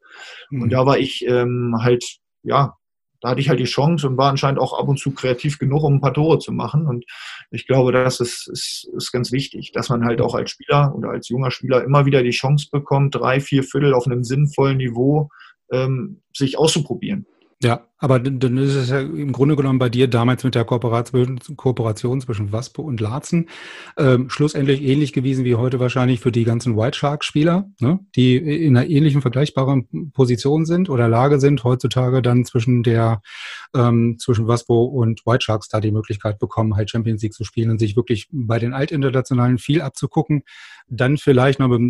Mhm. 0.51 0.63
Und 0.63 0.73
da 0.73 0.87
war 0.87 0.97
ich 0.97 1.27
ähm, 1.29 1.77
halt, 1.81 2.03
ja, 2.43 2.75
da 3.21 3.31
hatte 3.31 3.41
ich 3.43 3.51
halt 3.51 3.61
die 3.61 3.65
Chance 3.65 4.09
und 4.09 4.17
war 4.17 4.31
anscheinend 4.31 4.59
auch 4.59 4.79
ab 4.79 4.89
und 4.89 4.99
zu 4.99 5.11
kreativ 5.11 5.59
genug, 5.59 5.83
um 5.83 5.97
ein 5.97 6.01
paar 6.01 6.15
Tore 6.15 6.39
zu 6.39 6.51
machen. 6.51 6.87
Und 6.87 7.05
ich 7.51 7.67
glaube, 7.67 7.93
das 7.93 8.21
ist, 8.21 8.49
ist, 8.51 8.89
ist 8.97 9.13
ganz 9.13 9.33
wichtig, 9.33 9.73
dass 9.73 9.91
man 9.91 10.05
halt 10.05 10.23
auch 10.23 10.35
als 10.35 10.51
Spieler 10.51 10.95
oder 10.95 11.11
als 11.11 11.29
junger 11.29 11.51
Spieler 11.51 11.85
immer 11.85 12.07
wieder 12.07 12.23
die 12.23 12.31
Chance 12.31 12.69
bekommt, 12.73 13.15
drei, 13.15 13.41
vier 13.41 13.65
Viertel 13.65 13.93
auf 13.93 14.07
einem 14.07 14.25
sinnvollen 14.25 14.79
Niveau 14.79 15.29
ähm, 15.71 16.23
sich 16.35 16.59
auszuprobieren. 16.59 17.27
Ja, 17.65 17.89
aber 17.97 18.21
dann 18.21 18.59
ist 18.59 18.75
es 18.75 18.91
ja 18.91 19.01
im 19.01 19.33
Grunde 19.33 19.57
genommen 19.57 19.79
bei 19.79 19.89
dir 19.89 20.07
damals 20.07 20.45
mit 20.45 20.55
der 20.55 20.67
Kooperation, 20.67 22.21
zwischen 22.21 22.53
Waspo 22.53 22.83
und 22.83 23.01
Larzen 23.01 23.49
ähm, 23.97 24.29
schlussendlich 24.29 24.83
ähnlich 24.83 25.15
gewesen 25.15 25.47
wie 25.47 25.55
heute 25.55 25.81
wahrscheinlich 25.81 26.21
für 26.21 26.31
die 26.31 26.45
ganzen 26.45 26.77
White 26.77 26.99
Shark-Spieler, 26.99 27.71
ne, 27.81 28.01
die 28.17 28.37
in 28.37 28.77
einer 28.77 28.87
ähnlichen 28.87 29.23
vergleichbaren 29.23 30.11
Position 30.13 30.67
sind 30.67 30.91
oder 30.91 31.09
Lage 31.09 31.41
sind, 31.41 31.65
heutzutage 31.65 32.21
dann 32.21 32.45
zwischen 32.45 32.83
der 32.83 33.23
ähm, 33.75 34.19
zwischen 34.19 34.47
Waspo 34.47 34.85
und 34.85 35.25
White 35.25 35.43
Sharks 35.43 35.69
da 35.71 35.81
die 35.81 35.91
Möglichkeit 35.91 36.39
bekommen, 36.39 36.77
halt 36.77 36.91
Champions 36.91 37.23
League 37.23 37.33
zu 37.33 37.45
spielen 37.45 37.71
und 37.71 37.79
sich 37.79 37.97
wirklich 37.97 38.29
bei 38.31 38.59
den 38.59 38.75
Altinternationalen 38.75 39.57
viel 39.57 39.81
abzugucken, 39.81 40.43
dann 40.87 41.17
vielleicht 41.17 41.61
noch 41.61 41.69
mit 41.69 41.81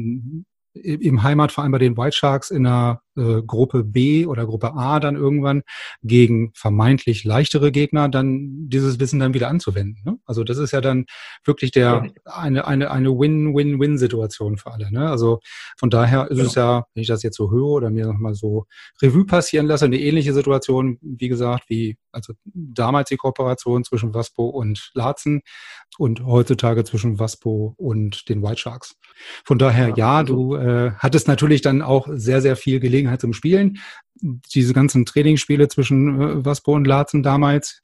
im 0.75 1.23
Heimatverein 1.23 1.73
bei 1.73 1.79
den 1.79 1.97
White 1.97 2.17
Sharks 2.17 2.51
in 2.51 2.65
der 2.65 3.01
äh, 3.17 3.43
Gruppe 3.43 3.85
B 3.85 4.27
oder 4.27 4.47
Gruppe 4.47 4.75
A 4.75 5.01
dann 5.01 5.17
irgendwann 5.17 5.63
gegen 6.03 6.53
vermeintlich 6.55 7.25
leichtere 7.25 7.73
Gegner 7.73 8.09
dann 8.09 8.69
dieses 8.69 9.01
Wissen 9.01 9.21
dann 9.21 9.35
wieder 9.35 9.49
anzuwenden. 9.49 10.03
Ne? 10.05 10.19
Also 10.25 10.45
das 10.45 10.59
ist 10.59 10.73
ja 10.73 10.81
dann 10.81 11.07
wirklich 11.45 11.71
der 11.71 12.11
eine 12.25 12.67
eine 12.67 12.91
eine 12.91 13.11
Win-Win-Win-Situation 13.11 14.57
für 14.57 14.73
alle. 14.73 14.93
Ne? 14.93 15.09
Also 15.09 15.41
von 15.77 15.91
daher 15.91 16.31
ist 16.31 16.37
genau. 16.37 16.49
es 16.49 16.55
ja, 16.55 16.87
wenn 16.95 17.03
ich 17.03 17.09
das 17.09 17.23
jetzt 17.23 17.37
so 17.37 17.51
höre 17.51 17.65
oder 17.65 17.91
mir 17.91 18.07
nochmal 18.07 18.35
so 18.35 18.67
Revue 19.03 19.27
passieren 19.27 19.67
lasse, 19.67 19.85
eine 19.85 19.99
ähnliche 19.99 20.33
Situation, 20.33 20.99
wie 21.01 21.29
gesagt, 21.29 21.65
wie 21.69 21.97
also 22.13 22.33
damals 22.45 23.09
die 23.09 23.17
Kooperation 23.17 23.85
zwischen 23.85 24.15
Waspo 24.15 24.47
und 24.47 24.91
Larzen 24.95 25.43
und 25.99 26.25
heutzutage 26.25 26.85
zwischen 26.85 27.19
Waspo 27.19 27.75
und 27.77 28.29
den 28.29 28.43
White 28.43 28.59
Sharks. 28.59 28.97
Von 29.45 29.59
daher, 29.59 29.91
ja, 29.91 29.95
ja 29.97 30.17
also, 30.19 30.35
du 30.35 30.57
äh, 30.57 30.93
hattest 30.99 31.29
natürlich 31.29 31.63
dann 31.63 31.83
auch 31.83 32.09
sehr, 32.11 32.41
sehr 32.41 32.57
viel 32.57 32.81
Gelegenheit 32.81 33.04
zum 33.19 33.33
Spielen. 33.33 33.79
Diese 34.21 34.75
ganzen 34.75 35.05
Trainingsspiele 35.07 35.69
zwischen 35.69 36.21
äh, 36.21 36.45
Waspo 36.45 36.73
und 36.73 36.87
Larzen 36.87 37.23
damals, 37.23 37.83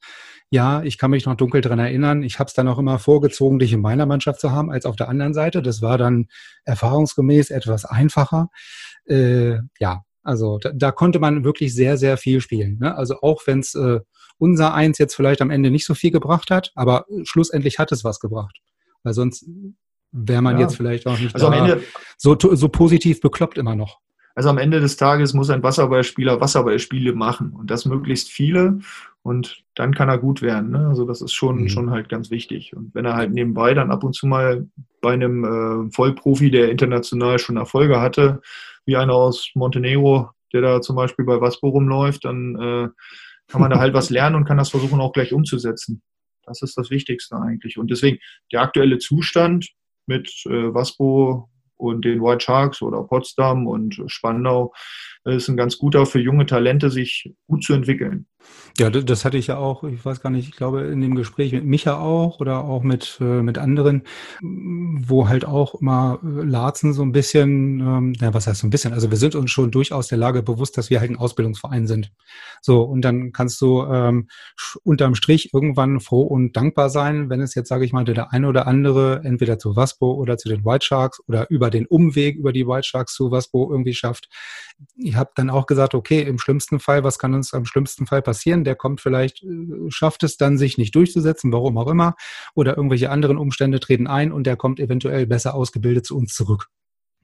ja, 0.52 0.82
ich 0.82 0.98
kann 0.98 1.12
mich 1.12 1.26
noch 1.26 1.36
dunkel 1.36 1.60
dran 1.60 1.78
erinnern. 1.78 2.24
Ich 2.24 2.40
habe 2.40 2.48
es 2.48 2.54
dann 2.54 2.66
auch 2.66 2.78
immer 2.78 2.98
vorgezogen, 2.98 3.60
dich 3.60 3.72
in 3.72 3.80
meiner 3.80 4.06
Mannschaft 4.06 4.40
zu 4.40 4.50
haben, 4.50 4.70
als 4.70 4.84
auf 4.84 4.96
der 4.96 5.08
anderen 5.08 5.32
Seite. 5.32 5.62
Das 5.62 5.80
war 5.80 5.96
dann 5.96 6.26
erfahrungsgemäß 6.64 7.50
etwas 7.50 7.84
einfacher. 7.84 8.50
Äh, 9.04 9.58
ja, 9.78 10.02
also 10.22 10.58
da, 10.58 10.72
da, 10.74 10.90
konnte 10.90 11.20
man 11.20 11.44
wirklich 11.44 11.72
sehr, 11.74 11.96
sehr 11.96 12.16
viel 12.16 12.40
spielen. 12.40 12.78
Ne? 12.80 12.96
Also 12.96 13.20
auch 13.22 13.42
wenn 13.46 13.60
es 13.60 13.76
äh, 13.76 14.00
unser 14.38 14.74
Eins 14.74 14.98
jetzt 14.98 15.14
vielleicht 15.14 15.40
am 15.40 15.50
Ende 15.50 15.70
nicht 15.70 15.86
so 15.86 15.94
viel 15.94 16.10
gebracht 16.10 16.50
hat, 16.50 16.72
aber 16.74 17.06
schlussendlich 17.22 17.78
hat 17.78 17.92
es 17.92 18.02
was 18.02 18.18
gebracht. 18.18 18.58
Weil 19.04 19.14
sonst 19.14 19.46
wäre 20.12 20.42
man 20.42 20.56
ja. 20.56 20.62
jetzt 20.62 20.76
vielleicht 20.76 21.06
auch 21.06 21.18
nicht 21.18 21.34
also 21.34 21.50
Ende, 21.52 21.82
so, 22.16 22.36
so 22.40 22.68
positiv 22.68 23.20
bekloppt 23.20 23.56
immer 23.56 23.76
noch. 23.76 24.00
Also 24.40 24.48
am 24.48 24.56
Ende 24.56 24.80
des 24.80 24.96
Tages 24.96 25.34
muss 25.34 25.50
ein 25.50 25.62
Wasserballspieler 25.62 26.40
Wasserballspiele 26.40 27.12
machen 27.12 27.50
und 27.50 27.70
das 27.70 27.84
möglichst 27.84 28.30
viele 28.30 28.78
und 29.20 29.64
dann 29.74 29.92
kann 29.94 30.08
er 30.08 30.16
gut 30.16 30.40
werden. 30.40 30.70
Ne? 30.70 30.88
Also 30.88 31.04
das 31.04 31.20
ist 31.20 31.34
schon, 31.34 31.64
mhm. 31.64 31.68
schon 31.68 31.90
halt 31.90 32.08
ganz 32.08 32.30
wichtig. 32.30 32.74
Und 32.74 32.94
wenn 32.94 33.04
er 33.04 33.16
halt 33.16 33.34
nebenbei 33.34 33.74
dann 33.74 33.90
ab 33.90 34.02
und 34.02 34.14
zu 34.14 34.26
mal 34.26 34.66
bei 35.02 35.12
einem 35.12 35.44
äh, 35.44 35.92
Vollprofi, 35.92 36.50
der 36.50 36.70
international 36.70 37.38
schon 37.38 37.58
Erfolge 37.58 38.00
hatte, 38.00 38.40
wie 38.86 38.96
einer 38.96 39.12
aus 39.12 39.50
Montenegro, 39.52 40.30
der 40.54 40.62
da 40.62 40.80
zum 40.80 40.96
Beispiel 40.96 41.26
bei 41.26 41.38
Waspo 41.42 41.68
rumläuft, 41.68 42.24
dann 42.24 42.54
äh, 42.54 42.88
kann 43.46 43.60
man 43.60 43.70
da 43.70 43.78
halt 43.78 43.92
was 43.92 44.08
lernen 44.08 44.36
und 44.36 44.46
kann 44.46 44.56
das 44.56 44.70
versuchen 44.70 45.00
auch 45.00 45.12
gleich 45.12 45.34
umzusetzen. 45.34 46.00
Das 46.46 46.62
ist 46.62 46.78
das 46.78 46.88
Wichtigste 46.88 47.36
eigentlich. 47.36 47.76
Und 47.76 47.90
deswegen 47.90 48.16
der 48.52 48.62
aktuelle 48.62 48.96
Zustand 48.96 49.68
mit 50.06 50.32
äh, 50.46 50.72
Waspo 50.72 51.50
und 51.80 52.04
den 52.04 52.22
White 52.22 52.44
Sharks 52.44 52.82
oder 52.82 53.02
Potsdam 53.02 53.66
und 53.66 54.02
Spandau 54.06 54.72
ist 55.24 55.48
ein 55.48 55.56
ganz 55.56 55.78
guter 55.78 56.06
für 56.06 56.20
junge 56.20 56.46
Talente, 56.46 56.90
sich 56.90 57.34
gut 57.46 57.62
zu 57.62 57.74
entwickeln. 57.74 58.26
Ja, 58.78 58.88
das 58.88 59.24
hatte 59.24 59.36
ich 59.36 59.48
ja 59.48 59.58
auch, 59.58 59.84
ich 59.84 60.02
weiß 60.04 60.22
gar 60.22 60.30
nicht, 60.30 60.48
ich 60.48 60.56
glaube 60.56 60.82
in 60.82 61.00
dem 61.00 61.14
Gespräch 61.14 61.52
mit 61.52 61.64
Micha 61.64 61.98
auch 61.98 62.40
oder 62.40 62.64
auch 62.64 62.82
mit, 62.82 63.18
äh, 63.20 63.42
mit 63.42 63.58
anderen, 63.58 64.04
wo 64.40 65.28
halt 65.28 65.44
auch 65.44 65.74
immer 65.74 66.20
äh, 66.22 66.42
Larzen 66.42 66.94
so 66.94 67.02
ein 67.02 67.12
bisschen, 67.12 67.80
ähm, 67.80 68.12
ja, 68.18 68.32
was 68.32 68.46
heißt 68.46 68.60
so 68.60 68.66
ein 68.66 68.70
bisschen, 68.70 68.94
also 68.94 69.10
wir 69.10 69.18
sind 69.18 69.34
uns 69.34 69.50
schon 69.50 69.70
durchaus 69.70 70.08
der 70.08 70.18
Lage 70.18 70.42
bewusst, 70.42 70.78
dass 70.78 70.88
wir 70.88 71.00
halt 71.00 71.10
ein 71.10 71.16
Ausbildungsverein 71.16 71.86
sind. 71.86 72.12
So, 72.62 72.82
und 72.82 73.02
dann 73.02 73.32
kannst 73.32 73.60
du 73.60 73.82
ähm, 73.82 74.28
unterm 74.84 75.14
Strich 75.14 75.52
irgendwann 75.52 76.00
froh 76.00 76.22
und 76.22 76.56
dankbar 76.56 76.88
sein, 76.88 77.28
wenn 77.28 77.40
es 77.40 77.54
jetzt, 77.54 77.68
sage 77.68 77.84
ich 77.84 77.92
mal, 77.92 78.04
der 78.04 78.32
eine 78.32 78.48
oder 78.48 78.66
andere 78.66 79.20
entweder 79.24 79.58
zu 79.58 79.76
Waspo 79.76 80.14
oder 80.14 80.38
zu 80.38 80.48
den 80.48 80.64
White 80.64 80.86
Sharks 80.86 81.20
oder 81.26 81.50
über 81.50 81.70
den 81.70 81.86
Umweg 81.86 82.36
über 82.36 82.52
die 82.52 82.66
White 82.66 82.86
Sharks 82.86 83.14
zu 83.14 83.30
Waspo 83.30 83.70
irgendwie 83.70 83.94
schafft. 83.94 84.28
Ich 85.10 85.16
habe 85.16 85.32
dann 85.34 85.50
auch 85.50 85.66
gesagt, 85.66 85.94
okay, 85.96 86.22
im 86.22 86.38
schlimmsten 86.38 86.78
Fall, 86.78 87.02
was 87.02 87.18
kann 87.18 87.34
uns 87.34 87.52
am 87.52 87.64
schlimmsten 87.64 88.06
Fall 88.06 88.22
passieren? 88.22 88.62
Der 88.62 88.76
kommt 88.76 89.00
vielleicht, 89.00 89.42
äh, 89.42 89.48
schafft 89.88 90.22
es 90.22 90.36
dann, 90.36 90.56
sich 90.56 90.78
nicht 90.78 90.94
durchzusetzen, 90.94 91.52
warum 91.52 91.76
auch 91.78 91.88
immer, 91.88 92.14
oder 92.54 92.76
irgendwelche 92.76 93.10
anderen 93.10 93.36
Umstände 93.36 93.80
treten 93.80 94.06
ein 94.06 94.30
und 94.30 94.44
der 94.46 94.56
kommt 94.56 94.78
eventuell 94.78 95.26
besser 95.26 95.54
ausgebildet 95.54 96.06
zu 96.06 96.16
uns 96.16 96.32
zurück. 96.32 96.68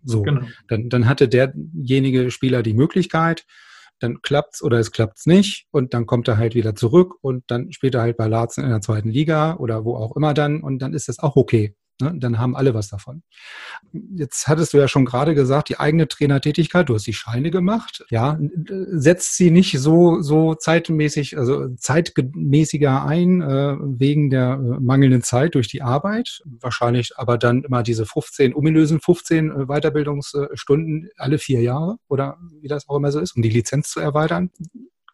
So, 0.03 0.23
genau. 0.23 0.43
dann, 0.67 0.89
dann 0.89 1.09
hatte 1.09 1.29
derjenige 1.29 2.33
Spieler 2.33 2.65
die 2.65 2.75
Möglichkeit, 2.75 3.47
dann 4.01 4.21
klappt's 4.21 4.63
oder 4.63 4.81
es 4.81 4.91
klappt's 4.91 5.27
nicht 5.27 5.69
und 5.71 5.95
dann 5.95 6.07
kommt 6.07 6.27
er 6.27 6.39
halt 6.39 6.57
wieder 6.57 6.75
zurück 6.75 7.15
und 7.21 7.45
dann 7.47 7.73
spielt 7.73 7.95
er 7.95 8.03
halt 8.03 8.17
bei 8.17 8.27
Larzen 8.27 8.65
in 8.65 8.71
der 8.71 8.81
zweiten 8.81 9.11
Liga 9.11 9.57
oder 9.57 9.85
wo 9.85 9.97
auch 9.97 10.17
immer 10.17 10.35
dann 10.35 10.61
und 10.61 10.81
dann 10.81 10.93
ist 10.93 11.09
das 11.09 11.21
auch 11.21 11.37
okay. 11.37 11.77
Ne? 12.01 12.13
Dann 12.17 12.39
haben 12.39 12.55
alle 12.55 12.75
was 12.75 12.89
davon. 12.89 13.23
Jetzt 13.93 14.49
hattest 14.49 14.75
du 14.75 14.79
ja 14.79 14.89
schon 14.89 15.05
gerade 15.05 15.35
gesagt, 15.35 15.69
die 15.69 15.79
eigene 15.81 16.09
Trainertätigkeit, 16.09 16.89
du 16.89 16.95
hast 16.95 17.07
die 17.07 17.15
Scheine 17.15 17.51
gemacht, 17.51 18.05
ja, 18.11 18.39
setzt 18.91 19.37
sie 19.37 19.51
nicht 19.51 19.79
so, 19.79 20.21
so 20.21 20.55
zeitmäßig, 20.55 21.39
also 21.39 21.75
zeitmäßiger 21.75 23.05
ein, 23.07 23.41
äh, 23.41 23.77
wegen 23.81 24.31
der 24.31 24.53
äh, 24.53 24.81
mangelnden 24.81 25.23
Zeit 25.23 25.55
durch 25.55 25.69
die 25.69 25.83
Arbeit. 25.83 26.43
Wahrscheinlich 26.45 27.13
aber 27.17 27.39
dann 27.39 27.65
immer 27.65 27.83
diese 27.83 28.05
15, 28.05 28.55
ominösen 28.55 29.01
15 29.01 29.51
äh, 29.51 29.67
Weiterbildungsstunden 29.67 31.09
alle 31.17 31.39
vier 31.39 31.63
Jahre 31.63 31.97
oder 32.09 32.39
wie 32.61 32.69
das 32.69 32.89
auch 32.89 32.97
immer 32.97 33.13
so 33.13 33.21
ist, 33.21 33.37
um 33.37 33.43
die 33.43 33.49
Lizenz 33.49 33.91
zu 33.91 34.01
erweitern. 34.01 34.51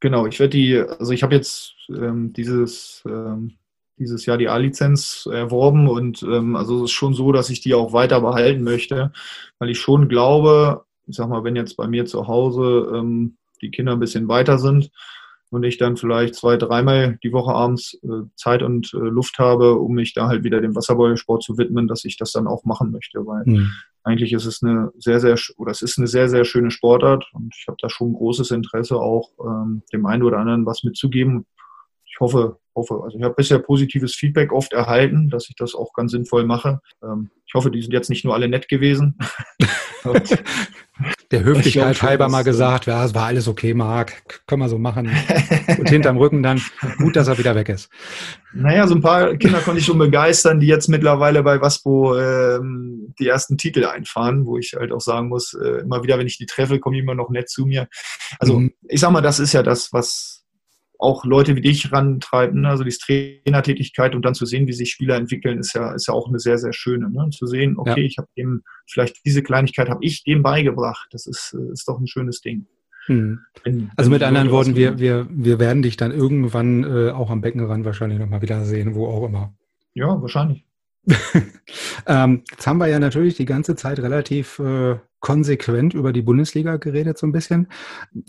Genau, 0.00 0.26
ich 0.26 0.40
werde 0.40 0.50
die, 0.56 0.78
also 0.78 1.12
ich 1.12 1.22
habe 1.22 1.36
jetzt 1.36 1.74
ähm, 1.88 2.32
dieses 2.32 3.04
ähm, 3.06 3.52
dieses 4.02 4.26
Jahr 4.26 4.36
die 4.36 4.48
A-Lizenz 4.48 5.28
erworben 5.30 5.88
und 5.88 6.22
ähm, 6.24 6.56
also 6.56 6.78
es 6.78 6.90
ist 6.90 6.92
schon 6.92 7.14
so, 7.14 7.30
dass 7.30 7.50
ich 7.50 7.60
die 7.60 7.74
auch 7.74 7.92
weiter 7.92 8.20
behalten 8.20 8.64
möchte, 8.64 9.12
weil 9.58 9.70
ich 9.70 9.78
schon 9.78 10.08
glaube, 10.08 10.84
ich 11.06 11.16
sag 11.16 11.28
mal, 11.28 11.44
wenn 11.44 11.56
jetzt 11.56 11.76
bei 11.76 11.86
mir 11.86 12.04
zu 12.04 12.26
Hause 12.26 12.92
ähm, 12.94 13.36
die 13.60 13.70
Kinder 13.70 13.92
ein 13.92 14.00
bisschen 14.00 14.26
weiter 14.26 14.58
sind 14.58 14.90
und 15.50 15.62
ich 15.62 15.78
dann 15.78 15.96
vielleicht 15.96 16.34
zwei, 16.34 16.56
dreimal 16.56 17.18
die 17.22 17.32
Woche 17.32 17.54
abends 17.54 17.94
äh, 18.02 18.26
Zeit 18.34 18.62
und 18.62 18.92
äh, 18.92 18.98
Luft 18.98 19.38
habe, 19.38 19.76
um 19.76 19.94
mich 19.94 20.14
da 20.14 20.26
halt 20.26 20.42
wieder 20.42 20.60
dem 20.60 20.74
Wasserballsport 20.74 21.44
zu 21.44 21.56
widmen, 21.56 21.86
dass 21.86 22.04
ich 22.04 22.16
das 22.16 22.32
dann 22.32 22.48
auch 22.48 22.64
machen 22.64 22.90
möchte, 22.90 23.24
weil 23.24 23.44
mhm. 23.46 23.70
eigentlich 24.02 24.32
ist 24.32 24.46
es 24.46 24.64
eine 24.64 24.90
sehr, 24.98 25.20
sehr, 25.20 25.38
oder 25.58 25.70
es 25.70 25.82
ist 25.82 25.96
eine 25.96 26.08
sehr, 26.08 26.28
sehr 26.28 26.44
schöne 26.44 26.72
Sportart 26.72 27.24
und 27.34 27.54
ich 27.56 27.66
habe 27.68 27.76
da 27.80 27.88
schon 27.88 28.14
großes 28.14 28.50
Interesse 28.50 28.96
auch 28.96 29.30
ähm, 29.44 29.82
dem 29.92 30.06
einen 30.06 30.24
oder 30.24 30.38
anderen 30.38 30.66
was 30.66 30.82
mitzugeben 30.82 31.46
ich 32.12 32.20
hoffe, 32.20 32.58
hoffe, 32.74 33.00
also 33.02 33.16
ich 33.16 33.24
habe 33.24 33.34
bisher 33.34 33.58
positives 33.58 34.14
Feedback 34.14 34.52
oft 34.52 34.72
erhalten, 34.72 35.28
dass 35.28 35.48
ich 35.48 35.56
das 35.56 35.74
auch 35.74 35.92
ganz 35.92 36.12
sinnvoll 36.12 36.44
mache. 36.44 36.80
Ähm, 37.02 37.30
ich 37.46 37.54
hoffe, 37.54 37.70
die 37.70 37.82
sind 37.82 37.92
jetzt 37.92 38.10
nicht 38.10 38.24
nur 38.24 38.34
alle 38.34 38.48
nett 38.48 38.68
gewesen. 38.68 39.18
Der 41.30 41.44
Höflichkeit 41.44 42.02
halber 42.02 42.28
mal 42.28 42.44
gesagt, 42.44 42.86
ja, 42.86 43.04
es 43.04 43.14
war 43.14 43.26
alles 43.26 43.48
okay, 43.48 43.72
Marc, 43.72 44.46
können 44.46 44.60
wir 44.60 44.68
so 44.68 44.78
machen. 44.78 45.10
Und 45.78 45.88
hinterm 45.88 46.18
Rücken 46.18 46.42
dann, 46.42 46.60
gut, 46.98 47.16
dass 47.16 47.28
er 47.28 47.38
wieder 47.38 47.54
weg 47.54 47.70
ist. 47.70 47.88
Naja, 48.52 48.86
so 48.86 48.94
ein 48.94 49.00
paar 49.00 49.34
Kinder 49.36 49.60
konnte 49.60 49.80
ich 49.80 49.86
schon 49.86 49.98
begeistern, 49.98 50.60
die 50.60 50.66
jetzt 50.66 50.88
mittlerweile 50.88 51.42
bei 51.42 51.60
Waspo 51.60 52.18
ähm, 52.18 53.14
die 53.18 53.26
ersten 53.26 53.56
Titel 53.56 53.86
einfahren, 53.86 54.44
wo 54.44 54.58
ich 54.58 54.74
halt 54.78 54.92
auch 54.92 55.00
sagen 55.00 55.28
muss, 55.28 55.54
äh, 55.54 55.80
immer 55.80 56.02
wieder, 56.02 56.18
wenn 56.18 56.26
ich 56.26 56.36
die 56.36 56.46
treffe, 56.46 56.78
kommen 56.78 56.94
die 56.94 57.00
immer 57.00 57.14
noch 57.14 57.30
nett 57.30 57.48
zu 57.48 57.64
mir. 57.64 57.88
Also 58.38 58.60
mhm. 58.60 58.72
ich 58.88 59.00
sag 59.00 59.10
mal, 59.10 59.22
das 59.22 59.40
ist 59.40 59.54
ja 59.54 59.62
das, 59.62 59.92
was 59.92 60.41
auch 61.02 61.24
Leute 61.24 61.56
wie 61.56 61.60
dich 61.60 61.92
rantreiben, 61.92 62.60
ne? 62.60 62.68
also 62.68 62.84
die 62.84 62.90
Trainertätigkeit 62.90 64.14
und 64.14 64.24
dann 64.24 64.34
zu 64.34 64.46
sehen, 64.46 64.66
wie 64.66 64.72
sich 64.72 64.90
Spieler 64.90 65.16
entwickeln, 65.16 65.58
ist 65.58 65.74
ja, 65.74 65.92
ist 65.92 66.06
ja 66.06 66.14
auch 66.14 66.28
eine 66.28 66.38
sehr, 66.38 66.58
sehr 66.58 66.72
schöne. 66.72 67.10
Ne? 67.10 67.28
Zu 67.30 67.46
sehen, 67.46 67.74
okay, 67.76 68.00
ja. 68.00 68.06
ich 68.06 68.18
habe 68.18 68.28
dem, 68.36 68.62
vielleicht 68.88 69.24
diese 69.26 69.42
Kleinigkeit 69.42 69.88
habe 69.88 70.04
ich 70.04 70.22
dem 70.24 70.42
beigebracht. 70.42 71.08
Das 71.10 71.26
ist, 71.26 71.54
ist 71.72 71.88
doch 71.88 71.98
ein 71.98 72.06
schönes 72.06 72.40
Ding. 72.40 72.66
Hm. 73.06 73.40
Wenn, 73.64 73.90
also 73.96 74.10
mit 74.10 74.22
anderen 74.22 74.50
Worten, 74.50 74.76
wir, 74.76 74.98
wir, 74.98 75.26
wir 75.28 75.58
werden 75.58 75.82
dich 75.82 75.96
dann 75.96 76.12
irgendwann 76.12 76.84
äh, 76.84 77.10
auch 77.10 77.30
am 77.30 77.40
Beckenrand 77.40 77.84
wahrscheinlich 77.84 78.20
nochmal 78.20 78.42
wieder 78.42 78.64
sehen, 78.64 78.94
wo 78.94 79.08
auch 79.08 79.26
immer. 79.26 79.54
Ja, 79.94 80.20
wahrscheinlich. 80.22 80.64
ähm, 82.06 82.44
jetzt 82.50 82.66
haben 82.66 82.78
wir 82.78 82.86
ja 82.86 82.98
natürlich 82.98 83.36
die 83.36 83.44
ganze 83.44 83.74
Zeit 83.76 83.98
relativ 83.98 84.58
äh, 84.58 84.96
konsequent 85.22 85.94
über 85.94 86.12
die 86.12 86.22
Bundesliga 86.22 86.76
geredet, 86.76 87.16
so 87.16 87.26
ein 87.26 87.32
bisschen. 87.32 87.68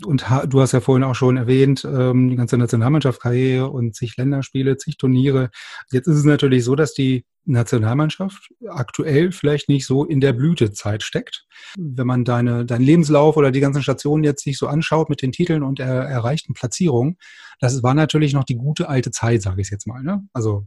Und 0.04 0.24
du 0.48 0.60
hast 0.60 0.72
ja 0.72 0.80
vorhin 0.80 1.04
auch 1.04 1.14
schon 1.14 1.36
erwähnt, 1.36 1.84
ähm, 1.84 2.30
die 2.30 2.36
ganze 2.36 2.56
Nationalmannschaftskarriere 2.56 3.68
und 3.68 3.94
zig 3.94 4.16
Länderspiele, 4.16 4.76
zig 4.76 4.96
Turniere. 4.96 5.50
Jetzt 5.90 6.06
ist 6.06 6.16
es 6.16 6.24
natürlich 6.24 6.64
so, 6.64 6.76
dass 6.76 6.94
die 6.94 7.26
Nationalmannschaft 7.46 8.48
aktuell 8.68 9.32
vielleicht 9.32 9.68
nicht 9.68 9.86
so 9.86 10.04
in 10.04 10.20
der 10.20 10.32
Blütezeit 10.32 11.02
steckt. 11.02 11.44
Wenn 11.76 12.06
man 12.06 12.24
deine, 12.24 12.64
deinen 12.64 12.84
Lebenslauf 12.84 13.36
oder 13.36 13.50
die 13.50 13.60
ganzen 13.60 13.82
Stationen 13.82 14.24
jetzt 14.24 14.44
sich 14.44 14.56
so 14.56 14.68
anschaut 14.68 15.10
mit 15.10 15.20
den 15.20 15.32
Titeln 15.32 15.62
und 15.62 15.80
er, 15.80 16.04
erreichten 16.04 16.54
Platzierungen, 16.54 17.18
das 17.60 17.82
war 17.82 17.94
natürlich 17.94 18.32
noch 18.32 18.44
die 18.44 18.56
gute 18.56 18.88
alte 18.88 19.10
Zeit, 19.10 19.42
sage 19.42 19.60
ich 19.60 19.70
jetzt 19.70 19.86
mal. 19.86 20.02
Ne? 20.02 20.22
Also 20.32 20.66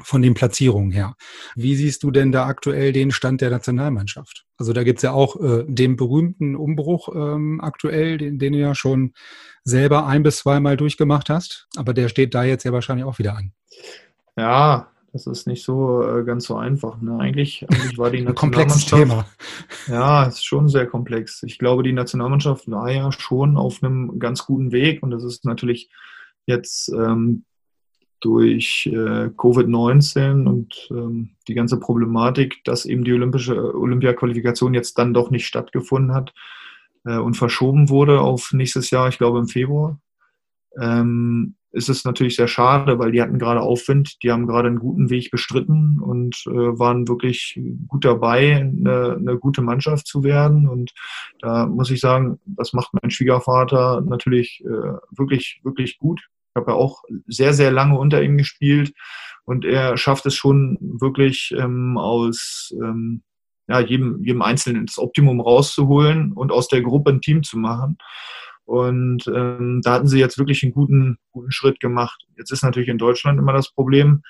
von 0.00 0.22
den 0.22 0.34
Platzierungen 0.34 0.90
her. 0.90 1.14
Wie 1.54 1.74
siehst 1.74 2.02
du 2.02 2.10
denn 2.10 2.32
da 2.32 2.46
aktuell 2.46 2.92
den 2.92 3.10
Stand 3.10 3.40
der 3.40 3.50
Nationalmannschaft? 3.50 4.46
Also 4.56 4.72
da 4.72 4.84
gibt's 4.84 5.02
ja 5.02 5.12
auch 5.12 5.36
äh, 5.40 5.64
den 5.66 5.96
berühmten 5.96 6.56
Umbruch 6.56 7.08
ähm, 7.14 7.60
aktuell, 7.60 8.18
den, 8.18 8.38
den 8.38 8.54
du 8.54 8.58
ja 8.58 8.74
schon 8.74 9.12
selber 9.64 10.06
ein 10.06 10.22
bis 10.22 10.38
zweimal 10.38 10.76
durchgemacht 10.76 11.28
hast, 11.28 11.68
aber 11.76 11.94
der 11.94 12.08
steht 12.08 12.34
da 12.34 12.44
jetzt 12.44 12.64
ja 12.64 12.72
wahrscheinlich 12.72 13.04
auch 13.04 13.18
wieder 13.18 13.36
an. 13.36 13.52
Ja, 14.36 14.88
Das 15.12 15.26
ist 15.26 15.46
nicht 15.46 15.62
so 15.62 16.02
äh, 16.02 16.24
ganz 16.24 16.46
so 16.46 16.56
einfach. 16.56 17.00
Ne? 17.02 17.18
Eigentlich, 17.20 17.66
eigentlich 17.70 17.98
war 17.98 18.10
die 18.10 18.18
Ein 18.26 18.34
komplexes 18.34 18.90
Nationalmannschaft. 18.90 19.38
Thema. 19.86 19.98
Ja, 19.98 20.24
ist 20.24 20.44
schon 20.44 20.68
sehr 20.68 20.86
komplex. 20.86 21.42
Ich 21.42 21.58
glaube, 21.58 21.82
die 21.82 21.92
Nationalmannschaft 21.92 22.70
war 22.70 22.90
ja 22.90 23.12
schon 23.12 23.58
auf 23.58 23.82
einem 23.82 24.18
ganz 24.18 24.46
guten 24.46 24.72
Weg 24.72 25.02
und 25.02 25.10
das 25.10 25.22
ist 25.22 25.44
natürlich 25.44 25.90
jetzt 26.46 26.88
ähm, 26.88 27.44
durch 28.22 28.88
äh, 28.90 29.30
Covid-19 29.36 30.46
und 30.46 30.88
ähm, 30.90 31.30
die 31.48 31.54
ganze 31.54 31.78
Problematik, 31.78 32.62
dass 32.64 32.86
eben 32.86 33.04
die 33.04 33.12
olympische 33.12 33.74
Olympia-Qualifikation 33.74 34.74
jetzt 34.74 34.96
dann 34.98 35.12
doch 35.12 35.30
nicht 35.30 35.46
stattgefunden 35.46 36.14
hat 36.14 36.32
äh, 37.04 37.18
und 37.18 37.36
verschoben 37.36 37.88
wurde 37.88 38.20
auf 38.20 38.52
nächstes 38.52 38.90
Jahr, 38.90 39.08
ich 39.08 39.18
glaube 39.18 39.40
im 39.40 39.48
Februar, 39.48 40.00
ähm, 40.80 41.56
ist 41.72 41.88
es 41.88 42.04
natürlich 42.04 42.36
sehr 42.36 42.48
schade, 42.48 42.98
weil 42.98 43.12
die 43.12 43.22
hatten 43.22 43.38
gerade 43.38 43.60
Aufwind, 43.60 44.22
die 44.22 44.30
haben 44.30 44.46
gerade 44.46 44.68
einen 44.68 44.78
guten 44.78 45.10
Weg 45.10 45.30
bestritten 45.30 45.98
und 46.00 46.44
äh, 46.46 46.78
waren 46.78 47.08
wirklich 47.08 47.58
gut 47.88 48.04
dabei, 48.04 48.56
eine, 48.56 49.16
eine 49.18 49.38
gute 49.38 49.62
Mannschaft 49.62 50.06
zu 50.06 50.22
werden. 50.22 50.68
Und 50.68 50.92
da 51.40 51.66
muss 51.66 51.90
ich 51.90 52.00
sagen, 52.00 52.38
das 52.44 52.72
macht 52.74 52.92
mein 53.00 53.10
Schwiegervater 53.10 54.02
natürlich 54.02 54.62
äh, 54.64 54.98
wirklich, 55.10 55.60
wirklich 55.64 55.98
gut. 55.98 56.28
Ich 56.54 56.60
habe 56.60 56.72
ja 56.72 56.76
auch 56.76 57.02
sehr, 57.26 57.54
sehr 57.54 57.70
lange 57.70 57.98
unter 57.98 58.22
ihm 58.22 58.36
gespielt 58.36 58.92
und 59.44 59.64
er 59.64 59.96
schafft 59.96 60.26
es 60.26 60.34
schon 60.34 60.76
wirklich 60.80 61.54
ähm, 61.58 61.96
aus 61.96 62.74
ähm, 62.82 63.22
ja, 63.68 63.80
jedem, 63.80 64.22
jedem 64.22 64.42
Einzelnen 64.42 64.86
das 64.86 64.98
Optimum 64.98 65.40
rauszuholen 65.40 66.32
und 66.32 66.52
aus 66.52 66.68
der 66.68 66.82
Gruppe 66.82 67.10
ein 67.10 67.20
Team 67.20 67.42
zu 67.42 67.58
machen. 67.58 67.96
Und 68.64 69.26
ähm, 69.26 69.80
da 69.82 69.94
hatten 69.94 70.06
sie 70.06 70.18
jetzt 70.18 70.38
wirklich 70.38 70.62
einen 70.62 70.72
guten, 70.72 71.18
guten 71.32 71.50
Schritt 71.50 71.80
gemacht. 71.80 72.26
Jetzt 72.36 72.52
ist 72.52 72.62
natürlich 72.62 72.88
in 72.88 72.98
Deutschland 72.98 73.38
immer 73.38 73.52
das 73.52 73.72
Problem, 73.72 74.22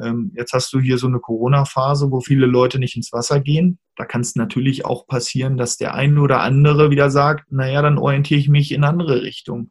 ähm, 0.00 0.32
jetzt 0.34 0.52
hast 0.52 0.72
du 0.72 0.80
hier 0.80 0.98
so 0.98 1.06
eine 1.06 1.18
Corona-Phase, 1.18 2.10
wo 2.10 2.20
viele 2.20 2.46
Leute 2.46 2.78
nicht 2.78 2.96
ins 2.96 3.12
Wasser 3.12 3.40
gehen. 3.40 3.78
Da 3.96 4.04
kann 4.04 4.22
es 4.22 4.36
natürlich 4.36 4.84
auch 4.86 5.06
passieren, 5.06 5.56
dass 5.56 5.76
der 5.76 5.94
eine 5.94 6.20
oder 6.20 6.40
andere 6.40 6.90
wieder 6.90 7.10
sagt, 7.10 7.52
naja, 7.52 7.82
dann 7.82 7.98
orientiere 7.98 8.40
ich 8.40 8.48
mich 8.48 8.72
in 8.72 8.84
andere 8.84 9.22
Richtungen. 9.22 9.70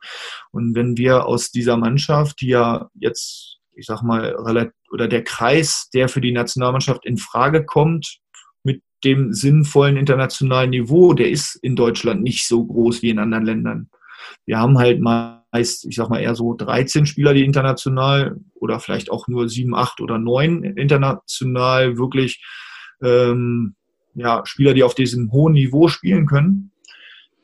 Und 0.51 0.75
wenn 0.75 0.97
wir 0.97 1.25
aus 1.25 1.51
dieser 1.51 1.77
Mannschaft, 1.77 2.41
die 2.41 2.49
ja 2.49 2.89
jetzt, 2.93 3.57
ich 3.75 3.85
sag 3.85 4.03
mal, 4.03 4.35
oder 4.35 5.07
der 5.07 5.23
Kreis, 5.23 5.89
der 5.93 6.07
für 6.09 6.21
die 6.21 6.33
Nationalmannschaft 6.33 7.05
in 7.05 7.17
Frage 7.17 7.65
kommt, 7.65 8.19
mit 8.63 8.83
dem 9.03 9.33
sinnvollen 9.33 9.97
internationalen 9.97 10.69
Niveau, 10.69 11.13
der 11.13 11.31
ist 11.31 11.55
in 11.55 11.75
Deutschland 11.75 12.21
nicht 12.21 12.47
so 12.47 12.63
groß 12.65 13.01
wie 13.01 13.09
in 13.09 13.19
anderen 13.19 13.45
Ländern. 13.45 13.89
Wir 14.45 14.59
haben 14.59 14.77
halt 14.77 15.01
meist, 15.51 15.85
ich 15.85 15.95
sag 15.95 16.09
mal, 16.09 16.21
eher 16.21 16.35
so 16.35 16.53
13 16.55 17.05
Spieler, 17.05 17.33
die 17.33 17.43
international 17.43 18.37
oder 18.55 18.79
vielleicht 18.79 19.11
auch 19.11 19.27
nur 19.27 19.49
sieben, 19.49 19.75
acht 19.75 20.01
oder 20.01 20.17
neun 20.17 20.63
international 20.63 21.97
wirklich 21.97 22.43
ähm, 23.01 23.75
ja, 24.15 24.41
Spieler, 24.45 24.73
die 24.73 24.83
auf 24.83 24.95
diesem 24.95 25.31
hohen 25.31 25.53
Niveau 25.53 25.87
spielen 25.87 26.25
können. 26.25 26.71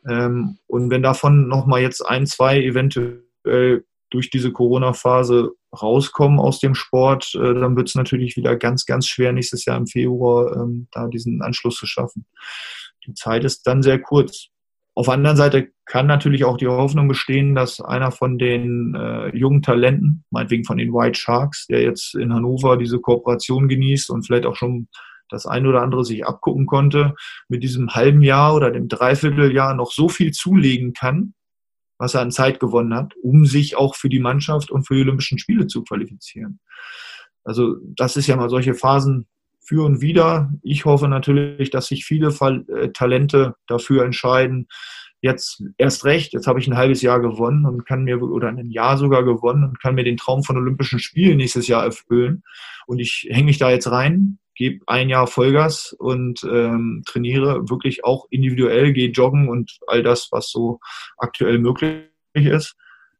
Ähm, 0.07 0.57
und 0.67 0.89
wenn 0.89 1.03
davon 1.03 1.47
nochmal 1.47 1.81
jetzt 1.81 2.01
ein, 2.01 2.25
zwei 2.25 2.61
eventuell 2.61 3.83
durch 4.09 4.29
diese 4.29 4.51
Corona-Phase 4.51 5.51
rauskommen 5.81 6.39
aus 6.39 6.59
dem 6.59 6.75
Sport, 6.75 7.35
äh, 7.35 7.53
dann 7.53 7.75
wird 7.75 7.89
es 7.89 7.95
natürlich 7.95 8.37
wieder 8.37 8.55
ganz, 8.55 8.85
ganz 8.85 9.07
schwer, 9.07 9.33
nächstes 9.33 9.65
Jahr 9.65 9.77
im 9.77 9.87
Februar 9.87 10.55
ähm, 10.55 10.87
da 10.91 11.07
diesen 11.07 11.41
Anschluss 11.41 11.75
zu 11.77 11.85
schaffen. 11.85 12.25
Die 13.05 13.13
Zeit 13.13 13.43
ist 13.43 13.63
dann 13.67 13.83
sehr 13.83 13.99
kurz. 13.99 14.47
Auf 14.95 15.05
der 15.05 15.15
anderen 15.15 15.37
Seite 15.37 15.71
kann 15.87 16.05
natürlich 16.05 16.43
auch 16.43 16.57
die 16.57 16.67
Hoffnung 16.67 17.07
bestehen, 17.07 17.55
dass 17.55 17.79
einer 17.79 18.11
von 18.11 18.37
den 18.37 18.93
äh, 18.93 19.35
jungen 19.35 19.61
Talenten, 19.61 20.25
meinetwegen 20.29 20.65
von 20.65 20.77
den 20.77 20.93
White 20.93 21.17
Sharks, 21.17 21.65
der 21.67 21.81
jetzt 21.81 22.13
in 22.13 22.33
Hannover 22.33 22.77
diese 22.77 22.99
Kooperation 22.99 23.69
genießt 23.69 24.09
und 24.09 24.23
vielleicht 24.23 24.45
auch 24.45 24.57
schon 24.57 24.89
das 25.29 25.45
ein 25.45 25.65
oder 25.65 25.81
andere 25.81 26.03
sich 26.03 26.25
abgucken 26.25 26.65
konnte, 26.65 27.15
mit 27.47 27.63
diesem 27.63 27.95
halben 27.95 28.21
Jahr 28.21 28.53
oder 28.53 28.69
dem 28.69 28.89
Dreivierteljahr 28.89 29.73
noch 29.75 29.91
so 29.91 30.09
viel 30.09 30.31
zulegen 30.31 30.93
kann, 30.93 31.33
was 31.97 32.15
er 32.15 32.21
an 32.21 32.31
Zeit 32.31 32.59
gewonnen 32.59 32.93
hat, 32.93 33.13
um 33.21 33.45
sich 33.45 33.77
auch 33.77 33.95
für 33.95 34.09
die 34.09 34.19
Mannschaft 34.19 34.69
und 34.69 34.85
für 34.85 34.95
die 34.95 35.01
Olympischen 35.01 35.39
Spiele 35.39 35.67
zu 35.67 35.83
qualifizieren. 35.83 36.59
Also 37.43 37.75
das 37.95 38.17
ist 38.17 38.27
ja 38.27 38.35
mal 38.35 38.49
solche 38.49 38.73
Phasen, 38.73 39.27
für 39.67 39.83
und 39.83 40.01
wieder. 40.01 40.49
Ich 40.63 40.85
hoffe 40.85 41.09
natürlich, 41.09 41.69
dass 41.69 41.87
sich 41.87 42.05
viele 42.05 42.29
äh, 42.29 42.89
Talente 42.93 43.55
dafür 43.67 44.05
entscheiden, 44.05 44.67
jetzt 45.21 45.63
erst 45.77 46.05
recht, 46.05 46.33
jetzt 46.33 46.47
habe 46.47 46.59
ich 46.59 46.67
ein 46.67 46.77
halbes 46.77 47.01
Jahr 47.01 47.19
gewonnen 47.19 47.65
und 47.65 47.85
kann 47.85 48.03
mir, 48.03 48.21
oder 48.21 48.49
ein 48.49 48.69
Jahr 48.69 48.97
sogar 48.97 49.23
gewonnen 49.23 49.63
und 49.63 49.81
kann 49.81 49.95
mir 49.95 50.03
den 50.03 50.17
Traum 50.17 50.43
von 50.43 50.57
Olympischen 50.57 50.99
Spielen 50.99 51.37
nächstes 51.37 51.67
Jahr 51.67 51.83
erfüllen. 51.83 52.43
Und 52.85 52.99
ich 52.99 53.27
hänge 53.29 53.45
mich 53.45 53.57
da 53.57 53.71
jetzt 53.71 53.89
rein, 53.89 54.39
gebe 54.55 54.83
ein 54.87 55.09
Jahr 55.09 55.27
Vollgas 55.27 55.93
und 55.93 56.43
ähm, 56.43 57.03
trainiere 57.05 57.69
wirklich 57.69 58.03
auch 58.03 58.27
individuell, 58.29 58.93
gehe 58.93 59.09
joggen 59.09 59.49
und 59.49 59.77
all 59.87 60.03
das, 60.03 60.29
was 60.31 60.49
so 60.49 60.79
aktuell 61.17 61.59
möglich 61.59 62.05
ist, 62.33 62.75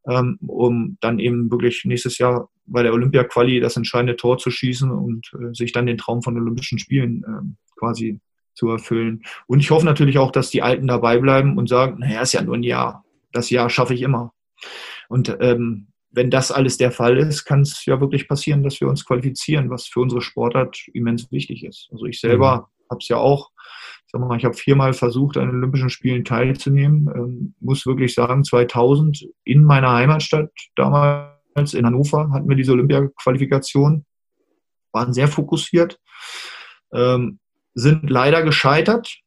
ähm, 0.10 0.38
um 0.46 0.98
dann 1.02 1.20
eben 1.20 1.50
wirklich 1.52 1.84
nächstes 1.86 2.18
Jahr 2.18 2.50
bei 2.66 2.84
der 2.84 2.94
Olympia-Quali 2.94 3.60
das 3.60 3.78
entscheidende 3.78 4.18
Tor 4.18 4.38
zu 4.38 4.52
schießen 4.52 4.92
und 4.92 5.32
äh, 5.34 5.54
sich 5.54 5.72
dann 5.72 5.86
den 5.86 5.98
Traum 5.98 6.22
von 6.22 6.38
Olympischen 6.38 6.80
Spielen 6.80 7.24
äh, 7.24 7.80
quasi 7.80 8.20
zu 8.58 8.70
erfüllen. 8.70 9.24
Und 9.46 9.60
ich 9.60 9.70
hoffe 9.70 9.86
natürlich 9.86 10.18
auch, 10.18 10.32
dass 10.32 10.50
die 10.50 10.64
Alten 10.64 10.88
dabei 10.88 11.20
bleiben 11.20 11.58
und 11.58 11.70
sagen, 11.70 12.00
naja, 12.00 12.22
ist 12.22 12.34
ja 12.34 12.42
nur 12.42 12.56
ein 12.56 12.64
Jahr. 12.64 13.06
Das 13.32 13.50
Jahr 13.52 13.70
schaffe 13.70 13.94
ich 13.94 14.02
immer. 14.02 14.34
Und 15.10 15.38
ähm, 15.40 15.88
wenn 16.10 16.32
das 16.32 16.52
alles 16.52 16.78
der 16.78 16.92
Fall 16.92 17.18
ist, 17.18 17.46
kann 17.46 17.62
es 17.62 17.86
ja 17.86 18.02
wirklich 18.02 18.28
passieren, 18.28 18.64
dass 18.64 18.82
wir 18.82 18.88
uns 18.88 19.06
qualifizieren, 19.06 19.70
was 19.70 19.86
für 19.86 20.00
unsere 20.00 20.22
Sportart 20.22 20.88
immens 20.94 21.32
wichtig 21.32 21.64
ist. 21.64 21.90
Also 21.92 22.06
ich 22.06 22.20
selber 22.20 22.58
mhm. 22.58 22.90
habe 22.90 23.00
es 23.00 23.08
ja 23.08 23.18
auch, 23.18 23.52
ich 24.06 24.12
sag 24.12 24.22
mal, 24.22 24.38
ich 24.38 24.46
habe 24.46 24.56
viermal 24.56 24.94
versucht, 24.94 25.38
an 25.38 25.48
den 25.48 25.58
Olympischen 25.58 25.92
Spielen 25.92 26.26
teilzunehmen. 26.26 27.10
Ähm, 27.14 27.54
muss 27.60 27.86
wirklich 27.86 28.16
sagen, 28.16 28.44
2000 28.44 29.28
in 29.44 29.64
meiner 29.64 29.92
Heimatstadt 29.92 30.50
damals 30.76 31.76
in 31.76 31.86
Hannover 31.86 32.32
hatten 32.32 32.50
wir 32.50 32.56
diese 32.56 32.72
Olympia-Qualifikation, 32.72 34.04
waren 34.94 35.14
sehr 35.14 35.28
fokussiert, 35.28 36.00
ähm, 36.92 37.40
sind 37.78 38.10
leider 38.10 38.42
gescheitert 38.42 39.22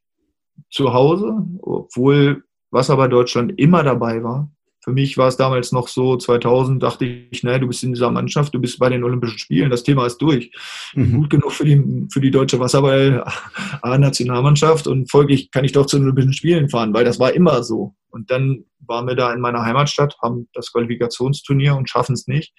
zu 0.71 0.93
Hause, 0.93 1.47
obwohl 1.63 2.43
Wasser 2.71 2.97
bei 2.97 3.09
Deutschland 3.09 3.59
immer 3.59 3.83
dabei 3.85 4.23
war. 4.23 4.51
Für 4.83 4.93
mich 4.93 5.19
war 5.19 5.29
es 5.29 5.37
damals 5.37 5.73
noch 5.73 5.89
so, 5.89 6.17
2000 6.17 6.83
dachte 6.83 7.05
ich, 7.05 7.43
naja, 7.43 7.59
du 7.59 7.67
bist 7.69 7.85
in 7.85 7.93
dieser 7.93 8.11
Mannschaft, 8.11 8.55
du 8.55 8.61
bist 8.61 8.79
bei 8.79 8.89
den 8.89 9.05
Olympischen 9.05 9.39
Spielen, 9.39 9.69
das 9.71 9.83
Thema 9.83 10.07
ist 10.07 10.17
durch. 10.19 10.51
Mhm. 10.95 11.19
Gut 11.19 11.29
genug 11.29 11.53
für 11.53 11.67
die, 11.67 12.07
für 12.11 12.21
die 12.21 12.31
deutsche 12.31 12.59
Wasserball-Nationalmannschaft 12.59 14.87
und 14.87 15.11
folglich 15.11 15.51
kann 15.51 15.67
ich 15.67 15.73
doch 15.73 15.85
zu 15.85 15.99
den 15.99 16.05
Olympischen 16.05 16.33
Spielen 16.33 16.71
fahren, 16.71 16.95
weil 16.95 17.05
das 17.05 17.21
war 17.21 17.35
immer 17.35 17.63
so. 17.63 17.95
Und 18.09 18.31
dann 18.31 18.65
waren 18.81 19.07
wir 19.07 19.17
da 19.17 19.35
in 19.35 19.41
meiner 19.41 19.65
Heimatstadt, 19.65 20.17
haben 20.23 20.49
das 20.55 20.73
Qualifikationsturnier 20.73 21.77
und 21.77 21.91
schaffen 21.91 22.15
es 22.15 22.27
nicht. 22.27 22.55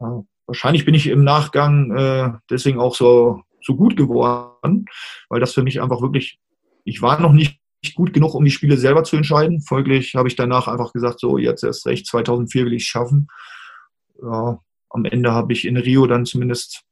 Ja, 0.00 0.24
wahrscheinlich 0.46 0.84
bin 0.84 0.94
ich 0.94 1.06
im 1.06 1.22
Nachgang 1.22 1.96
äh, 1.96 2.32
deswegen 2.50 2.80
auch 2.80 2.96
so, 2.96 3.42
so 3.62 3.76
gut 3.76 3.96
geworden, 3.96 4.86
weil 5.28 5.40
das 5.40 5.54
für 5.54 5.62
mich 5.62 5.80
einfach 5.80 6.00
wirklich, 6.00 6.38
ich 6.84 7.02
war 7.02 7.20
noch 7.20 7.32
nicht 7.32 7.60
gut 7.94 8.12
genug, 8.12 8.34
um 8.34 8.44
die 8.44 8.50
Spiele 8.50 8.76
selber 8.76 9.04
zu 9.04 9.16
entscheiden. 9.16 9.62
Folglich 9.62 10.14
habe 10.14 10.28
ich 10.28 10.36
danach 10.36 10.68
einfach 10.68 10.92
gesagt, 10.92 11.20
so 11.20 11.38
jetzt 11.38 11.64
erst 11.64 11.86
recht, 11.86 12.06
2004 12.06 12.66
will 12.66 12.74
ich 12.74 12.82
es 12.82 12.88
schaffen. 12.88 13.28
Ja, 14.22 14.60
am 14.90 15.04
Ende 15.04 15.32
habe 15.32 15.52
ich 15.52 15.66
in 15.66 15.76
Rio 15.76 16.06
dann 16.06 16.26
zumindest 16.26 16.82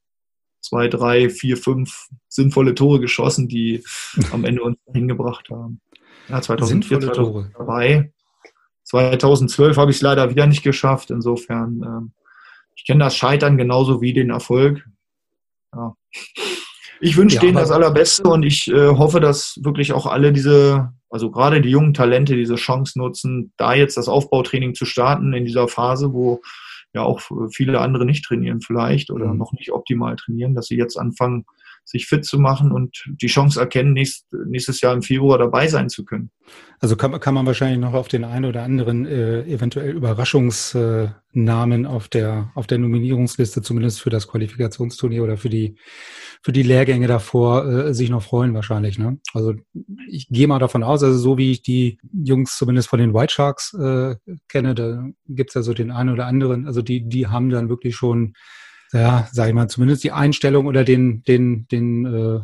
zwei, 0.60 0.88
drei, 0.88 1.28
vier, 1.30 1.56
fünf 1.56 2.08
sinnvolle 2.28 2.74
Tore 2.74 3.00
geschossen, 3.00 3.48
die 3.48 3.84
am 4.32 4.44
Ende 4.44 4.62
uns 4.62 4.78
hingebracht 4.92 5.48
haben. 5.50 5.80
Ja, 6.28 6.40
2004 6.40 7.00
Tore. 7.00 7.50
dabei. 7.56 8.12
2012 8.84 9.76
habe 9.76 9.90
ich 9.90 9.98
es 9.98 10.02
leider 10.02 10.30
wieder 10.30 10.46
nicht 10.46 10.62
geschafft. 10.62 11.10
Insofern, 11.10 11.82
ähm, 11.82 12.12
ich 12.74 12.84
kenne 12.86 13.04
das 13.04 13.16
Scheitern 13.16 13.58
genauso 13.58 14.00
wie 14.00 14.12
den 14.12 14.30
Erfolg. 14.30 14.86
Ja. 15.74 15.94
Ich 17.00 17.16
wünsche 17.16 17.36
ja, 17.36 17.42
denen 17.42 17.56
das 17.56 17.70
Allerbeste 17.70 18.24
und 18.24 18.42
ich 18.42 18.68
äh, 18.68 18.88
hoffe, 18.88 19.20
dass 19.20 19.58
wirklich 19.62 19.92
auch 19.92 20.06
alle 20.06 20.32
diese, 20.32 20.92
also 21.10 21.30
gerade 21.30 21.60
die 21.60 21.70
jungen 21.70 21.94
Talente, 21.94 22.34
diese 22.34 22.56
Chance 22.56 22.98
nutzen, 22.98 23.52
da 23.56 23.74
jetzt 23.74 23.96
das 23.96 24.08
Aufbautraining 24.08 24.74
zu 24.74 24.84
starten 24.84 25.32
in 25.32 25.44
dieser 25.44 25.68
Phase, 25.68 26.12
wo 26.12 26.40
ja 26.94 27.02
auch 27.02 27.20
viele 27.52 27.80
andere 27.80 28.04
nicht 28.04 28.24
trainieren 28.24 28.60
vielleicht 28.60 29.10
oder 29.10 29.26
mhm. 29.26 29.38
noch 29.38 29.52
nicht 29.52 29.72
optimal 29.72 30.16
trainieren, 30.16 30.54
dass 30.54 30.66
sie 30.66 30.76
jetzt 30.76 30.96
anfangen, 30.96 31.44
sich 31.88 32.06
fit 32.06 32.24
zu 32.26 32.38
machen 32.38 32.70
und 32.70 33.02
die 33.22 33.28
Chance 33.28 33.58
erkennen, 33.58 33.94
nächst, 33.94 34.26
nächstes 34.46 34.82
Jahr 34.82 34.92
im 34.92 35.00
Februar 35.00 35.38
dabei 35.38 35.68
sein 35.68 35.88
zu 35.88 36.04
können. 36.04 36.30
Also 36.80 36.96
kann, 36.96 37.18
kann 37.18 37.32
man 37.32 37.46
wahrscheinlich 37.46 37.78
noch 37.78 37.94
auf 37.94 38.08
den 38.08 38.24
einen 38.24 38.44
oder 38.44 38.62
anderen 38.62 39.06
äh, 39.06 39.42
eventuell 39.44 39.96
Überraschungsnamen 39.96 41.84
äh, 41.84 41.88
auf 41.88 42.08
der 42.08 42.52
auf 42.54 42.66
der 42.66 42.76
Nominierungsliste, 42.76 43.62
zumindest 43.62 44.02
für 44.02 44.10
das 44.10 44.28
Qualifikationsturnier 44.28 45.22
oder 45.22 45.38
für 45.38 45.48
die 45.48 45.76
für 46.42 46.52
die 46.52 46.62
Lehrgänge 46.62 47.06
davor, 47.06 47.66
äh, 47.66 47.94
sich 47.94 48.10
noch 48.10 48.22
freuen 48.22 48.52
wahrscheinlich. 48.52 48.98
Ne? 48.98 49.18
Also 49.32 49.54
ich 50.08 50.28
gehe 50.28 50.46
mal 50.46 50.58
davon 50.58 50.82
aus, 50.82 51.02
also 51.02 51.18
so 51.18 51.38
wie 51.38 51.52
ich 51.52 51.62
die 51.62 51.98
Jungs 52.12 52.56
zumindest 52.58 52.88
von 52.88 52.98
den 52.98 53.14
White 53.14 53.32
Sharks 53.32 53.72
äh, 53.72 54.16
kenne, 54.48 54.74
da 54.74 55.06
gibt's 55.26 55.54
ja 55.54 55.62
so 55.62 55.72
den 55.72 55.90
einen 55.90 56.10
oder 56.10 56.26
anderen, 56.26 56.66
also 56.66 56.82
die 56.82 57.08
die 57.08 57.28
haben 57.28 57.48
dann 57.48 57.70
wirklich 57.70 57.96
schon 57.96 58.34
ja, 58.92 59.28
sag 59.32 59.48
ich 59.48 59.54
mal, 59.54 59.68
zumindest 59.68 60.04
die 60.04 60.12
Einstellung 60.12 60.66
oder 60.66 60.84
den, 60.84 61.22
den, 61.24 61.66
den, 61.68 62.06
äh, 62.06 62.40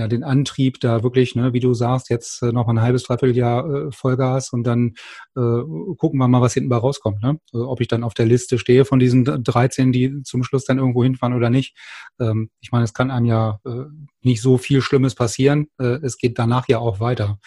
ja, 0.00 0.08
den 0.08 0.24
Antrieb 0.24 0.80
da 0.80 1.02
wirklich, 1.02 1.34
ne, 1.34 1.52
wie 1.52 1.60
du 1.60 1.74
sagst, 1.74 2.08
jetzt 2.08 2.42
äh, 2.42 2.52
noch 2.52 2.68
ein 2.68 2.80
halbes, 2.80 3.02
dreiviertel 3.02 3.36
Jahr 3.36 3.70
äh, 3.70 3.92
Vollgas 3.92 4.50
und 4.50 4.64
dann 4.64 4.94
äh, 5.36 5.60
gucken 5.98 6.18
wir 6.18 6.26
mal, 6.26 6.40
was 6.40 6.54
hinten 6.54 6.70
bei 6.70 6.78
rauskommt. 6.78 7.22
Ne? 7.22 7.38
Also, 7.52 7.68
ob 7.68 7.82
ich 7.82 7.88
dann 7.88 8.02
auf 8.02 8.14
der 8.14 8.24
Liste 8.24 8.58
stehe 8.58 8.86
von 8.86 8.98
diesen 8.98 9.24
13, 9.24 9.92
die 9.92 10.22
zum 10.22 10.42
Schluss 10.42 10.64
dann 10.64 10.78
irgendwo 10.78 11.04
hinfahren 11.04 11.36
oder 11.36 11.50
nicht. 11.50 11.76
Ähm, 12.18 12.48
ich 12.60 12.72
meine, 12.72 12.84
es 12.84 12.94
kann 12.94 13.10
einem 13.10 13.26
ja 13.26 13.60
äh, 13.66 13.84
nicht 14.22 14.40
so 14.40 14.56
viel 14.56 14.80
Schlimmes 14.80 15.14
passieren. 15.14 15.66
Äh, 15.78 15.98
es 16.02 16.16
geht 16.16 16.38
danach 16.38 16.66
ja 16.66 16.78
auch 16.78 16.98
weiter. 16.98 17.38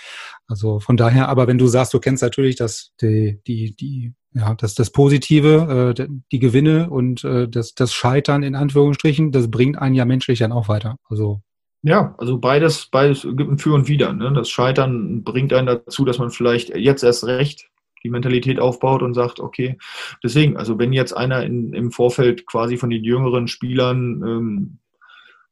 Also 0.46 0.80
von 0.80 0.96
daher, 0.96 1.30
aber 1.30 1.48
wenn 1.48 1.58
du 1.58 1.66
sagst, 1.66 1.94
du 1.96 2.00
kennst 2.00 2.22
natürlich 2.22 2.56
das, 2.56 2.94
die, 3.02 3.42
die, 3.48 3.76
die 3.76 4.14
ja, 4.36 4.54
das, 4.54 4.76
das 4.76 4.92
Positive, 4.92 5.96
äh, 5.98 6.08
die 6.32 6.40
Gewinne 6.40 6.92
und 6.92 7.24
äh, 7.24 7.48
das, 7.48 7.74
das 7.74 7.94
Scheitern 7.94 8.44
in 8.44 8.54
Anführungsstrichen, 8.54 9.32
das 9.32 9.50
bringt 9.50 9.80
einen 9.80 9.96
ja 9.96 10.06
menschlich 10.06 10.40
dann 10.40 10.52
auch 10.52 10.68
weiter. 10.68 10.98
Also 11.10 11.42
ja, 11.84 12.16
also 12.18 12.38
beides, 12.38 12.88
beides 12.88 13.24
gibt 13.24 13.52
ein 13.52 13.58
Für 13.58 13.74
und 13.74 13.88
Wider. 13.88 14.14
Ne? 14.14 14.32
Das 14.34 14.50
Scheitern 14.50 15.24
bringt 15.24 15.52
einen 15.54 15.68
dazu, 15.68 16.06
dass 16.06 16.18
man 16.18 16.32
vielleicht 16.32 16.70
jetzt 16.76 17.04
erst 17.04 17.26
recht 17.26 17.70
die 18.04 18.10
Mentalität 18.10 18.60
aufbaut 18.60 19.02
und 19.02 19.14
sagt, 19.14 19.40
okay, 19.40 19.78
deswegen, 20.24 20.58
also 20.58 20.78
wenn 20.80 20.94
jetzt 20.94 21.14
einer 21.14 21.44
in, 21.44 21.74
im 21.74 21.92
Vorfeld 21.92 22.46
quasi 22.46 22.78
von 22.78 22.90
den 22.90 23.04
jüngeren 23.04 23.48
Spielern 23.48 24.22
ähm, 24.26 24.80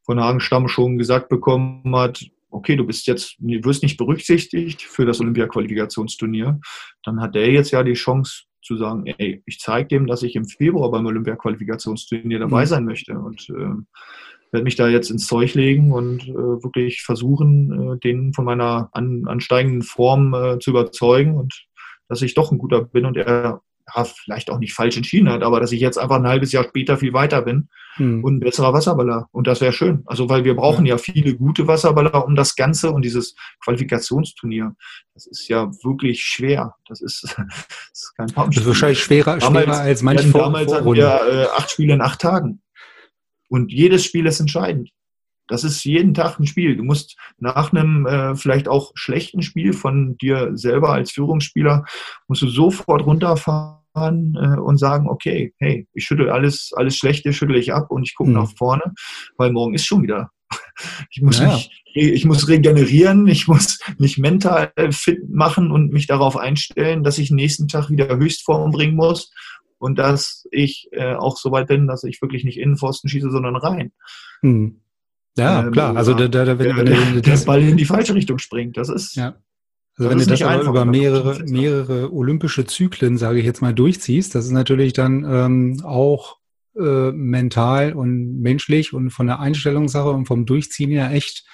von 0.02 0.20
Hagenstamm 0.20 0.68
schon 0.68 0.98
gesagt 0.98 1.28
bekommen 1.28 1.96
hat, 1.96 2.24
okay, 2.50 2.76
du 2.76 2.86
bist 2.86 3.06
jetzt, 3.06 3.36
du 3.38 3.64
wirst 3.64 3.82
nicht 3.82 3.96
berücksichtigt 3.96 4.82
für 4.82 5.06
das 5.06 5.20
Olympia-Qualifikationsturnier, 5.20 6.60
dann 7.04 7.20
hat 7.20 7.34
der 7.34 7.50
jetzt 7.50 7.70
ja 7.70 7.82
die 7.82 7.94
Chance 7.94 8.44
zu 8.62 8.76
sagen, 8.76 9.06
ey, 9.06 9.42
ich 9.46 9.58
zeige 9.58 9.88
dem, 9.88 10.06
dass 10.06 10.22
ich 10.22 10.36
im 10.36 10.44
Februar 10.44 10.90
beim 10.90 11.06
Olympia-Qualifikationsturnier 11.06 12.38
dabei 12.38 12.62
mhm. 12.62 12.68
sein 12.68 12.84
möchte 12.84 13.18
und 13.18 13.48
äh, 13.50 13.82
werde 14.52 14.64
mich 14.64 14.76
da 14.76 14.88
jetzt 14.88 15.10
ins 15.10 15.26
Zeug 15.26 15.54
legen 15.54 15.92
und 15.92 16.28
äh, 16.28 16.34
wirklich 16.34 17.02
versuchen, 17.02 17.94
äh, 17.94 17.98
den 17.98 18.32
von 18.32 18.44
meiner 18.44 18.90
an, 18.92 19.24
ansteigenden 19.26 19.82
Form 19.82 20.34
äh, 20.34 20.58
zu 20.58 20.70
überzeugen 20.70 21.36
und 21.36 21.66
dass 22.08 22.22
ich 22.22 22.34
doch 22.34 22.52
ein 22.52 22.58
guter 22.58 22.84
bin 22.84 23.06
und 23.06 23.16
er 23.16 23.62
ja, 23.94 24.04
vielleicht 24.04 24.50
auch 24.50 24.58
nicht 24.58 24.74
falsch 24.74 24.96
entschieden 24.96 25.28
hat, 25.28 25.42
aber 25.42 25.60
dass 25.60 25.72
ich 25.72 25.80
jetzt 25.80 25.98
einfach 25.98 26.16
ein 26.16 26.26
halbes 26.26 26.52
Jahr 26.52 26.64
später 26.64 26.96
viel 26.96 27.12
weiter 27.12 27.42
bin 27.42 27.68
hm. 27.94 28.22
und 28.22 28.36
ein 28.36 28.40
besserer 28.40 28.72
Wasserballer. 28.72 29.28
Und 29.32 29.46
das 29.46 29.60
wäre 29.60 29.72
schön. 29.72 30.02
Also, 30.06 30.28
weil 30.28 30.44
wir 30.44 30.54
brauchen 30.54 30.86
ja. 30.86 30.94
ja 30.94 30.98
viele 30.98 31.34
gute 31.34 31.66
Wasserballer 31.66 32.24
um 32.24 32.34
das 32.34 32.54
Ganze 32.56 32.90
und 32.90 33.02
dieses 33.02 33.34
Qualifikationsturnier. 33.64 34.74
Das 35.14 35.26
ist 35.26 35.48
ja 35.48 35.70
wirklich 35.82 36.22
schwer. 36.22 36.74
Das 36.88 37.00
ist, 37.00 37.22
das 37.36 37.36
ist 37.92 38.14
kein 38.16 38.28
Pump 38.28 38.52
Das 38.52 38.62
ist 38.62 38.68
wahrscheinlich 38.68 39.02
schwerer, 39.02 39.38
damals, 39.38 39.66
schwerer 39.66 39.80
als 39.80 40.02
manche 40.02 40.28
Vor 40.28 40.42
Damals 40.42 40.72
hatten 40.72 40.94
wir 40.94 41.20
äh, 41.30 41.46
acht 41.56 41.70
Spiele 41.70 41.94
in 41.94 42.00
acht 42.00 42.20
Tagen. 42.20 42.62
Und 43.52 43.70
jedes 43.70 44.02
Spiel 44.02 44.24
ist 44.24 44.40
entscheidend. 44.40 44.88
Das 45.46 45.62
ist 45.62 45.84
jeden 45.84 46.14
Tag 46.14 46.40
ein 46.40 46.46
Spiel. 46.46 46.74
Du 46.74 46.84
musst 46.84 47.18
nach 47.36 47.70
einem 47.70 48.06
äh, 48.06 48.34
vielleicht 48.34 48.66
auch 48.66 48.92
schlechten 48.94 49.42
Spiel 49.42 49.74
von 49.74 50.16
dir 50.16 50.52
selber 50.54 50.94
als 50.94 51.10
Führungsspieler, 51.10 51.84
musst 52.28 52.40
du 52.40 52.48
sofort 52.48 53.04
runterfahren 53.04 54.38
äh, 54.40 54.58
und 54.58 54.78
sagen, 54.78 55.06
okay, 55.06 55.52
hey, 55.58 55.86
ich 55.92 56.06
schüttel 56.06 56.30
alles, 56.30 56.72
alles 56.74 56.96
Schlechte, 56.96 57.34
schüttel 57.34 57.56
ich 57.56 57.74
ab 57.74 57.90
und 57.90 58.04
ich 58.04 58.14
gucke 58.14 58.30
mhm. 58.30 58.36
nach 58.36 58.50
vorne, 58.56 58.94
weil 59.36 59.52
morgen 59.52 59.74
ist 59.74 59.84
schon 59.84 60.02
wieder. 60.02 60.30
Ich 61.10 61.20
muss, 61.20 61.38
ja. 61.38 61.52
mich, 61.52 61.70
ich 61.94 62.24
muss 62.24 62.48
regenerieren, 62.48 63.26
ich 63.26 63.46
muss 63.46 63.78
mich 63.98 64.16
mental 64.16 64.72
fit 64.90 65.28
machen 65.28 65.70
und 65.70 65.92
mich 65.92 66.06
darauf 66.06 66.36
einstellen, 66.38 67.04
dass 67.04 67.18
ich 67.18 67.30
nächsten 67.30 67.68
Tag 67.68 67.90
wieder 67.90 68.16
Höchstform 68.16 68.70
bringen 68.70 68.96
muss 68.96 69.30
und 69.82 69.98
dass 69.98 70.46
ich 70.52 70.88
äh, 70.92 71.14
auch 71.14 71.36
so 71.36 71.50
weit 71.50 71.66
bin, 71.66 71.88
dass 71.88 72.04
ich 72.04 72.22
wirklich 72.22 72.44
nicht 72.44 72.56
in 72.56 72.70
den 72.70 72.76
Pfosten 72.76 73.08
schieße, 73.08 73.32
sondern 73.32 73.56
rein. 73.56 73.90
Hm. 74.40 74.80
Ja, 75.36 75.64
ähm, 75.64 75.72
klar. 75.72 75.96
Also 75.96 76.14
da, 76.14 76.28
da, 76.28 76.46
wenn, 76.56 76.76
wenn, 76.76 76.86
wenn, 76.86 76.86
der, 76.86 77.20
der 77.20 77.44
Ball 77.44 77.62
in 77.62 77.76
die 77.76 77.84
falsche 77.84 78.14
Richtung 78.14 78.38
springt, 78.38 78.76
das 78.76 78.88
ist. 78.88 79.16
Ja. 79.16 79.34
Also 79.96 80.08
wenn 80.08 80.18
du 80.18 80.26
das 80.26 80.40
aber 80.40 80.62
über 80.62 80.84
mehrere, 80.84 81.42
mehrere 81.46 82.12
olympische 82.12 82.64
Zyklen, 82.64 83.18
sage 83.18 83.40
ich 83.40 83.44
jetzt 83.44 83.60
mal, 83.60 83.74
durchziehst, 83.74 84.36
das 84.36 84.44
ist 84.44 84.52
natürlich 84.52 84.92
dann 84.92 85.24
ähm, 85.28 85.82
auch 85.84 86.36
äh, 86.78 87.10
mental 87.10 87.92
und 87.92 88.40
menschlich 88.40 88.92
und 88.92 89.10
von 89.10 89.26
der 89.26 89.40
Einstellungssache 89.40 90.10
und 90.10 90.26
vom 90.26 90.46
Durchziehen 90.46 90.92
ja 90.92 91.10
echt 91.10 91.44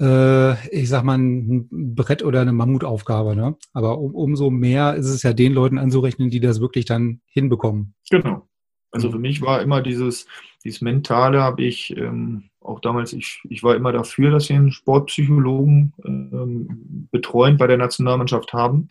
äh, 0.00 0.68
ich 0.68 0.88
sag 0.88 1.04
mal, 1.04 1.18
ein 1.18 1.68
Brett 1.70 2.24
oder 2.24 2.40
eine 2.40 2.52
Mammutaufgabe. 2.52 3.36
Ne? 3.36 3.56
Aber 3.72 3.98
um, 3.98 4.14
umso 4.14 4.50
mehr 4.50 4.94
ist 4.94 5.06
es 5.08 5.22
ja 5.22 5.32
den 5.32 5.52
Leuten 5.52 5.78
anzurechnen, 5.78 6.30
die 6.30 6.40
das 6.40 6.60
wirklich 6.60 6.84
dann 6.84 7.20
hinbekommen. 7.26 7.94
Genau. 8.10 8.48
Also 8.90 9.10
für 9.10 9.18
mich 9.18 9.40
war 9.40 9.62
immer 9.62 9.80
dieses, 9.80 10.26
dieses 10.64 10.82
Mentale, 10.82 11.42
habe 11.42 11.62
ich 11.62 11.96
ähm, 11.96 12.50
auch 12.60 12.78
damals, 12.80 13.14
ich, 13.14 13.40
ich 13.48 13.62
war 13.62 13.74
immer 13.74 13.90
dafür, 13.90 14.30
dass 14.30 14.50
wir 14.50 14.56
einen 14.56 14.70
Sportpsychologen 14.70 15.94
ähm, 16.04 17.08
betreuend 17.10 17.58
bei 17.58 17.66
der 17.66 17.78
Nationalmannschaft 17.78 18.52
haben, 18.52 18.88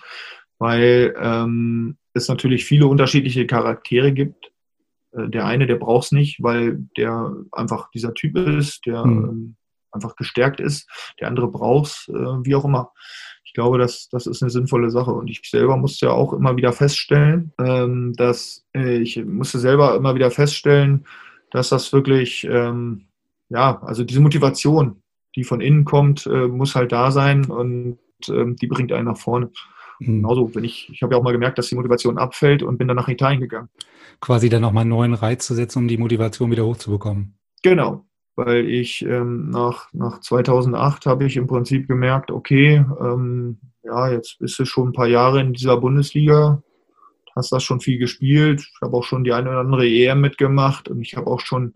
weil 0.58 1.14
ähm, 1.22 1.98
es 2.14 2.28
natürlich 2.28 2.66
viele 2.66 2.88
unterschiedliche 2.88 3.46
Charaktere 3.46 4.12
gibt. 4.12 4.52
Äh, 5.12 5.30
der 5.30 5.46
eine, 5.46 5.68
der 5.68 5.76
braucht 5.76 6.06
es 6.06 6.12
nicht, 6.14 6.42
weil 6.42 6.88
der 6.98 7.36
einfach 7.52 7.92
dieser 7.92 8.16
Typ 8.16 8.38
ist, 8.38 8.88
der 8.88 9.06
mhm 9.06 9.56
einfach 9.92 10.16
gestärkt 10.16 10.60
ist. 10.60 10.90
Der 11.20 11.28
andere 11.28 11.50
braucht 11.50 12.10
äh, 12.10 12.14
wie 12.14 12.56
auch 12.56 12.66
immer. 12.66 12.92
Ich 13.44 13.54
glaube, 13.54 13.78
das, 13.78 14.08
das 14.10 14.28
ist 14.28 14.42
eine 14.42 14.50
sinnvolle 14.50 14.90
Sache. 14.90 15.12
Und 15.12 15.30
ich 15.30 15.42
selber 15.44 15.76
musste 15.76 16.06
ja 16.06 16.12
auch 16.14 16.34
immer 16.34 16.56
wieder 16.56 16.72
feststellen, 16.72 17.52
ähm, 17.60 18.14
dass 18.16 18.66
äh, 18.74 18.98
ich 18.98 19.24
musste 19.26 19.60
selber 19.60 19.96
immer 19.96 20.16
wieder 20.16 20.32
feststellen, 20.32 21.06
dass 21.52 21.70
das 21.70 21.92
wirklich, 21.92 22.46
ähm, 22.50 23.08
ja, 23.50 23.82
also 23.84 24.04
diese 24.04 24.22
Motivation, 24.22 25.04
die 25.36 25.44
von 25.44 25.62
innen 25.62 25.86
kommt, 25.86 26.26
äh, 26.28 26.48
muss 26.48 26.76
halt 26.76 26.92
da 26.92 27.12
sein 27.12 27.46
und 27.46 28.00
ähm, 28.30 28.56
die 28.56 28.68
bringt 28.68 28.92
einen 28.94 29.08
nach 29.08 29.18
vorne. 29.18 29.52
Mhm. 30.00 30.22
Genauso, 30.22 30.56
wenn 30.56 30.64
ich, 30.64 30.90
ich 30.90 31.04
habe 31.04 31.14
ja 31.14 31.20
auch 31.20 31.24
mal 31.24 31.34
gemerkt, 31.34 31.58
dass 31.58 31.68
die 31.68 31.76
Motivation 31.76 32.18
abfällt 32.18 32.64
und 32.64 32.78
bin 32.78 32.88
dann 32.88 32.98
nach 32.98 33.08
Italien 33.08 33.42
gegangen. 33.42 33.70
Quasi 34.20 34.50
dann 34.50 34.62
nochmal 34.62 34.82
einen 34.82 34.92
neuen 34.92 35.14
Reiz 35.14 35.46
zu 35.46 35.56
setzen, 35.56 35.80
um 35.80 35.88
die 35.88 35.98
Motivation 35.98 36.52
wieder 36.52 36.66
hochzubekommen. 36.66 37.38
Genau, 37.64 38.06
weil 38.36 38.70
ich 38.70 39.04
ähm, 39.04 39.50
nach, 39.50 39.92
nach 39.94 40.20
2008 40.22 41.06
habe 41.06 41.26
ich 41.26 41.38
im 41.38 41.48
Prinzip 41.48 41.88
gemerkt, 41.88 42.32
okay, 42.32 42.86
ähm, 43.00 43.60
ja, 43.84 44.12
jetzt 44.12 44.40
bist 44.40 44.58
du 44.60 44.66
schon 44.66 44.90
ein 44.90 44.94
paar 44.94 45.08
Jahre 45.08 45.42
in 45.42 45.54
dieser 45.54 45.78
Bundesliga, 45.78 46.62
hast 47.36 47.52
das 47.52 47.64
schon 47.64 47.82
viel 47.82 47.98
gespielt, 47.98 48.62
ich 48.62 48.82
habe 48.82 48.96
auch 48.96 49.04
schon 49.04 49.24
die 49.24 49.34
eine 49.34 49.50
oder 49.50 49.60
andere 49.60 49.88
EM 49.88 50.22
mitgemacht 50.22 50.90
und 50.90 51.02
ich 51.02 51.16
habe 51.16 51.28
auch 51.28 51.42
schon 51.42 51.76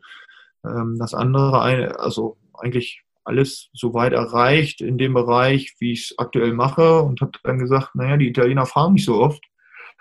ähm, 0.64 0.98
das 1.00 1.14
andere, 1.14 1.62
also 2.00 2.38
eigentlich 2.54 3.04
alles 3.24 3.70
so 3.74 3.94
weit 3.94 4.14
erreicht 4.14 4.82
in 4.82 4.98
dem 4.98 5.14
Bereich, 5.14 5.76
wie 5.80 5.94
ich 5.94 6.12
es 6.12 6.20
aktuell 6.20 6.54
mache 6.54 7.02
und 7.02 7.22
habe 7.22 7.32
dann 7.44 7.58
gesagt, 7.58 7.96
naja, 7.96 8.18
die 8.18 8.30
Italiener 8.30 8.66
fahren 8.66 8.94
mich 8.94 9.06
so 9.06 9.16
oft, 9.16 9.44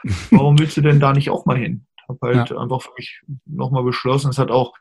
warum 0.30 0.58
willst 0.58 0.76
du 0.76 0.82
denn 0.82 1.00
da 1.00 1.12
nicht 1.12 1.30
auch 1.30 1.46
mal 1.46 1.56
hin? 1.56 1.86
Habe 2.06 2.18
halt 2.22 2.50
ja. 2.50 2.58
einfach 2.58 2.82
für 2.82 2.92
mich 2.98 3.22
nochmal 3.46 3.82
beschlossen, 3.82 4.30
es 4.30 4.38
hat 4.38 4.50
auch 4.50 4.74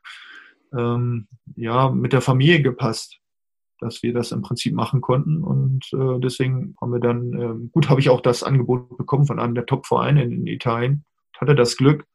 ähm, 0.78 1.28
ja, 1.56 1.90
mit 1.90 2.14
der 2.14 2.22
Familie 2.22 2.62
gepasst, 2.62 3.20
dass 3.80 4.04
wir 4.04 4.14
das 4.14 4.32
im 4.32 4.42
Prinzip 4.42 4.74
machen 4.74 5.02
konnten. 5.02 5.44
Und 5.44 5.86
äh, 5.94 6.20
deswegen 6.20 6.76
haben 6.82 6.92
wir 6.92 7.00
dann, 7.00 7.34
äh, 7.34 7.70
gut, 7.72 7.90
habe 7.90 8.00
ich 8.00 8.10
auch 8.10 8.22
das 8.22 8.44
Angebot 8.44 8.98
bekommen 8.98 9.26
von 9.26 9.40
einem 9.40 9.56
der 9.56 9.66
Top-Vereine 9.66 10.24
in 10.24 10.48
Italien, 10.48 11.06
hatte 11.38 11.56
das 11.56 11.78
Glück 11.78 12.06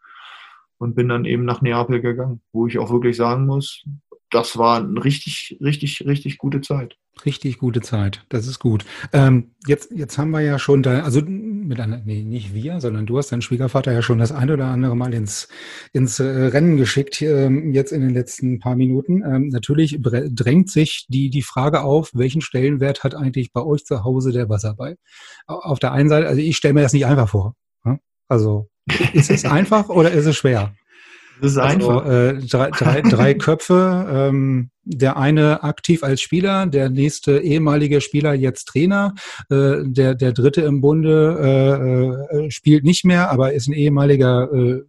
und 0.78 0.94
bin 0.94 1.09
dann 1.09 1.24
eben 1.24 1.44
nach 1.44 1.61
Neapel 1.61 2.00
gegangen, 2.00 2.40
wo 2.52 2.66
ich 2.66 2.78
auch 2.78 2.90
wirklich 2.90 3.16
sagen 3.16 3.46
muss, 3.46 3.84
das 4.30 4.59
war 4.59 4.78
eine 4.78 5.02
richtig, 5.02 5.59
richtig, 5.61 6.04
richtig 6.06 6.38
gute 6.38 6.61
Zeit. 6.61 6.96
Richtig 7.24 7.58
gute 7.58 7.80
Zeit. 7.80 8.24
Das 8.28 8.46
ist 8.46 8.58
gut. 8.58 8.84
Ähm, 9.12 9.52
jetzt, 9.66 9.90
jetzt 9.92 10.18
haben 10.18 10.30
wir 10.30 10.40
ja 10.40 10.58
schon 10.58 10.82
da, 10.82 11.00
also 11.02 11.20
mit 11.22 11.80
einer, 11.80 11.98
nee, 12.04 12.22
nicht 12.22 12.54
wir, 12.54 12.80
sondern 12.80 13.06
du 13.06 13.18
hast 13.18 13.32
deinen 13.32 13.42
Schwiegervater 13.42 13.92
ja 13.92 14.02
schon 14.02 14.18
das 14.18 14.32
ein 14.32 14.50
oder 14.50 14.66
andere 14.66 14.96
Mal 14.96 15.14
ins, 15.14 15.48
ins 15.92 16.20
äh, 16.20 16.24
Rennen 16.24 16.76
geschickt, 16.76 17.20
ähm, 17.22 17.72
jetzt 17.72 17.92
in 17.92 18.00
den 18.00 18.14
letzten 18.14 18.58
paar 18.60 18.76
Minuten. 18.76 19.22
Ähm, 19.24 19.48
natürlich 19.48 19.98
drängt 20.00 20.70
sich 20.70 21.06
die, 21.08 21.30
die 21.30 21.42
Frage 21.42 21.82
auf, 21.82 22.10
welchen 22.14 22.40
Stellenwert 22.40 23.04
hat 23.04 23.14
eigentlich 23.14 23.52
bei 23.52 23.62
euch 23.62 23.84
zu 23.84 24.04
Hause 24.04 24.32
der 24.32 24.48
Wasserball? 24.48 24.96
Auf 25.46 25.78
der 25.78 25.92
einen 25.92 26.08
Seite, 26.08 26.28
also 26.28 26.40
ich 26.40 26.56
stelle 26.56 26.74
mir 26.74 26.82
das 26.82 26.92
nicht 26.92 27.06
einfach 27.06 27.28
vor. 27.28 27.54
Ne? 27.84 27.98
Also, 28.28 28.68
ist 29.12 29.30
es 29.30 29.44
einfach 29.44 29.88
oder 29.88 30.12
ist 30.12 30.26
es 30.26 30.36
schwer? 30.36 30.72
Das 31.41 31.53
ist 31.53 31.59
also, 31.59 32.01
einfach. 32.01 32.07
Äh, 32.11 32.34
drei, 32.47 32.70
drei, 32.70 33.01
drei 33.03 33.34
Köpfe, 33.34 34.07
ähm, 34.11 34.70
der 34.84 35.16
eine 35.16 35.62
aktiv 35.62 36.03
als 36.03 36.20
Spieler, 36.20 36.66
der 36.66 36.91
nächste 36.91 37.39
ehemalige 37.39 38.01
Spieler 38.01 38.34
jetzt 38.34 38.66
Trainer, 38.66 39.14
äh, 39.51 39.82
der, 39.84 40.14
der 40.14 40.32
dritte 40.32 40.62
im 40.62 40.80
Bunde 40.80 42.28
äh, 42.32 42.36
äh, 42.36 42.51
spielt 42.51 42.84
nicht 42.84 43.05
mehr, 43.05 43.30
aber 43.30 43.53
ist 43.53 43.68
ein 43.68 43.74
ehemaliger 43.74 44.53
äh, 44.53 44.82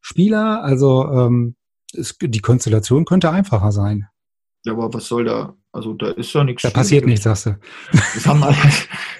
Spieler. 0.00 0.62
Also 0.62 1.08
ähm, 1.10 1.56
es, 1.92 2.16
die 2.20 2.40
Konstellation 2.40 3.04
könnte 3.04 3.30
einfacher 3.30 3.72
sein. 3.72 4.08
Ja, 4.64 4.72
aber 4.72 4.92
was 4.92 5.06
soll 5.06 5.24
da? 5.24 5.54
Also 5.74 5.92
da 5.94 6.10
ist 6.10 6.32
ja 6.32 6.44
nichts. 6.44 6.62
Da 6.62 6.70
passiert 6.70 7.04
nichts, 7.04 7.24
sagst 7.24 7.46
du. 7.46 7.58
Das 7.92 8.26
haben 8.26 8.42
alle, 8.44 8.56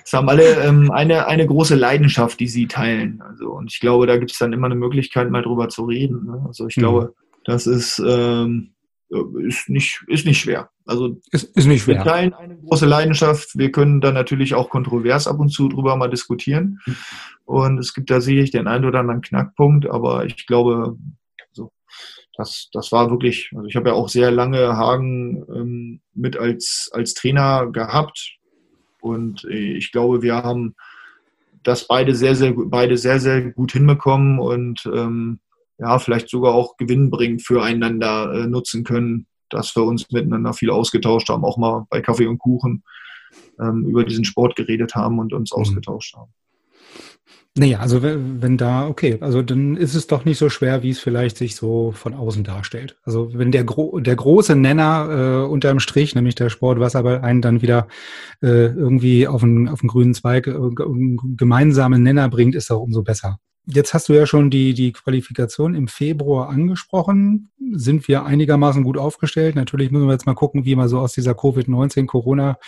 das 0.03 0.13
haben 0.13 0.29
alle 0.29 0.63
ähm, 0.63 0.91
eine, 0.93 1.27
eine 1.27 1.47
große 1.47 1.75
Leidenschaft, 1.75 2.39
die 2.39 2.47
sie 2.47 2.69
teilen. 2.69 3.21
Also 3.23 3.51
und 3.51 3.73
ich 3.73 3.81
glaube, 3.81 4.07
da 4.07 4.17
gibt 4.17 4.31
es 4.31 4.39
dann 4.39 4.53
immer 4.53 4.67
eine 4.67 4.77
Möglichkeit, 4.77 5.31
mal 5.31 5.43
drüber 5.43 5.69
zu 5.69 5.85
reden. 5.85 6.27
Ne? 6.27 6.45
Also 6.47 6.69
ich 6.69 6.77
mhm. 6.77 6.81
glaube, 6.83 7.15
Das 7.45 7.67
ist, 7.67 7.99
ähm, 7.99 8.71
ist, 9.47 9.69
nicht, 9.69 10.05
ist 10.07 10.27
nicht 10.27 10.41
schwer. 10.41 10.71
Also 10.87 11.21
Ist, 11.33 11.57
ist 11.57 11.67
nicht 11.67 11.87
wir 11.87 11.95
schwer. 11.95 12.05
teilen 12.05 12.35
eine 12.35 12.57
große 12.57 12.87
Leidenschaft. 12.87 13.59
Wir 13.59 13.73
können 13.73 14.01
da 14.01 14.13
natürlich 14.13 14.55
auch 14.55 14.71
kontrovers 14.71 15.27
ab 15.27 15.41
und 15.41 15.49
zu 15.49 15.69
drüber 15.69 15.97
mal 15.97 16.09
diskutieren. 16.09 16.79
Und 17.45 17.79
es 17.79 17.95
gibt 17.95 18.11
da 18.11 18.21
sicherlich 18.21 18.51
den 18.51 18.67
einen 18.67 18.85
oder 18.85 19.01
anderen 19.01 19.21
Knackpunkt, 19.23 19.87
aber 19.89 20.25
ich 20.25 20.47
glaube, 20.47 20.97
das, 22.37 22.69
das 22.73 22.93
war 22.93 23.11
wirklich, 23.11 23.51
also 23.55 23.67
ich 23.67 23.77
habe 23.77 23.91
ja 23.91 23.95
auch 23.95 24.09
sehr 24.09 24.31
lange 24.31 24.77
Hagen 24.77 25.45
ähm, 25.49 26.01
mit 26.15 26.37
als, 26.37 26.91
als 26.93 27.15
Trainer 27.15 27.67
gehabt. 27.71 28.37
Und 29.01 29.45
äh, 29.45 29.77
ich 29.77 29.93
glaube, 29.93 30.23
wir 30.23 30.35
haben 30.37 30.75
das 31.63 31.87
beide 31.87 32.15
sehr, 32.15 32.35
sehr, 32.35 32.53
beide 32.57 32.97
sehr, 32.97 33.21
sehr 33.21 33.51
gut 33.51 33.73
hinbekommen 33.73 34.39
und 34.39 34.85
ähm, 34.93 35.41
ja, 35.79 35.99
vielleicht 35.99 36.29
sogar 36.29 36.55
auch 36.55 36.77
gewinnbringend 36.77 37.43
füreinander 37.43 38.33
äh, 38.33 38.47
nutzen 38.47 38.85
können, 38.85 39.27
dass 39.49 39.75
wir 39.77 39.85
uns 39.85 40.11
miteinander 40.11 40.53
viel 40.53 40.71
ausgetauscht 40.71 41.29
haben, 41.29 41.45
auch 41.45 41.57
mal 41.57 41.87
bei 41.91 42.01
Kaffee 42.01 42.27
und 42.27 42.39
Kuchen 42.39 42.85
ähm, 43.61 43.87
über 43.87 44.05
diesen 44.05 44.25
Sport 44.25 44.57
geredet 44.57 44.95
haben 44.95 45.19
und 45.19 45.33
uns 45.33 45.53
Mhm. 45.53 45.61
ausgetauscht 45.61 46.15
haben. 46.17 46.33
Naja, 47.57 47.79
also 47.79 48.03
wenn, 48.03 48.43
wenn 48.43 48.57
da, 48.57 48.89
okay, 48.89 49.17
also 49.21 49.41
dann 49.41 49.77
ist 49.77 49.95
es 49.95 50.09
doch 50.09 50.25
nicht 50.25 50.39
so 50.39 50.49
schwer, 50.51 50.83
wie 50.83 50.91
es 50.91 50.99
vielleicht 50.99 51.37
sich 51.37 51.55
so 51.55 51.93
von 51.93 52.13
außen 52.13 52.43
darstellt. 52.43 52.97
Also 53.05 53.31
wenn 53.33 53.53
der, 53.53 53.63
gro 53.63 54.01
der 54.01 54.17
große 54.17 54.57
Nenner 54.57 55.45
äh, 55.45 55.49
unterm 55.49 55.79
Strich, 55.79 56.17
nämlich 56.17 56.35
der 56.35 56.51
Sport 56.51 56.81
Wasserball, 56.81 57.21
einen 57.21 57.43
dann 57.43 57.63
wieder 57.63 57.87
äh, 58.43 58.67
irgendwie 58.67 59.29
auf 59.29 59.45
einen, 59.45 59.69
auf 59.69 59.83
einen 59.83 59.89
grünen 59.89 60.15
Zweig, 60.15 60.49
äh, 60.49 60.59
gemeinsamen 61.37 62.03
Nenner 62.03 62.29
bringt, 62.29 62.57
ist 62.57 62.73
auch 62.73 62.81
umso 62.81 63.05
besser. 63.05 63.39
Jetzt 63.67 63.95
hast 63.95 64.09
du 64.09 64.15
ja 64.15 64.27
schon 64.27 64.51
die, 64.51 64.75
die 64.75 64.93
Qualifikation 64.93 65.77
im 65.77 65.87
Februar 65.87 66.49
angesprochen. 66.49 67.51
Sind 67.73 68.09
wir 68.09 68.25
einigermaßen 68.25 68.83
gut 68.83 68.99
aufgestellt? 68.99 69.55
Natürlich 69.55 69.93
müssen 69.93 70.07
wir 70.07 70.13
jetzt 70.13 70.27
mal 70.27 70.35
gucken, 70.35 70.65
wie 70.65 70.75
wir 70.75 70.89
so 70.89 70.99
aus 70.99 71.13
dieser 71.13 71.33
Covid-19 71.33 72.07
Corona 72.07 72.59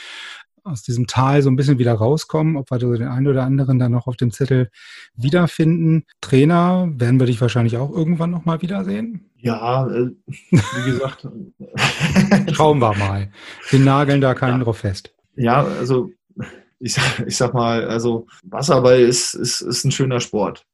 aus 0.66 0.82
diesem 0.82 1.06
Tal 1.06 1.42
so 1.42 1.50
ein 1.50 1.56
bisschen 1.56 1.78
wieder 1.78 1.94
rauskommen, 1.94 2.56
ob 2.56 2.70
wir 2.70 2.78
so 2.78 2.92
den 2.94 3.08
einen 3.08 3.26
oder 3.26 3.44
anderen 3.44 3.78
dann 3.78 3.92
noch 3.92 4.06
auf 4.06 4.16
dem 4.16 4.30
Zettel 4.30 4.70
wiederfinden. 5.14 6.04
Trainer 6.20 6.88
werden 6.96 7.18
wir 7.20 7.26
dich 7.26 7.40
wahrscheinlich 7.40 7.76
auch 7.76 7.90
irgendwann 7.90 8.30
nochmal 8.30 8.62
wiedersehen. 8.62 9.30
Ja, 9.38 9.86
äh, 9.88 10.10
wie 10.26 10.90
gesagt, 10.90 11.28
Schauen 12.52 12.78
wir 12.78 12.94
mal. 12.96 13.30
Wir 13.70 13.80
nageln 13.80 14.20
da 14.20 14.34
keinen 14.34 14.60
drauf 14.60 14.78
fest. 14.78 15.14
ja, 15.36 15.64
also 15.64 16.10
ich 16.78 16.94
sag, 16.94 17.26
ich 17.26 17.36
sag 17.36 17.54
mal, 17.54 17.84
also 17.86 18.26
Wasserball 18.44 19.00
ist, 19.00 19.34
ist, 19.34 19.60
ist 19.60 19.84
ein 19.84 19.92
schöner 19.92 20.20
Sport. 20.20 20.66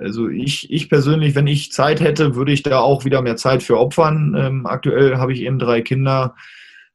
Also 0.00 0.28
ich, 0.28 0.70
ich 0.70 0.88
persönlich, 0.88 1.34
wenn 1.34 1.46
ich 1.46 1.72
Zeit 1.72 2.00
hätte, 2.00 2.34
würde 2.34 2.52
ich 2.52 2.62
da 2.62 2.80
auch 2.80 3.04
wieder 3.04 3.20
mehr 3.20 3.36
Zeit 3.36 3.62
für 3.62 3.78
opfern. 3.78 4.34
Ähm, 4.38 4.66
aktuell 4.66 5.18
habe 5.18 5.32
ich 5.32 5.42
eben 5.42 5.58
drei 5.58 5.82
Kinder, 5.82 6.34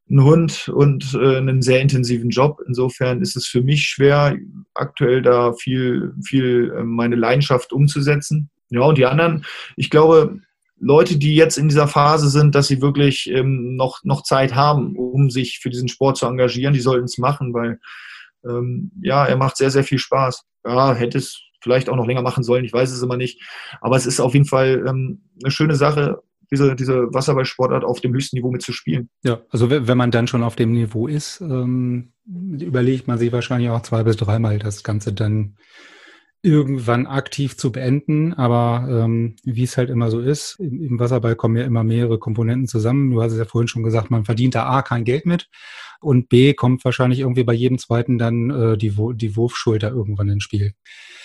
einen 0.09 0.23
Hund 0.23 0.69
und 0.69 1.13
äh, 1.13 1.37
einen 1.37 1.61
sehr 1.61 1.81
intensiven 1.81 2.29
Job. 2.29 2.61
Insofern 2.65 3.21
ist 3.21 3.35
es 3.35 3.47
für 3.47 3.61
mich 3.61 3.83
schwer, 3.83 4.37
aktuell 4.73 5.21
da 5.21 5.53
viel, 5.53 6.13
viel 6.23 6.73
äh, 6.77 6.83
meine 6.83 7.15
Leidenschaft 7.15 7.73
umzusetzen. 7.73 8.49
Ja, 8.69 8.81
und 8.81 8.97
die 8.97 9.05
anderen, 9.05 9.45
ich 9.75 9.89
glaube, 9.89 10.39
Leute, 10.79 11.17
die 11.17 11.35
jetzt 11.35 11.57
in 11.57 11.69
dieser 11.69 11.87
Phase 11.87 12.29
sind, 12.29 12.53
dass 12.53 12.67
sie 12.67 12.81
wirklich 12.81 13.29
ähm, 13.31 13.75
noch, 13.75 14.03
noch 14.03 14.23
Zeit 14.23 14.53
haben, 14.55 14.95
um 14.95 15.29
sich 15.29 15.59
für 15.59 15.69
diesen 15.69 15.87
Sport 15.87 16.17
zu 16.17 16.27
engagieren, 16.27 16.73
die 16.73 16.79
sollten 16.79 17.05
es 17.05 17.17
machen, 17.17 17.53
weil 17.53 17.79
ähm, 18.45 18.91
ja, 19.01 19.25
er 19.25 19.37
macht 19.37 19.57
sehr, 19.57 19.71
sehr 19.71 19.83
viel 19.83 19.97
Spaß. 19.97 20.43
Ja, 20.65 20.93
hätte 20.93 21.17
es 21.17 21.41
vielleicht 21.61 21.89
auch 21.89 21.95
noch 21.95 22.05
länger 22.05 22.21
machen 22.21 22.43
sollen, 22.43 22.65
ich 22.65 22.73
weiß 22.73 22.91
es 22.91 23.01
immer 23.01 23.17
nicht. 23.17 23.41
Aber 23.81 23.95
es 23.95 24.05
ist 24.05 24.19
auf 24.19 24.33
jeden 24.33 24.45
Fall 24.45 24.85
ähm, 24.87 25.23
eine 25.43 25.51
schöne 25.51 25.75
Sache, 25.75 26.21
diese, 26.51 26.75
diese 26.75 27.13
Wasserballsportart 27.13 27.83
auf 27.83 27.99
dem 28.01 28.13
höchsten 28.13 28.37
Niveau 28.37 28.51
mitzuspielen. 28.51 29.09
Ja, 29.23 29.41
also 29.49 29.69
we- 29.69 29.87
wenn 29.87 29.97
man 29.97 30.11
dann 30.11 30.27
schon 30.27 30.43
auf 30.43 30.55
dem 30.55 30.71
Niveau 30.71 31.07
ist, 31.07 31.41
ähm, 31.41 32.13
überlegt 32.25 33.07
man 33.07 33.17
sich 33.17 33.31
wahrscheinlich 33.31 33.69
auch 33.69 33.81
zwei 33.81 34.03
bis 34.03 34.17
dreimal 34.17 34.59
das 34.59 34.83
Ganze 34.83 35.13
dann 35.13 35.55
irgendwann 36.43 37.07
aktiv 37.07 37.57
zu 37.57 37.71
beenden. 37.71 38.33
Aber 38.33 38.87
ähm, 38.89 39.35
wie 39.43 39.63
es 39.63 39.77
halt 39.77 39.89
immer 39.89 40.09
so 40.11 40.19
ist, 40.19 40.59
im, 40.59 40.81
im 40.81 40.99
Wasserball 40.99 41.35
kommen 41.35 41.57
ja 41.57 41.63
immer 41.65 41.83
mehrere 41.83 42.19
Komponenten 42.19 42.67
zusammen. 42.67 43.11
Du 43.11 43.21
hast 43.21 43.33
es 43.33 43.39
ja 43.39 43.45
vorhin 43.45 43.67
schon 43.67 43.83
gesagt, 43.83 44.11
man 44.11 44.23
verdient 44.25 44.55
da 44.55 44.67
A 44.67 44.81
kein 44.81 45.03
Geld 45.03 45.25
mit 45.25 45.49
und 46.01 46.29
B 46.29 46.53
kommt 46.53 46.83
wahrscheinlich 46.85 47.19
irgendwie 47.19 47.43
bei 47.43 47.53
jedem 47.53 47.77
zweiten 47.77 48.17
dann 48.17 48.49
äh, 48.49 48.77
die, 48.77 48.93
die 49.15 49.35
Wurfschulter 49.35 49.89
irgendwann 49.89 50.29
ins 50.29 50.43
Spiel. 50.43 50.73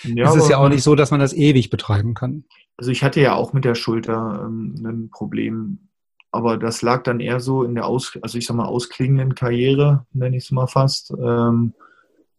Ja, 0.03 0.29
es 0.29 0.35
ist 0.35 0.49
ja 0.49 0.57
auch 0.57 0.69
nicht 0.69 0.83
so, 0.83 0.95
dass 0.95 1.11
man 1.11 1.19
das 1.19 1.33
ewig 1.33 1.69
betreiben 1.69 2.13
kann. 2.13 2.45
Also 2.77 2.91
ich 2.91 3.03
hatte 3.03 3.21
ja 3.21 3.35
auch 3.35 3.53
mit 3.53 3.65
der 3.65 3.75
Schulter 3.75 4.43
ähm, 4.45 4.75
ein 4.85 5.09
Problem, 5.09 5.89
aber 6.31 6.57
das 6.57 6.81
lag 6.81 7.03
dann 7.03 7.19
eher 7.19 7.39
so 7.39 7.63
in 7.63 7.75
der 7.75 7.85
aus, 7.85 8.17
also 8.21 8.37
ich 8.37 8.47
sag 8.47 8.55
mal 8.55 8.65
ausklingenden 8.65 9.35
Karriere, 9.35 10.05
nenne 10.13 10.37
ich 10.37 10.45
es 10.45 10.51
mal 10.51 10.67
fast. 10.67 11.11
Ähm, 11.11 11.73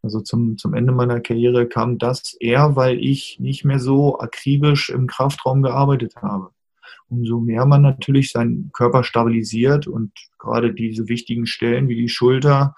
also 0.03 0.21
zum, 0.21 0.59
zum 0.59 0.75
Ende 0.75 0.93
meiner 0.93 1.21
Karriere 1.21 1.67
kam 1.67 1.99
das 1.99 2.35
eher, 2.35 2.77
weil 2.77 2.99
ich 2.99 3.39
nicht 3.41 3.65
mehr 3.65 3.79
so 3.79 4.19
akribisch 4.19 4.91
im 4.91 5.07
Kraftraum 5.07 5.63
gearbeitet 5.63 6.17
habe. 6.17 6.51
Umso 7.15 7.41
mehr 7.41 7.65
man 7.67 7.83
natürlich 7.83 8.31
seinen 8.33 8.71
Körper 8.73 9.05
stabilisiert 9.05 9.87
und 9.87 10.13
gerade 10.39 10.75
diese 10.75 11.09
wichtigen 11.09 11.47
Stellen 11.47 11.89
wie 11.89 11.97
die 11.97 12.09
Schulter, 12.09 12.75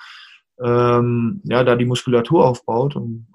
ähm, 0.63 1.41
ja, 1.45 1.65
da 1.65 1.75
die 1.77 1.85
Muskulatur 1.85 2.47
aufbaut 2.47 2.97
und 2.97 3.27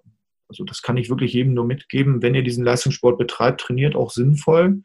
also 0.47 0.65
das 0.65 0.81
kann 0.81 0.97
ich 0.97 1.09
wirklich 1.09 1.33
jedem 1.33 1.53
nur 1.53 1.65
mitgeben. 1.65 2.21
Wenn 2.21 2.35
ihr 2.35 2.43
diesen 2.43 2.65
Leistungssport 2.65 3.17
betreibt, 3.17 3.61
trainiert 3.61 3.95
auch 3.95 4.11
sinnvoll 4.11 4.83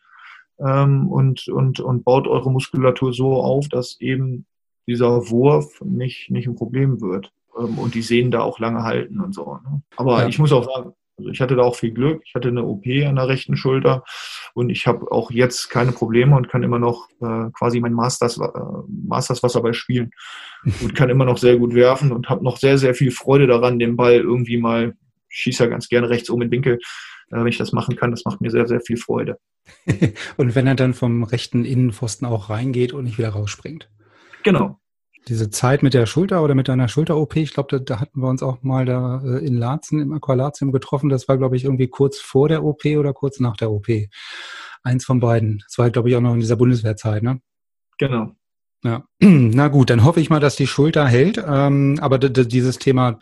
ähm, 0.60 1.08
und, 1.08 1.48
und, 1.48 1.80
und 1.80 2.04
baut 2.04 2.28
eure 2.28 2.50
Muskulatur 2.52 3.12
so 3.12 3.34
auf, 3.34 3.68
dass 3.68 4.00
eben 4.00 4.46
dieser 4.86 5.28
Wurf 5.28 5.80
nicht, 5.82 6.30
nicht 6.30 6.46
ein 6.46 6.54
Problem 6.54 7.00
wird. 7.00 7.32
Ähm, 7.58 7.78
und 7.78 7.94
die 7.94 8.02
Sehnen 8.02 8.30
da 8.30 8.42
auch 8.42 8.60
lange 8.60 8.84
halten 8.84 9.20
und 9.20 9.34
so. 9.34 9.54
Ne? 9.54 9.82
Aber 9.96 10.22
Ja. 10.22 10.28
ich 10.28 10.38
muss 10.38 10.52
auch 10.52 10.64
sagen, 10.64 10.92
also 11.18 11.30
ich 11.30 11.40
hatte 11.40 11.56
da 11.56 11.62
auch 11.62 11.76
viel 11.76 11.92
Glück. 11.92 12.22
Ich 12.24 12.34
hatte 12.34 12.48
eine 12.48 12.64
OP 12.64 12.86
an 12.86 13.16
der 13.16 13.28
rechten 13.28 13.56
Schulter 13.56 14.04
und 14.54 14.70
ich 14.70 14.86
habe 14.86 15.10
auch 15.10 15.30
jetzt 15.30 15.68
keine 15.68 15.92
Probleme 15.92 16.36
und 16.36 16.48
kann 16.48 16.62
immer 16.62 16.78
noch 16.78 17.08
äh, 17.20 17.50
quasi 17.52 17.80
mein 17.80 17.94
Masters, 17.94 18.38
äh, 18.38 18.48
Masters 18.88 19.42
Wasserball 19.42 19.74
spielen 19.74 20.10
und 20.82 20.94
kann 20.94 21.10
immer 21.10 21.24
noch 21.24 21.38
sehr 21.38 21.56
gut 21.56 21.74
werfen 21.74 22.12
und 22.12 22.28
habe 22.28 22.44
noch 22.44 22.58
sehr, 22.58 22.78
sehr 22.78 22.94
viel 22.94 23.10
Freude 23.10 23.46
daran, 23.46 23.78
den 23.78 23.96
Ball 23.96 24.16
irgendwie 24.16 24.58
mal 24.58 24.94
ich 25.36 25.42
schieße 25.42 25.64
ja 25.64 25.70
ganz 25.70 25.88
gerne 25.88 26.08
rechts 26.08 26.30
oben 26.30 26.42
in 26.42 26.48
den 26.48 26.52
Winkel, 26.52 26.74
äh, 27.30 27.36
wenn 27.36 27.46
ich 27.46 27.58
das 27.58 27.72
machen 27.72 27.96
kann. 27.96 28.10
Das 28.10 28.24
macht 28.24 28.40
mir 28.40 28.50
sehr, 28.50 28.66
sehr 28.66 28.80
viel 28.80 28.96
Freude. 28.96 29.38
Und 30.36 30.54
wenn 30.54 30.66
er 30.66 30.74
dann 30.74 30.94
vom 30.94 31.22
rechten 31.24 31.64
Innenpfosten 31.64 32.26
auch 32.26 32.50
reingeht 32.50 32.92
und 32.92 33.04
nicht 33.04 33.18
wieder 33.18 33.30
rausspringt. 33.30 33.90
Genau. 34.42 34.78
Diese 35.28 35.50
Zeit 35.50 35.82
mit 35.82 35.92
der 35.92 36.06
Schulter 36.06 36.42
oder 36.42 36.54
mit 36.54 36.68
deiner 36.68 36.88
Schulter-OP, 36.88 37.36
ich 37.36 37.52
glaube, 37.52 37.68
da, 37.70 37.78
da 37.78 38.00
hatten 38.00 38.20
wir 38.20 38.28
uns 38.28 38.42
auch 38.42 38.62
mal 38.62 38.84
da 38.84 39.20
äh, 39.24 39.44
in 39.44 39.54
Laatzen, 39.54 40.00
im 40.00 40.12
Aqualatium 40.12 40.70
getroffen. 40.70 41.08
Das 41.08 41.26
war, 41.28 41.36
glaube 41.36 41.56
ich, 41.56 41.64
irgendwie 41.64 41.88
kurz 41.88 42.18
vor 42.18 42.48
der 42.48 42.62
OP 42.62 42.84
oder 42.84 43.12
kurz 43.12 43.40
nach 43.40 43.56
der 43.56 43.70
OP. 43.70 43.88
Eins 44.82 45.04
von 45.04 45.18
beiden. 45.18 45.62
Das 45.66 45.78
war, 45.78 45.90
glaube 45.90 46.08
ich, 46.10 46.16
auch 46.16 46.20
noch 46.20 46.34
in 46.34 46.40
dieser 46.40 46.56
Bundeswehrzeit, 46.56 47.24
ne? 47.24 47.40
Genau. 47.98 48.32
Ja. 48.84 49.04
Na 49.20 49.68
gut, 49.68 49.90
dann 49.90 50.04
hoffe 50.04 50.20
ich 50.20 50.30
mal, 50.30 50.38
dass 50.38 50.54
die 50.54 50.68
Schulter 50.68 51.06
hält. 51.06 51.42
Ähm, 51.44 51.98
aber 52.00 52.18
dieses 52.18 52.78
Thema 52.78 53.18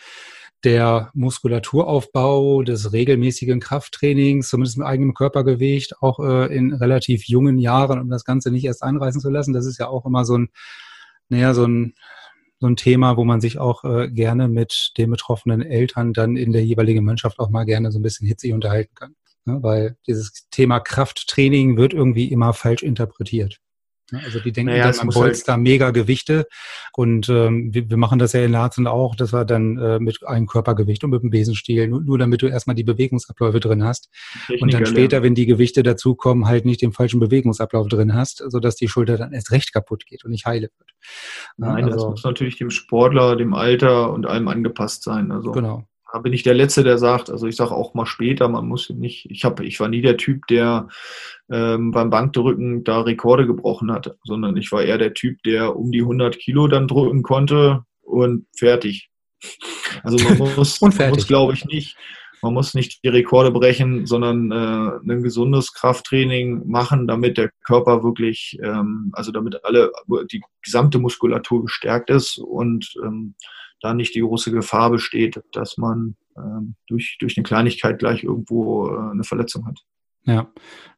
der 0.64 1.10
Muskulaturaufbau, 1.14 2.62
des 2.62 2.92
regelmäßigen 2.92 3.60
Krafttrainings, 3.60 4.48
zumindest 4.48 4.78
mit 4.78 4.86
eigenem 4.86 5.14
Körpergewicht, 5.14 6.00
auch 6.00 6.20
äh, 6.20 6.54
in 6.54 6.72
relativ 6.72 7.24
jungen 7.28 7.58
Jahren, 7.58 8.00
um 8.00 8.08
das 8.08 8.24
Ganze 8.24 8.50
nicht 8.50 8.64
erst 8.64 8.82
einreißen 8.82 9.20
zu 9.20 9.30
lassen. 9.30 9.52
Das 9.52 9.66
ist 9.66 9.78
ja 9.78 9.88
auch 9.88 10.06
immer 10.06 10.24
so 10.24 10.38
ein, 10.38 10.48
naja, 11.28 11.54
so 11.54 11.66
ein, 11.66 11.94
so 12.60 12.66
ein 12.66 12.76
Thema, 12.76 13.16
wo 13.16 13.24
man 13.24 13.40
sich 13.40 13.58
auch 13.58 13.84
äh, 13.84 14.08
gerne 14.10 14.48
mit 14.48 14.92
den 14.96 15.10
betroffenen 15.10 15.62
Eltern 15.62 16.12
dann 16.12 16.36
in 16.36 16.52
der 16.52 16.64
jeweiligen 16.64 17.04
Mannschaft 17.04 17.38
auch 17.38 17.50
mal 17.50 17.64
gerne 17.64 17.92
so 17.92 17.98
ein 17.98 18.02
bisschen 18.02 18.26
hitzig 18.26 18.52
unterhalten 18.52 18.94
kann. 18.94 19.14
Ne? 19.44 19.62
Weil 19.62 19.96
dieses 20.06 20.48
Thema 20.50 20.80
Krafttraining 20.80 21.76
wird 21.76 21.92
irgendwie 21.92 22.30
immer 22.30 22.52
falsch 22.52 22.82
interpretiert. 22.82 23.60
Ne? 24.14 24.20
Also 24.24 24.40
die 24.40 24.52
denken 24.52 24.72
Naja, 24.72 24.90
dann, 24.90 25.06
muss 25.06 25.14
bolzt 25.14 25.48
da 25.48 25.56
mega 25.56 25.90
Gewichte 25.90 26.46
und 26.92 27.28
ähm, 27.28 27.74
wir, 27.74 27.90
wir 27.90 27.96
machen 27.96 28.18
das 28.18 28.32
ja 28.32 28.44
in 28.44 28.52
Laatzen 28.52 28.86
auch, 28.86 29.14
das 29.16 29.32
war 29.32 29.44
dann 29.44 29.76
äh, 29.76 29.98
mit 29.98 30.26
einem 30.26 30.46
Körpergewicht 30.46 31.04
und 31.04 31.10
mit 31.10 31.22
dem 31.22 31.30
Besenstiel, 31.30 31.88
nur, 31.88 32.00
nur 32.00 32.18
damit 32.18 32.42
du 32.42 32.46
erstmal 32.46 32.76
die 32.76 32.84
Bewegungsabläufe 32.84 33.60
drin 33.60 33.84
hast 33.84 34.08
und 34.48 34.60
dann 34.60 34.70
Techniker 34.70 34.86
später, 34.86 35.16
lernen. 35.16 35.24
wenn 35.24 35.34
die 35.34 35.46
Gewichte 35.46 35.82
dazukommen, 35.82 36.46
halt 36.46 36.64
nicht 36.64 36.82
den 36.82 36.92
falschen 36.92 37.20
Bewegungsablauf 37.20 37.88
drin 37.88 38.14
hast, 38.14 38.42
sodass 38.48 38.76
die 38.76 38.88
Schulter 38.88 39.18
dann 39.18 39.32
erst 39.32 39.50
recht 39.50 39.72
kaputt 39.72 40.06
geht 40.06 40.24
und 40.24 40.30
nicht 40.30 40.46
heile 40.46 40.70
wird. 40.78 40.90
Ja, 41.58 41.72
Nein, 41.72 41.86
das 41.86 41.94
also, 41.94 42.10
muss 42.10 42.24
natürlich 42.24 42.56
dem 42.56 42.70
Sportler, 42.70 43.36
dem 43.36 43.54
Alter 43.54 44.12
und 44.12 44.26
allem 44.26 44.48
angepasst 44.48 45.02
sein. 45.02 45.30
Also 45.30 45.52
genau. 45.52 45.86
Da 46.14 46.20
bin 46.20 46.32
ich 46.32 46.44
der 46.44 46.54
Letzte, 46.54 46.84
der 46.84 46.96
sagt, 46.96 47.28
also 47.28 47.48
ich 47.48 47.56
sage 47.56 47.72
auch 47.72 47.94
mal 47.94 48.06
später, 48.06 48.48
man 48.48 48.68
muss 48.68 48.88
nicht, 48.88 49.26
ich 49.32 49.44
habe, 49.44 49.64
ich 49.66 49.80
war 49.80 49.88
nie 49.88 50.00
der 50.00 50.16
Typ, 50.16 50.46
der 50.46 50.86
ähm, 51.50 51.90
beim 51.90 52.08
Bankdrücken 52.08 52.84
da 52.84 53.00
Rekorde 53.00 53.48
gebrochen 53.48 53.90
hat, 53.90 54.14
sondern 54.22 54.56
ich 54.56 54.70
war 54.70 54.84
eher 54.84 54.96
der 54.96 55.14
Typ, 55.14 55.42
der 55.42 55.74
um 55.74 55.90
die 55.90 56.02
100 56.02 56.38
Kilo 56.38 56.68
dann 56.68 56.86
drücken 56.86 57.24
konnte 57.24 57.82
und 58.00 58.46
fertig. 58.56 59.10
Also 60.04 60.24
man 60.24 60.38
muss, 60.56 60.80
muss 60.80 61.26
glaube 61.26 61.54
ich 61.54 61.64
nicht, 61.64 61.96
man 62.42 62.54
muss 62.54 62.74
nicht 62.74 63.02
die 63.02 63.08
Rekorde 63.08 63.50
brechen, 63.50 64.06
sondern 64.06 64.52
äh, 64.52 65.12
ein 65.12 65.22
gesundes 65.24 65.72
Krafttraining 65.72 66.62
machen, 66.68 67.08
damit 67.08 67.38
der 67.38 67.50
Körper 67.66 68.04
wirklich, 68.04 68.56
ähm, 68.62 69.10
also 69.14 69.32
damit 69.32 69.64
alle, 69.64 69.90
die 70.30 70.42
gesamte 70.62 71.00
Muskulatur 71.00 71.62
gestärkt 71.62 72.08
ist 72.08 72.38
und 72.38 72.94
ähm, 73.04 73.34
da 73.84 73.94
nicht 73.94 74.14
die 74.14 74.20
große 74.20 74.50
Gefahr 74.50 74.90
besteht, 74.90 75.40
dass 75.52 75.76
man 75.76 76.16
ähm, 76.36 76.74
durch, 76.88 77.16
durch 77.20 77.36
eine 77.36 77.44
Kleinigkeit 77.44 77.98
gleich 77.98 78.24
irgendwo 78.24 78.88
äh, 78.88 79.10
eine 79.12 79.24
Verletzung 79.24 79.66
hat. 79.66 79.80
Ja, 80.26 80.50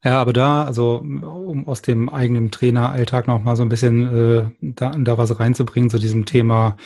ja, 0.05 0.21
aber 0.21 0.33
da, 0.33 0.63
also 0.65 0.99
um 0.99 1.67
aus 1.67 1.83
dem 1.83 2.09
eigenen 2.09 2.53
Traineralltag 2.53 3.27
noch 3.27 3.43
mal 3.43 3.57
so 3.57 3.65
ein 3.65 3.69
bisschen 3.69 4.07
äh, 4.07 4.51
da, 4.61 4.91
da 4.91 5.19
was 5.19 5.41
reinzubringen 5.41 5.91
zu 5.91 5.99
diesem 5.99 6.27
Thema 6.27 6.77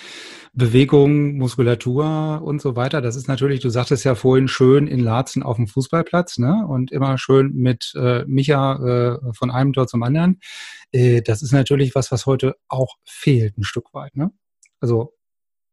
Bewegung, 0.55 1.37
Muskulatur 1.37 2.41
und 2.43 2.63
so 2.63 2.77
weiter. 2.77 3.03
Das 3.03 3.15
ist 3.15 3.29
natürlich, 3.29 3.61
du 3.61 3.69
sagtest 3.69 4.05
ja 4.05 4.15
vorhin 4.15 4.49
schön 4.49 4.87
in 4.87 5.01
Laatzen 5.01 5.43
auf 5.43 5.57
dem 5.57 5.67
Fußballplatz, 5.67 6.39
ne? 6.39 6.67
Und 6.67 6.91
immer 6.91 7.19
schön 7.19 7.53
mit 7.55 7.93
äh, 7.95 8.25
Micha 8.27 9.19
äh, 9.21 9.33
von 9.35 9.51
einem 9.51 9.75
Tor 9.75 9.87
zum 9.87 10.03
anderen. 10.03 10.41
Äh, 10.93 11.21
das 11.21 11.43
ist 11.43 11.53
natürlich 11.53 11.95
was, 11.95 12.11
was 12.11 12.25
heute 12.25 12.57
auch 12.69 12.97
fehlt, 13.05 13.59
ein 13.59 13.65
Stück 13.65 13.93
weit, 13.93 14.17
ne? 14.17 14.33
Also 14.81 15.13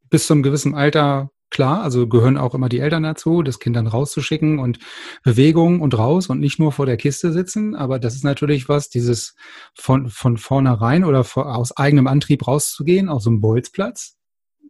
bis 0.09 0.27
zum 0.27 0.43
gewissen 0.43 0.75
Alter 0.75 1.29
klar, 1.49 1.81
also 1.81 2.07
gehören 2.07 2.37
auch 2.37 2.53
immer 2.53 2.69
die 2.69 2.79
Eltern 2.79 3.03
dazu, 3.03 3.41
das 3.41 3.59
Kind 3.59 3.75
dann 3.75 3.87
rauszuschicken 3.87 4.59
und 4.59 4.79
Bewegung 5.23 5.81
und 5.81 5.97
raus 5.97 6.27
und 6.27 6.39
nicht 6.39 6.59
nur 6.59 6.71
vor 6.71 6.85
der 6.85 6.97
Kiste 6.97 7.31
sitzen. 7.31 7.75
Aber 7.75 7.99
das 7.99 8.15
ist 8.15 8.23
natürlich 8.23 8.67
was, 8.69 8.89
dieses 8.89 9.35
von, 9.73 10.09
von 10.09 10.37
vornherein 10.37 11.03
oder 11.03 11.25
aus 11.35 11.75
eigenem 11.77 12.07
Antrieb 12.07 12.47
rauszugehen, 12.47 13.09
auf 13.09 13.21
so 13.21 13.29
einem 13.29 13.41
Bolzplatz, 13.41 14.15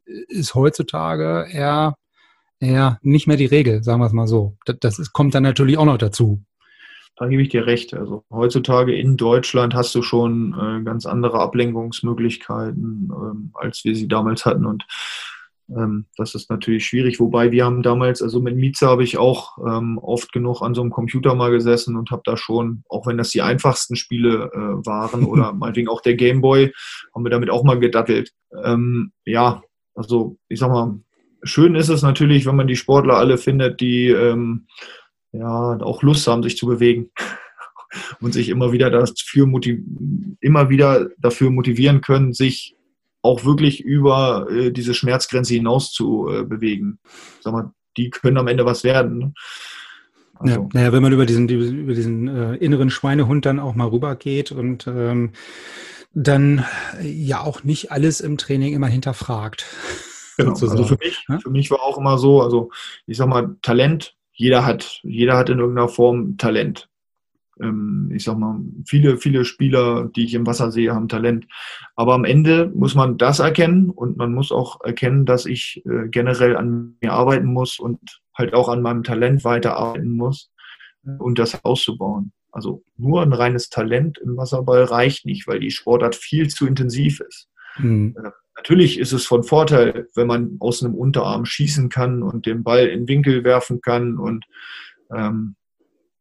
ist 0.06 0.56
heutzutage 0.56 1.48
eher, 1.52 1.96
eher 2.60 3.00
nicht 3.02 3.28
mehr 3.28 3.38
die 3.38 3.46
Regel, 3.46 3.84
sagen 3.84 4.00
wir 4.00 4.06
es 4.06 4.14
mal 4.14 4.28
so. 4.28 4.58
Das, 4.66 4.78
das 4.80 5.00
ist, 5.00 5.14
kommt 5.14 5.36
dann 5.36 5.44
natürlich 5.44 5.78
auch 5.78 5.86
noch 5.86 5.98
dazu. 5.98 6.44
Da 7.18 7.28
gebe 7.28 7.41
ich 7.41 7.49
dir 7.49 7.65
recht. 7.65 7.95
Also 7.95 8.24
heutzutage 8.32 8.95
in 8.95 9.18
Deutschland 9.18 9.74
hast 9.74 9.93
du 9.95 10.03
schon 10.03 10.53
äh, 10.53 10.84
ganz 10.84 11.05
andere 11.05 11.39
Ablenkungsmöglichkeiten, 11.39 13.11
ähm, 13.11 13.49
als 13.55 13.84
wir 13.84 13.95
sie 13.95 14.07
damals 14.07 14.45
hatten. 14.45 14.65
Und 14.65 14.86
ähm, 15.70 16.05
das 16.15 16.36
ist 16.36 16.49
natürlich 16.49 16.86
schwierig, 16.86 17.20
wobei 17.20 17.51
wir 17.51 17.65
haben 17.65 17.82
damals, 17.82 18.22
also 18.22 18.39
mit 18.39 18.55
Mieze 18.55 18.88
habe 18.88 19.03
ich 19.03 19.18
auch 19.18 19.57
ähm, 19.57 19.97
oft 19.97 20.32
genug 20.32 20.61
an 20.61 20.76
so 20.76 20.82
einem 20.82 20.91
Computer 20.91 21.34
mal 21.34 21.51
gesessen 21.51 21.97
und 21.97 22.11
habe 22.11 22.22
da 22.24 22.38
schon, 22.38 22.84
auch 22.88 23.07
wenn 23.07 23.18
das 23.18 23.32
die 23.32 23.41
einfachsten 23.41 23.95
Spiele 23.95 24.51
äh, 24.53 24.86
waren 24.86 25.26
oder 25.26 25.53
meinetwegen 25.57 25.89
auch 25.89 26.01
der 26.01 26.15
Gameboy, 26.15 26.72
haben 27.13 27.26
wir 27.26 27.32
damit 27.32 27.49
auch 27.49 27.63
mal 27.63 27.80
gedattelt. 27.80 28.32
Ähm, 28.63 29.11
ja, 29.26 29.61
also 29.95 30.38
ich 30.47 30.59
sag 30.59 30.70
mal, 30.70 30.99
schön 31.43 31.76
ist 31.76 31.89
es 31.89 32.01
natürlich, 32.01 32.45
wenn 32.45 32.55
man 32.55 32.68
die 32.68 32.76
Sportler 32.76 33.18
alle 33.18 33.38
findet, 33.38 33.82
die 33.82 34.09
ähm, 34.09 34.68
ja 35.38 35.78
auch 35.82 36.04
Lust 36.04 36.28
haben, 36.28 36.44
sich 36.44 36.58
zu 36.58 36.66
bewegen 36.66 37.12
und 38.22 38.34
sich 38.34 38.50
immer 38.50 38.72
wieder 38.72 38.90
dafür 38.90 39.48
immer 40.42 40.70
wieder 40.70 41.10
dafür 41.18 41.50
motivieren 41.50 42.02
können, 42.02 42.34
sich 42.34 42.76
auch 43.22 43.44
wirklich 43.44 43.82
über 43.82 44.48
äh, 44.50 44.72
diese 44.72 44.94
Schmerzgrenze 44.94 45.54
hinaus 45.54 45.92
zu 45.92 46.30
äh, 46.30 46.44
bewegen. 46.44 47.00
Sag 47.42 47.54
mal, 47.54 47.72
die 47.98 48.10
können 48.10 48.38
am 48.38 48.48
Ende 48.48 48.66
was 48.66 48.84
werden. 48.84 49.18
Ne? 49.18 49.34
Also. 50.36 50.62
Ja, 50.62 50.70
naja, 50.74 50.94
wenn 50.94 51.02
man 51.02 51.14
über 51.14 51.26
diesen, 51.26 51.50
über 51.50 51.94
diesen 51.94 52.28
äh, 52.28 52.56
inneren 52.56 52.90
Schweinehund 52.90 53.46
dann 53.46 53.60
auch 53.60 53.76
mal 53.76 53.88
rübergeht 53.88 54.52
und 54.52 54.88
ähm, 54.88 55.32
dann 56.14 56.66
ja 57.02 57.42
auch 57.42 57.64
nicht 57.64 57.92
alles 57.92 58.22
im 58.22 58.38
Training 58.38 58.74
immer 58.74 58.88
hinterfragt. 58.88 59.66
Genau. 60.40 60.52
Also 60.52 60.84
für 60.84 60.98
mich, 61.04 61.26
ja? 61.28 61.40
für 61.40 61.50
mich 61.50 61.72
war 61.72 61.82
auch 61.82 61.98
immer 61.98 62.20
so, 62.20 62.44
also 62.44 62.70
ich 63.08 63.18
sag 63.18 63.28
mal, 63.28 63.56
Talent, 63.64 64.16
jeder 64.38 64.66
hat, 64.66 65.02
jeder 65.04 65.38
hat 65.38 65.50
in 65.50 65.60
irgendeiner 65.60 65.90
Form 65.90 66.38
Talent 66.38 66.90
ähm, 67.62 68.12
ich 68.14 68.24
sag 68.24 68.38
mal, 68.38 68.60
viele, 68.86 69.18
viele 69.18 69.46
Spieler, 69.46 70.10
die 70.16 70.26
ich 70.26 70.34
im 70.34 70.46
Wasser 70.46 70.72
sehe, 70.72 70.94
haben 70.94 71.08
Talent. 71.08 71.48
Aber 71.96 72.14
am 72.14 72.26
Ende 72.26 72.72
muss 72.74 72.96
man 72.96 73.18
das 73.18 73.40
erkennen 73.40 73.90
und 73.90 74.18
man 74.18 74.34
muss 74.34 74.52
auch 74.52 74.82
erkennen, 74.82 75.26
dass 75.26 75.46
ich 75.46 75.84
äh, 75.86 76.08
generell 76.10 76.56
an 76.56 76.98
mir 77.02 77.14
arbeiten 77.14 77.48
muss 77.48 77.80
und 77.80 78.00
halt 78.34 78.54
auch 78.54 78.70
an 78.70 78.82
meinem 78.82 79.04
Talent 79.04 79.44
weiterarbeiten 79.44 80.16
muss 80.16 80.52
äh, 81.06 81.12
und 81.18 81.40
das 81.40 81.64
auszubauen. 81.64 82.32
Also 82.52 82.84
nur 82.98 83.22
ein 83.22 83.34
reines 83.34 83.70
Talent 83.70 84.18
im 84.20 84.38
Wasserball 84.38 84.84
reicht 84.84 85.26
nicht, 85.26 85.48
weil 85.48 85.60
die 85.60 85.72
Sportart 85.72 86.16
viel 86.16 86.48
zu 86.48 86.66
intensiv 86.66 87.20
ist. 87.20 87.50
Mhm. 87.78 88.16
Natürlich 88.58 88.99
ist 88.99 89.14
es 89.14 89.26
von 89.26 89.43
Vorteil, 89.43 90.08
wenn 90.16 90.28
man 90.28 90.58
aus 90.60 90.84
einem 90.84 90.95
Unterarm 90.95 91.45
schießen 91.45 91.89
kann 91.89 92.24
und 92.24 92.45
den 92.45 92.64
Ball 92.64 92.88
in 92.88 93.08
Winkel 93.08 93.43
werfen 93.43 93.82
kann 93.82 94.18
und 94.18 94.45
ähm, 95.16 95.55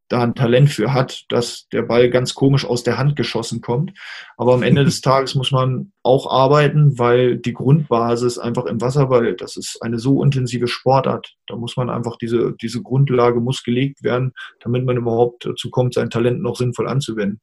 da 0.08 0.22
ein 0.22 0.34
Talent 0.34 0.70
für 0.70 0.92
hat, 0.92 1.24
dass 1.30 1.66
der 1.72 1.82
Ball 1.82 2.10
ganz 2.10 2.34
komisch 2.34 2.64
aus 2.64 2.84
der 2.84 2.98
Hand 2.98 3.16
geschossen 3.16 3.60
kommt. 3.60 3.92
Aber 4.36 4.54
am 4.54 4.62
Ende 4.62 4.84
des 4.84 5.00
Tages 5.02 5.34
muss 5.34 5.50
man 5.50 5.92
auch 6.02 6.30
arbeiten, 6.30 6.98
weil 6.98 7.38
die 7.38 7.54
Grundbasis 7.54 8.38
einfach 8.38 8.66
im 8.66 8.80
Wasserball, 8.80 9.34
das 9.34 9.56
ist 9.56 9.78
eine 9.80 9.98
so 9.98 10.22
intensive 10.22 10.68
Sportart. 10.68 11.34
Da 11.48 11.56
muss 11.56 11.76
man 11.76 11.90
einfach 11.90 12.16
diese, 12.18 12.54
diese 12.60 12.82
Grundlage 12.82 13.40
muss 13.40 13.64
gelegt 13.64 14.04
werden, 14.04 14.32
damit 14.60 14.84
man 14.84 14.96
überhaupt 14.96 15.46
dazu 15.46 15.70
kommt, 15.70 15.94
sein 15.94 16.10
Talent 16.10 16.40
noch 16.40 16.56
sinnvoll 16.56 16.86
anzuwenden. 16.86 17.40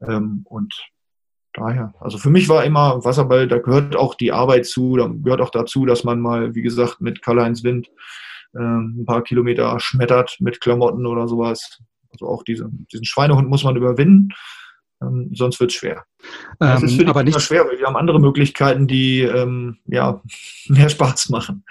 Ähm, 0.00 0.42
und 0.44 0.74
daher, 1.56 1.92
also 2.00 2.18
für 2.18 2.30
mich 2.30 2.48
war 2.48 2.64
immer 2.64 3.04
Wasserball, 3.04 3.48
da 3.48 3.58
gehört 3.58 3.96
auch 3.96 4.14
die 4.14 4.32
Arbeit 4.32 4.66
zu, 4.66 4.96
da 4.96 5.08
gehört 5.08 5.40
auch 5.40 5.50
dazu, 5.50 5.86
dass 5.86 6.04
man 6.04 6.20
mal, 6.20 6.54
wie 6.54 6.62
gesagt, 6.62 7.00
mit 7.00 7.22
Karl-Heinz 7.22 7.64
Wind 7.64 7.90
ähm, 8.54 9.00
ein 9.00 9.06
paar 9.06 9.22
Kilometer 9.22 9.78
schmettert 9.80 10.36
mit 10.40 10.60
Klamotten 10.60 11.06
oder 11.06 11.28
sowas. 11.28 11.80
Also 12.12 12.26
auch 12.26 12.42
diese, 12.42 12.68
diesen 12.92 13.04
Schweinehund 13.04 13.48
muss 13.48 13.64
man 13.64 13.76
überwinden, 13.76 14.30
ähm, 15.02 15.30
sonst 15.34 15.60
wird 15.60 15.70
es 15.70 15.76
schwer. 15.76 16.04
Ähm, 16.60 16.84
es 16.84 16.92
ist 16.92 17.06
aber 17.06 17.22
nicht 17.22 17.40
schwer, 17.40 17.66
weil 17.66 17.78
wir 17.78 17.86
haben 17.86 17.96
andere 17.96 18.20
Möglichkeiten, 18.20 18.86
die 18.86 19.22
ähm, 19.22 19.78
ja, 19.86 20.22
mehr 20.68 20.88
Spaß 20.88 21.28
machen. 21.30 21.64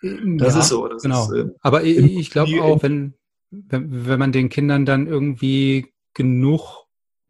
Das 0.00 0.54
ja, 0.54 0.60
ist 0.60 0.68
so. 0.68 0.88
Das 0.88 1.02
genau. 1.02 1.24
Ist, 1.32 1.46
äh, 1.46 1.50
aber 1.60 1.82
ich, 1.82 1.98
ich 1.98 2.30
glaube 2.30 2.62
auch, 2.62 2.82
wenn, 2.82 3.14
wenn, 3.50 4.06
wenn 4.06 4.18
man 4.18 4.32
den 4.32 4.48
Kindern 4.48 4.86
dann 4.86 5.06
irgendwie 5.06 5.92
genug 6.14 6.87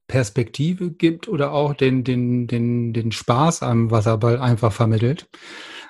Perspektive 0.08 0.90
gibt 0.90 1.28
oder 1.28 1.52
auch 1.52 1.74
den, 1.74 2.02
den, 2.02 2.46
den, 2.46 2.92
den 2.92 3.12
Spaß 3.12 3.62
am 3.62 3.90
Wasserball 3.90 4.38
einfach 4.40 4.72
vermittelt. 4.72 5.28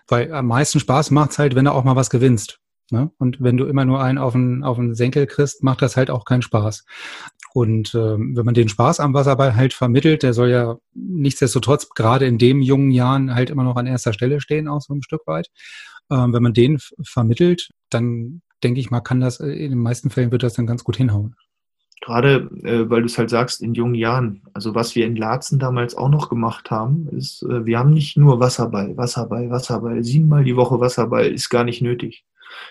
Weil 0.08 0.32
am 0.32 0.46
meisten 0.46 0.80
Spaß 0.80 1.10
macht 1.12 1.30
es 1.30 1.38
halt, 1.38 1.54
wenn 1.54 1.64
du 1.64 1.72
auch 1.72 1.84
mal 1.84 1.96
was 1.96 2.10
gewinnst. 2.10 2.60
Ne? 2.90 3.10
Und 3.18 3.40
wenn 3.40 3.56
du 3.56 3.66
immer 3.66 3.84
nur 3.84 4.02
einen 4.02 4.18
auf 4.18 4.32
den, 4.32 4.64
auf 4.64 4.76
den 4.76 4.94
Senkel 4.94 5.26
kriegst, 5.26 5.62
macht 5.62 5.82
das 5.82 5.96
halt 5.96 6.10
auch 6.10 6.24
keinen 6.24 6.42
Spaß. 6.42 6.84
Und 7.54 7.94
ähm, 7.94 8.36
wenn 8.36 8.44
man 8.44 8.54
den 8.54 8.68
Spaß 8.68 9.00
am 9.00 9.14
Wasserball 9.14 9.56
halt 9.56 9.74
vermittelt, 9.74 10.22
der 10.22 10.32
soll 10.32 10.50
ja 10.50 10.76
nichtsdestotrotz 10.94 11.90
gerade 11.90 12.26
in 12.26 12.38
dem 12.38 12.60
jungen 12.60 12.90
Jahren 12.90 13.34
halt 13.34 13.50
immer 13.50 13.64
noch 13.64 13.76
an 13.76 13.86
erster 13.86 14.12
Stelle 14.12 14.40
stehen, 14.40 14.68
auch 14.68 14.80
so 14.80 14.94
ein 14.94 15.02
Stück 15.02 15.26
weit. 15.26 15.48
Ähm, 16.10 16.32
wenn 16.32 16.42
man 16.42 16.54
den 16.54 16.78
vermittelt, 17.02 17.70
dann 17.90 18.42
denke 18.62 18.80
ich 18.80 18.90
mal, 18.90 19.00
kann 19.00 19.20
das, 19.20 19.40
äh, 19.40 19.48
in 19.48 19.70
den 19.70 19.80
meisten 19.80 20.10
Fällen 20.10 20.32
wird 20.32 20.42
das 20.42 20.54
dann 20.54 20.66
ganz 20.66 20.84
gut 20.84 20.96
hinhauen. 20.96 21.36
Gerade 22.00 22.48
äh, 22.62 22.88
weil 22.88 23.00
du 23.02 23.06
es 23.06 23.18
halt 23.18 23.30
sagst, 23.30 23.60
in 23.60 23.74
jungen 23.74 23.94
Jahren. 23.94 24.42
Also 24.52 24.74
was 24.74 24.94
wir 24.94 25.04
in 25.06 25.16
Laatzen 25.16 25.58
damals 25.58 25.96
auch 25.96 26.08
noch 26.08 26.28
gemacht 26.28 26.70
haben, 26.70 27.08
ist, 27.10 27.42
äh, 27.42 27.66
wir 27.66 27.78
haben 27.78 27.92
nicht 27.92 28.16
nur 28.16 28.40
Wasserball, 28.40 28.96
Wasserball, 28.96 29.50
Wasserball, 29.50 30.04
siebenmal 30.04 30.44
die 30.44 30.56
Woche 30.56 30.80
Wasserball, 30.80 31.26
ist 31.26 31.50
gar 31.50 31.64
nicht 31.64 31.82
nötig. 31.82 32.24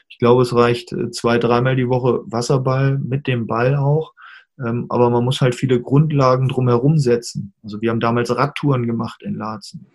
Ich 0.07 0.17
glaube, 0.17 0.43
es 0.43 0.55
reicht 0.55 0.93
äh, 0.93 1.11
zwei, 1.11 1.37
dreimal 1.37 1.75
die 1.75 1.89
Woche 1.89 2.21
Wasserball 2.25 2.97
mit 2.99 3.27
dem 3.27 3.47
Ball 3.47 3.75
auch. 3.75 4.13
Ähm, 4.59 4.87
aber 4.89 5.09
man 5.09 5.23
muss 5.23 5.41
halt 5.41 5.55
viele 5.55 5.79
Grundlagen 5.79 6.47
drumherum 6.47 6.97
setzen. 6.97 7.53
Also 7.63 7.81
wir 7.81 7.91
haben 7.91 7.99
damals 7.99 8.35
Radtouren 8.35 8.87
gemacht 8.87 9.21
in 9.23 9.35
Laatzen. 9.35 9.85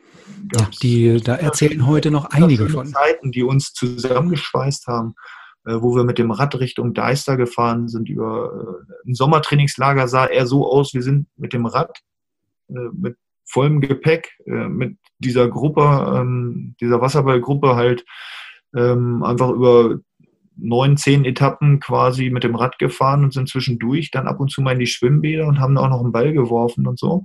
Ja, 0.54 0.68
die, 0.82 1.20
da 1.20 1.34
erzählen 1.34 1.86
heute 1.86 2.10
noch 2.10 2.26
einige 2.26 2.68
von. 2.68 2.86
Zeiten, 2.86 3.32
die 3.32 3.42
uns 3.42 3.72
zusammengeschweißt 3.72 4.86
haben, 4.86 5.14
wo 5.64 5.94
wir 5.94 6.04
mit 6.04 6.18
dem 6.18 6.30
Rad 6.30 6.58
Richtung 6.58 6.94
Deister 6.94 7.36
gefahren 7.36 7.88
sind. 7.88 8.08
Über 8.08 8.86
äh, 8.88 9.08
ein 9.10 9.14
Sommertrainingslager 9.14 10.08
sah 10.08 10.26
er 10.26 10.46
so 10.46 10.70
aus, 10.70 10.94
wir 10.94 11.02
sind 11.02 11.26
mit 11.36 11.52
dem 11.52 11.66
Rad, 11.66 12.00
mit 12.68 13.16
vollem 13.44 13.80
Gepäck, 13.80 14.32
mit 14.46 14.96
dieser 15.18 15.48
Gruppe, 15.48 16.14
ähm, 16.16 16.74
dieser 16.80 17.00
Wasserballgruppe 17.00 17.76
halt 17.76 18.04
ähm, 18.74 19.22
einfach 19.22 19.50
über 19.50 19.98
neun, 20.56 20.96
zehn 20.96 21.24
Etappen 21.24 21.80
quasi 21.80 22.30
mit 22.30 22.44
dem 22.44 22.54
Rad 22.54 22.78
gefahren 22.78 23.24
und 23.24 23.32
sind 23.32 23.48
zwischendurch 23.48 24.10
dann 24.10 24.28
ab 24.28 24.40
und 24.40 24.50
zu 24.50 24.62
mal 24.62 24.72
in 24.72 24.78
die 24.78 24.86
Schwimmbäder 24.86 25.46
und 25.46 25.60
haben 25.60 25.78
auch 25.78 25.88
noch 25.88 26.00
einen 26.00 26.12
Ball 26.12 26.32
geworfen 26.32 26.86
und 26.86 26.98
so. 26.98 27.24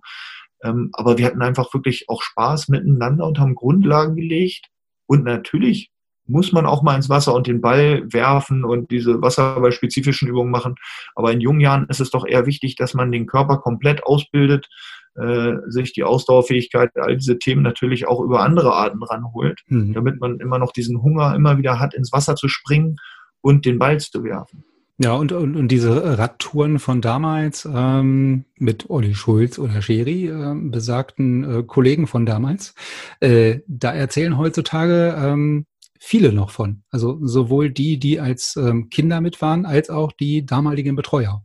Ähm, 0.63 0.89
aber 0.93 1.17
wir 1.17 1.25
hatten 1.25 1.41
einfach 1.41 1.73
wirklich 1.73 2.09
auch 2.09 2.21
Spaß 2.21 2.69
miteinander 2.69 3.25
und 3.25 3.39
haben 3.39 3.55
Grundlagen 3.55 4.15
gelegt. 4.15 4.67
Und 5.05 5.23
natürlich 5.23 5.91
muss 6.27 6.51
man 6.51 6.65
auch 6.65 6.83
mal 6.83 6.95
ins 6.95 7.09
Wasser 7.09 7.33
und 7.33 7.47
den 7.47 7.61
Ball 7.61 8.03
werfen 8.11 8.63
und 8.63 8.91
diese 8.91 9.21
wasserballspezifischen 9.21 10.27
Übungen 10.27 10.51
machen. 10.51 10.75
Aber 11.15 11.31
in 11.31 11.41
jungen 11.41 11.59
Jahren 11.59 11.87
ist 11.89 11.99
es 11.99 12.09
doch 12.09 12.25
eher 12.25 12.45
wichtig, 12.45 12.75
dass 12.75 12.93
man 12.93 13.11
den 13.11 13.25
Körper 13.25 13.57
komplett 13.57 14.03
ausbildet, 14.03 14.67
äh, 15.15 15.55
sich 15.67 15.93
die 15.93 16.03
Ausdauerfähigkeit, 16.03 16.91
all 16.95 17.17
diese 17.17 17.39
Themen 17.39 17.63
natürlich 17.63 18.07
auch 18.07 18.21
über 18.21 18.41
andere 18.41 18.73
Arten 18.73 19.01
ranholt, 19.01 19.61
mhm. 19.67 19.93
damit 19.93 20.19
man 20.19 20.39
immer 20.39 20.59
noch 20.59 20.71
diesen 20.71 21.01
Hunger 21.01 21.33
immer 21.35 21.57
wieder 21.57 21.79
hat, 21.79 21.93
ins 21.93 22.11
Wasser 22.11 22.35
zu 22.35 22.47
springen 22.47 22.97
und 23.41 23.65
den 23.65 23.79
Ball 23.79 23.99
zu 23.99 24.23
werfen. 24.23 24.63
Ja, 24.99 25.13
und, 25.13 25.31
und, 25.31 25.55
und 25.55 25.67
diese 25.67 26.17
Radtouren 26.17 26.79
von 26.79 27.01
damals 27.01 27.69
ähm, 27.71 28.45
mit 28.57 28.89
Olli 28.89 29.13
Schulz 29.13 29.59
oder 29.59 29.81
Scheri, 29.83 30.27
äh, 30.27 30.55
besagten 30.55 31.59
äh, 31.59 31.63
Kollegen 31.63 32.07
von 32.07 32.25
damals, 32.25 32.73
äh, 33.19 33.59
da 33.67 33.93
erzählen 33.93 34.39
heutzutage 34.39 35.15
ähm, 35.19 35.65
viele 35.99 36.33
noch 36.33 36.49
von. 36.49 36.83
Also 36.89 37.17
sowohl 37.21 37.69
die, 37.69 37.99
die 37.99 38.19
als 38.19 38.55
ähm, 38.55 38.89
Kinder 38.89 39.21
mit 39.21 39.41
waren, 39.41 39.65
als 39.65 39.89
auch 39.89 40.11
die 40.11 40.45
damaligen 40.45 40.95
Betreuer. 40.95 41.43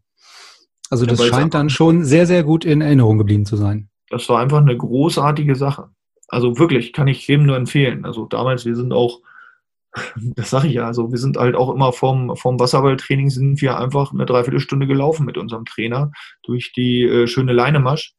Also 0.90 1.06
das 1.06 1.20
Ja, 1.20 1.26
scheint 1.26 1.54
dann 1.54 1.70
schon 1.70 2.04
sehr, 2.04 2.26
sehr 2.26 2.44
gut 2.44 2.64
in 2.64 2.80
Erinnerung 2.80 3.18
geblieben 3.18 3.46
zu 3.46 3.56
sein. 3.56 3.88
Das 4.10 4.28
war 4.28 4.40
einfach 4.40 4.58
eine 4.58 4.76
großartige 4.76 5.54
Sache. 5.54 5.88
Also 6.28 6.58
wirklich, 6.58 6.92
kann 6.92 7.08
ich 7.08 7.26
jedem 7.26 7.46
nur 7.46 7.56
empfehlen. 7.56 8.04
Also 8.04 8.26
damals, 8.26 8.66
wir 8.66 8.76
sind 8.76 8.92
auch, 8.92 9.20
das 10.16 10.50
sage 10.50 10.68
ich 10.68 10.74
ja, 10.74 10.86
also 10.86 11.10
wir 11.10 11.18
sind 11.18 11.38
halt 11.38 11.56
auch 11.56 11.74
immer 11.74 11.92
vom, 11.92 12.36
vom 12.36 12.60
Wasserballtraining 12.60 13.30
sind 13.30 13.60
wir 13.62 13.78
einfach 13.78 14.12
eine 14.12 14.26
Dreiviertelstunde 14.26 14.86
gelaufen 14.86 15.24
mit 15.24 15.38
unserem 15.38 15.64
Trainer 15.64 16.10
durch 16.42 16.72
die 16.72 17.04
äh, 17.04 17.26
schöne 17.26 17.52
Leinemasch 17.52 18.14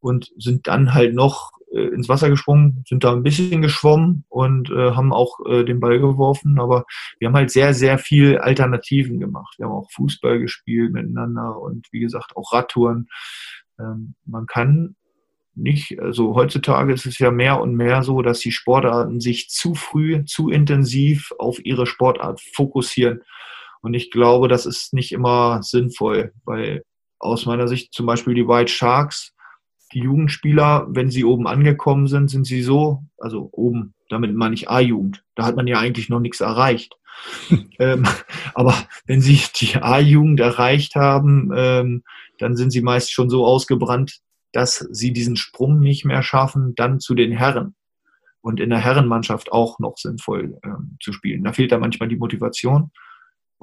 und 0.00 0.30
sind 0.36 0.68
dann 0.68 0.94
halt 0.94 1.14
noch 1.14 1.52
ins 1.78 2.08
Wasser 2.08 2.30
gesprungen, 2.30 2.84
sind 2.88 3.04
da 3.04 3.12
ein 3.12 3.22
bisschen 3.22 3.62
geschwommen 3.62 4.24
und 4.28 4.70
äh, 4.70 4.92
haben 4.92 5.12
auch 5.12 5.40
äh, 5.46 5.64
den 5.64 5.80
Ball 5.80 5.98
geworfen, 5.98 6.60
aber 6.60 6.84
wir 7.18 7.28
haben 7.28 7.34
halt 7.34 7.50
sehr, 7.50 7.74
sehr 7.74 7.98
viel 7.98 8.38
Alternativen 8.38 9.18
gemacht. 9.18 9.54
Wir 9.58 9.66
haben 9.66 9.72
auch 9.72 9.90
Fußball 9.92 10.38
gespielt 10.38 10.92
miteinander 10.92 11.60
und 11.60 11.86
wie 11.90 12.00
gesagt 12.00 12.36
auch 12.36 12.52
Radtouren. 12.52 13.08
Ähm, 13.78 14.14
man 14.24 14.46
kann 14.46 14.96
nicht, 15.56 16.00
also 16.00 16.34
heutzutage 16.34 16.92
ist 16.92 17.06
es 17.06 17.18
ja 17.18 17.30
mehr 17.30 17.60
und 17.60 17.74
mehr 17.74 18.02
so, 18.02 18.22
dass 18.22 18.40
die 18.40 18.52
Sportarten 18.52 19.20
sich 19.20 19.48
zu 19.50 19.74
früh, 19.74 20.24
zu 20.24 20.50
intensiv 20.50 21.32
auf 21.38 21.64
ihre 21.64 21.86
Sportart 21.86 22.40
fokussieren. 22.54 23.22
Und 23.80 23.94
ich 23.94 24.10
glaube, 24.10 24.48
das 24.48 24.66
ist 24.66 24.94
nicht 24.94 25.12
immer 25.12 25.62
sinnvoll, 25.62 26.32
weil 26.44 26.82
aus 27.18 27.46
meiner 27.46 27.68
Sicht 27.68 27.92
zum 27.92 28.06
Beispiel 28.06 28.34
die 28.34 28.48
White 28.48 28.72
Sharks, 28.72 29.33
die 29.92 30.00
Jugendspieler, 30.00 30.86
wenn 30.88 31.10
sie 31.10 31.24
oben 31.24 31.46
angekommen 31.46 32.06
sind, 32.06 32.28
sind 32.28 32.46
sie 32.46 32.62
so, 32.62 33.04
also 33.18 33.48
oben, 33.52 33.94
damit 34.08 34.34
meine 34.34 34.54
ich 34.54 34.68
A-Jugend, 34.68 35.24
da 35.34 35.44
hat 35.44 35.56
man 35.56 35.66
ja 35.66 35.78
eigentlich 35.78 36.08
noch 36.08 36.20
nichts 36.20 36.40
erreicht. 36.40 36.96
ähm, 37.78 38.04
aber 38.54 38.74
wenn 39.06 39.20
sie 39.20 39.40
die 39.60 39.76
A-Jugend 39.76 40.40
erreicht 40.40 40.96
haben, 40.96 41.50
ähm, 41.54 42.02
dann 42.38 42.56
sind 42.56 42.70
sie 42.70 42.82
meist 42.82 43.12
schon 43.12 43.30
so 43.30 43.46
ausgebrannt, 43.46 44.20
dass 44.52 44.78
sie 44.90 45.12
diesen 45.12 45.36
Sprung 45.36 45.80
nicht 45.80 46.04
mehr 46.04 46.22
schaffen, 46.22 46.74
dann 46.74 47.00
zu 47.00 47.14
den 47.14 47.32
Herren 47.32 47.74
und 48.40 48.60
in 48.60 48.70
der 48.70 48.78
Herrenmannschaft 48.78 49.52
auch 49.52 49.78
noch 49.78 49.96
sinnvoll 49.96 50.58
ähm, 50.64 50.96
zu 51.00 51.12
spielen. 51.12 51.44
Da 51.44 51.52
fehlt 51.52 51.72
da 51.72 51.78
manchmal 51.78 52.08
die 52.08 52.16
Motivation. 52.16 52.90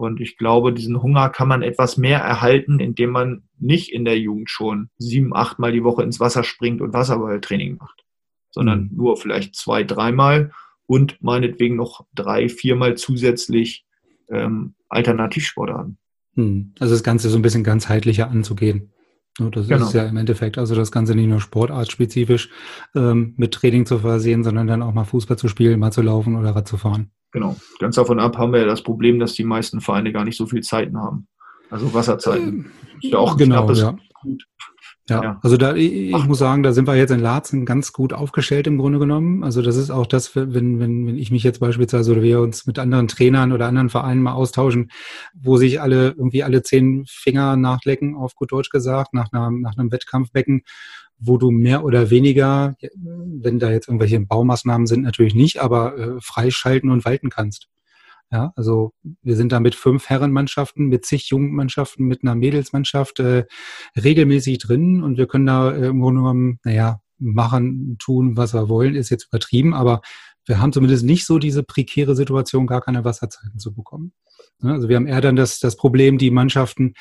Und 0.02 0.20
ich 0.20 0.36
glaube, 0.38 0.74
diesen 0.74 1.02
Hunger 1.04 1.30
kann 1.30 1.48
man 1.48 1.62
etwas 1.62 1.96
mehr 1.98 2.20
erhalten, 2.20 2.80
indem 2.80 3.12
man 3.12 3.44
nicht 3.60 3.92
in 3.94 4.04
der 4.04 4.18
Jugend 4.20 4.50
schon 4.50 4.90
sieben, 4.98 5.36
achtmal 5.36 5.72
die 5.72 5.84
Woche 5.84 6.02
ins 6.04 6.20
Wasser 6.20 6.44
springt 6.44 6.82
und 6.82 6.94
Wasserballtraining 6.94 7.78
macht, 7.78 8.04
sondern 8.50 8.86
Mhm. 8.86 8.98
nur 8.98 9.18
vielleicht 9.18 9.56
zwei, 9.56 9.84
dreimal 9.84 10.52
und 10.88 11.22
meinetwegen 11.22 11.76
noch 11.76 12.06
drei, 12.16 12.50
viermal 12.50 12.96
zusätzlich 12.98 13.86
ähm, 14.30 14.74
Alternativsportarten. 14.90 15.98
Hm. 16.36 16.74
Also 16.80 16.94
das 16.96 17.04
Ganze 17.04 17.30
so 17.30 17.38
ein 17.38 17.42
bisschen 17.42 17.64
ganzheitlicher 17.64 18.30
anzugehen. 18.30 18.92
Das 19.38 19.68
Genau. 19.68 19.86
ist 19.86 19.94
ja 19.94 20.06
im 20.06 20.18
Endeffekt, 20.18 20.58
also 20.58 20.76
das 20.76 20.92
Ganze 20.92 21.16
nicht 21.16 21.28
nur 21.28 21.40
sportartspezifisch 21.40 22.50
ähm, 22.96 23.34
mit 23.38 23.54
Training 23.54 23.86
zu 23.86 24.00
versehen, 24.00 24.44
sondern 24.44 24.68
dann 24.68 24.82
auch 24.82 24.94
mal 24.94 25.06
Fußball 25.06 25.38
zu 25.38 25.48
spielen, 25.48 25.80
mal 25.80 25.92
zu 25.92 26.02
laufen 26.02 26.36
oder 26.36 26.56
Rad 26.56 26.68
zu 26.68 26.78
fahren. 26.78 27.12
Genau. 27.32 27.56
Ganz 27.80 27.96
davon 27.96 28.20
ab 28.20 28.38
haben 28.38 28.54
wir 28.54 28.60
ja 28.62 28.66
das 28.66 28.82
Problem, 28.82 29.20
dass 29.20 29.34
die 29.34 29.44
meisten 29.44 29.82
Vereine 29.82 30.12
gar 30.12 30.26
nicht 30.26 30.38
so 30.38 30.46
viel 30.46 30.62
Zeiten 30.62 30.98
haben. 30.98 31.28
Also 31.70 31.94
Wasserzeiten. 31.94 32.70
Ist 33.02 33.12
ja 33.14 33.18
auch 33.18 33.38
genau, 33.38 33.72
ja. 33.72 33.96
Gut. 34.22 34.44
Ja, 35.10 35.24
Ja. 35.24 35.40
also 35.42 35.58
da, 35.58 35.76
ich, 35.76 35.92
ich 35.92 36.16
Ach. 36.16 36.28
muss 36.28 36.38
sagen, 36.38 36.64
da 36.64 36.74
sind 36.74 36.88
wir 36.88 36.96
jetzt 36.96 37.12
in 37.12 37.20
Laatzen 37.20 37.66
ganz 37.66 37.92
gut 37.92 38.14
aufgestellt 38.14 38.68
im 38.68 38.78
Grunde 38.78 39.00
genommen. 39.00 39.44
Also 39.44 39.62
das 39.62 39.76
ist 39.76 39.90
auch 39.90 40.06
das, 40.06 40.36
wenn, 40.36 40.54
wenn, 40.80 41.08
wenn 41.08 41.18
ich 41.18 41.32
mich 41.32 41.44
jetzt 41.44 41.60
beispielsweise 41.60 42.12
oder 42.12 42.22
wir 42.22 42.40
uns 42.40 42.68
mit 42.68 42.78
anderen 42.78 43.08
Trainern 43.08 43.52
oder 43.52 43.68
anderen 43.68 43.90
Vereinen 43.90 44.22
mal 44.22 44.34
austauschen, 44.34 44.92
wo 45.34 45.58
sich 45.58 45.82
alle 45.82 46.10
irgendwie 46.10 46.44
alle 46.44 46.62
zehn 46.62 47.06
Finger 47.08 47.56
nachlecken, 47.56 48.16
auf 48.16 48.36
gut 48.36 48.52
Deutsch 48.52 48.70
gesagt, 48.70 49.14
nach, 49.14 49.32
einer, 49.32 49.50
nach 49.50 49.78
einem 49.78 49.92
Wettkampfbecken, 49.92 50.64
wo 51.22 51.38
du 51.38 51.52
mehr 51.52 51.86
oder 51.86 52.10
weniger, 52.10 52.76
wenn 52.94 53.60
da 53.60 53.72
jetzt 53.72 53.88
irgendwelche 53.88 54.20
Baumaßnahmen 54.20 54.88
sind, 54.88 55.04
natürlich 55.04 55.36
nicht, 55.36 55.62
aber 55.62 55.98
äh, 55.98 56.20
freischalten 56.20 56.90
und 56.90 57.06
walten 57.06 57.30
kannst. 57.30 57.70
Ja, 58.32 58.54
also 58.56 58.94
wir 59.22 59.36
sind 59.36 59.52
da 59.52 59.60
mit 59.60 59.76
fünf 59.76 60.10
Herrenmannschaften, 60.10 60.88
mit 60.88 61.06
zig 61.06 61.30
Jugendmannschaften, 61.30 62.06
mit 62.06 62.24
einer 62.24 62.34
Mädelsmannschaft 62.36 63.20
äh, 63.20 63.46
regelmäßig 64.02 64.58
drin 64.60 65.04
und 65.04 65.18
wir 65.18 65.28
können 65.28 65.46
da 65.46 65.72
äh, 65.72 65.88
im 65.88 66.02
Grunde 66.02 66.22
genommen, 66.22 66.60
naja, 66.64 67.02
machen, 67.20 67.98
tun, 68.00 68.36
was 68.36 68.54
wir 68.54 68.68
wollen, 68.68 68.96
ist 68.96 69.10
jetzt 69.10 69.28
übertrieben, 69.28 69.74
aber 69.74 70.02
wir 70.46 70.60
haben 70.60 70.74
zumindest 70.74 71.06
nicht 71.06 71.26
so 71.26 71.40
diese 71.40 71.64
prekäre 71.64 72.16
Situation, 72.16 72.68
gar 72.68 72.82
keine 72.82 73.06
Wasserzeiten 73.06 73.60
zu 73.60 73.74
bekommen. 73.74 74.14
Also 74.62 74.90
wir 74.90 74.96
haben 74.96 75.08
eher 75.08 75.22
dann 75.22 75.36
das, 75.36 75.60
das 75.60 75.76
Problem, 75.76 76.18
die 76.18 76.32
Mannschaften 76.32 76.94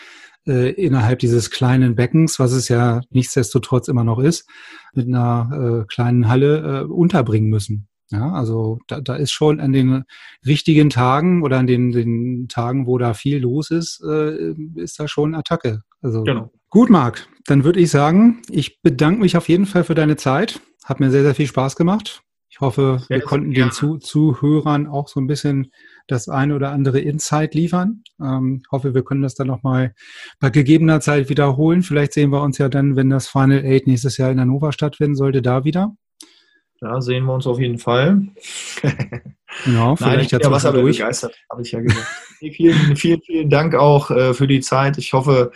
äh, 0.46 0.70
innerhalb 0.72 1.18
dieses 1.18 1.50
kleinen 1.50 1.94
Beckens, 1.94 2.38
was 2.38 2.52
es 2.52 2.68
ja 2.68 3.00
nichtsdestotrotz 3.10 3.88
immer 3.88 4.04
noch 4.04 4.18
ist, 4.18 4.48
mit 4.94 5.06
einer 5.06 5.82
äh, 5.82 5.86
kleinen 5.86 6.28
Halle 6.28 6.82
äh, 6.82 6.84
unterbringen 6.84 7.50
müssen. 7.50 7.88
Ja, 8.10 8.32
also 8.32 8.78
da, 8.88 9.00
da 9.00 9.14
ist 9.14 9.30
schon 9.30 9.60
an 9.60 9.72
den 9.72 10.02
richtigen 10.44 10.90
Tagen 10.90 11.42
oder 11.42 11.58
an 11.58 11.68
den, 11.68 11.92
den 11.92 12.48
Tagen, 12.48 12.86
wo 12.86 12.98
da 12.98 13.14
viel 13.14 13.38
los 13.38 13.70
ist, 13.70 14.02
äh, 14.04 14.52
ist 14.74 14.98
da 14.98 15.06
schon 15.06 15.34
Attacke. 15.34 15.82
Also 16.02 16.24
Genau. 16.24 16.50
Gut, 16.70 16.90
Marc, 16.90 17.28
dann 17.46 17.64
würde 17.64 17.80
ich 17.80 17.90
sagen, 17.90 18.42
ich 18.48 18.80
bedanke 18.82 19.20
mich 19.20 19.36
auf 19.36 19.48
jeden 19.48 19.66
Fall 19.66 19.84
für 19.84 19.94
deine 19.94 20.16
Zeit. 20.16 20.60
Hat 20.84 20.98
mir 20.98 21.10
sehr, 21.10 21.22
sehr 21.22 21.34
viel 21.34 21.46
Spaß 21.46 21.76
gemacht. 21.76 22.22
Ich 22.52 22.60
hoffe, 22.60 23.02
wir 23.08 23.20
konnten 23.20 23.52
den 23.52 23.70
Zu 23.70 23.98
Zuhörern 23.98 24.88
auch 24.88 25.06
so 25.06 25.20
ein 25.20 25.28
bisschen 25.28 25.70
das 26.08 26.28
eine 26.28 26.56
oder 26.56 26.72
andere 26.72 26.98
Insight 26.98 27.54
liefern. 27.54 28.02
Ähm, 28.20 28.62
ich 28.64 28.70
hoffe, 28.72 28.92
wir 28.92 29.04
können 29.04 29.22
das 29.22 29.36
dann 29.36 29.46
nochmal 29.46 29.94
bei 30.40 30.50
gegebener 30.50 31.00
Zeit 31.00 31.28
wiederholen. 31.28 31.82
Vielleicht 31.82 32.12
sehen 32.12 32.30
wir 32.30 32.42
uns 32.42 32.58
ja 32.58 32.68
dann, 32.68 32.96
wenn 32.96 33.08
das 33.08 33.28
Final 33.28 33.64
Eight 33.64 33.86
nächstes 33.86 34.16
Jahr 34.16 34.32
in 34.32 34.40
Hannover 34.40 34.72
stattfinden 34.72 35.14
sollte, 35.14 35.42
da 35.42 35.64
wieder. 35.64 35.94
Da 36.80 37.00
sehen 37.00 37.24
wir 37.26 37.34
uns 37.34 37.46
auf 37.46 37.58
jeden 37.58 37.78
Fall. 37.78 38.26
Genau, 39.64 39.96
Nein, 39.98 40.20
ich 40.20 40.28
vielleicht 40.28 40.30
bin 40.30 40.38
ja 40.40 40.46
ja 40.46 40.52
Wasserball 40.52 40.80
zwischendurch. 40.82 40.98
begeistert, 40.98 41.36
habe 41.50 41.62
ich 41.62 41.72
ja 41.72 41.80
gesagt. 41.80 42.06
Vielen, 42.54 42.96
vielen, 42.96 43.20
vielen 43.20 43.50
Dank 43.50 43.74
auch 43.74 44.10
äh, 44.12 44.32
für 44.32 44.46
die 44.46 44.60
Zeit. 44.60 44.96
Ich 44.96 45.12
hoffe, 45.12 45.50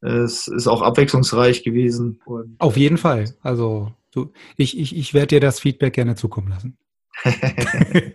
es 0.00 0.46
ist 0.46 0.68
auch 0.68 0.82
abwechslungsreich 0.82 1.64
gewesen. 1.64 2.20
Und, 2.24 2.54
Auf 2.60 2.76
jeden 2.76 2.96
Fall. 2.96 3.34
Also 3.42 3.92
du, 4.14 4.32
ich, 4.56 4.78
ich, 4.78 4.96
ich 4.96 5.14
werde 5.14 5.28
dir 5.28 5.40
das 5.40 5.60
Feedback 5.60 5.94
gerne 5.94 6.14
zukommen 6.14 6.48
lassen. 6.48 6.78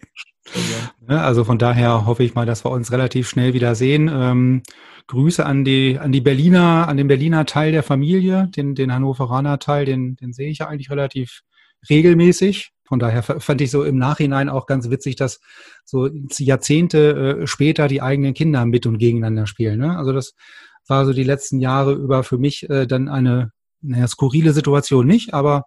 Also 1.07 1.43
von 1.43 1.57
daher 1.57 2.05
hoffe 2.05 2.23
ich 2.23 2.35
mal, 2.35 2.45
dass 2.45 2.65
wir 2.65 2.71
uns 2.71 2.91
relativ 2.91 3.29
schnell 3.29 3.53
wieder 3.53 3.75
sehen. 3.75 4.09
Ähm, 4.11 4.63
Grüße 5.07 5.45
an 5.45 5.65
die, 5.65 5.97
an 5.99 6.11
die 6.11 6.21
Berliner, 6.21 6.87
an 6.87 6.97
den 6.97 7.07
Berliner 7.07 7.45
Teil 7.45 7.71
der 7.71 7.83
Familie, 7.83 8.47
den, 8.55 8.75
den 8.75 8.93
Hannoveraner 8.93 9.57
Teil, 9.57 9.85
den, 9.85 10.15
den 10.17 10.33
sehe 10.33 10.49
ich 10.49 10.59
ja 10.59 10.67
eigentlich 10.67 10.91
relativ 10.91 11.41
regelmäßig. 11.89 12.71
Von 12.87 12.99
daher 12.99 13.23
fand 13.23 13.61
ich 13.61 13.71
so 13.71 13.83
im 13.83 13.97
Nachhinein 13.97 14.49
auch 14.49 14.65
ganz 14.65 14.89
witzig, 14.89 15.15
dass 15.15 15.39
so 15.85 16.09
Jahrzehnte 16.37 17.39
äh, 17.41 17.47
später 17.47 17.87
die 17.87 18.01
eigenen 18.01 18.33
Kinder 18.33 18.65
mit 18.65 18.85
und 18.85 18.97
gegeneinander 18.97 19.47
spielen. 19.47 19.79
Ne? 19.79 19.95
Also 19.97 20.11
das 20.11 20.33
war 20.87 21.05
so 21.05 21.13
die 21.13 21.23
letzten 21.23 21.59
Jahre 21.59 21.93
über 21.93 22.23
für 22.23 22.37
mich 22.37 22.69
äh, 22.69 22.87
dann 22.87 23.07
eine 23.07 23.51
naja, 23.81 24.07
skurrile 24.07 24.53
Situation 24.53 25.05
nicht, 25.05 25.33
aber 25.33 25.65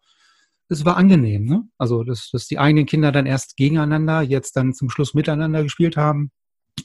es 0.73 0.85
war 0.85 0.97
angenehm. 0.97 1.45
Ne? 1.45 1.63
Also, 1.79 2.03
dass, 2.03 2.31
dass 2.31 2.47
die 2.47 2.59
eigenen 2.59 2.87
Kinder 2.87 3.13
dann 3.13 3.27
erst 3.27 3.57
gegeneinander, 3.57 4.23
jetzt 4.23 4.57
dann 4.57 4.73
zum 4.73 4.91
Schluss 4.91 5.15
miteinander 5.15 5.63
gespielt 5.63 5.97
haben, 5.97 6.31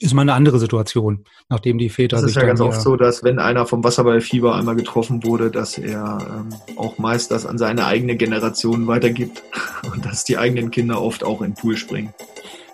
ist 0.00 0.14
mal 0.14 0.22
eine 0.22 0.34
andere 0.34 0.58
Situation, 0.58 1.24
nachdem 1.48 1.78
die 1.78 1.88
Väter 1.88 2.16
Das 2.16 2.26
ist 2.26 2.36
ja 2.36 2.44
ganz 2.44 2.60
oft 2.60 2.80
so, 2.80 2.96
dass 2.96 3.24
wenn 3.24 3.38
einer 3.38 3.66
vom 3.66 3.82
Wasserballfieber 3.82 4.54
einmal 4.54 4.76
getroffen 4.76 5.24
wurde, 5.24 5.50
dass 5.50 5.78
er 5.78 6.18
ähm, 6.30 6.76
auch 6.76 6.98
meist 6.98 7.30
das 7.30 7.46
an 7.46 7.58
seine 7.58 7.86
eigene 7.86 8.16
Generation 8.16 8.86
weitergibt 8.86 9.42
und 9.92 10.04
dass 10.04 10.24
die 10.24 10.38
eigenen 10.38 10.70
Kinder 10.70 11.00
oft 11.00 11.24
auch 11.24 11.40
in 11.40 11.52
den 11.52 11.54
Pool 11.54 11.76
springen. 11.76 12.12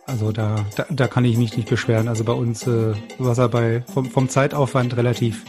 Also 0.06 0.32
da, 0.32 0.66
da, 0.76 0.86
da 0.90 1.06
kann 1.06 1.24
ich 1.24 1.38
mich 1.38 1.56
nicht 1.56 1.70
beschweren. 1.70 2.08
Also 2.08 2.24
bei 2.24 2.34
uns 2.34 2.66
äh, 2.66 2.94
Wasserball 3.18 3.84
vom, 3.94 4.10
vom 4.10 4.28
Zeitaufwand 4.28 4.96
relativ 4.96 5.44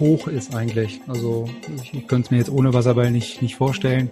hoch 0.00 0.26
ist 0.26 0.54
eigentlich. 0.54 1.00
Also 1.06 1.48
ich, 1.82 1.92
ich 1.92 2.06
könnte 2.06 2.26
es 2.26 2.30
mir 2.30 2.38
jetzt 2.38 2.50
ohne 2.50 2.72
Wasserball 2.72 3.10
nicht, 3.10 3.42
nicht 3.42 3.56
vorstellen. 3.56 4.10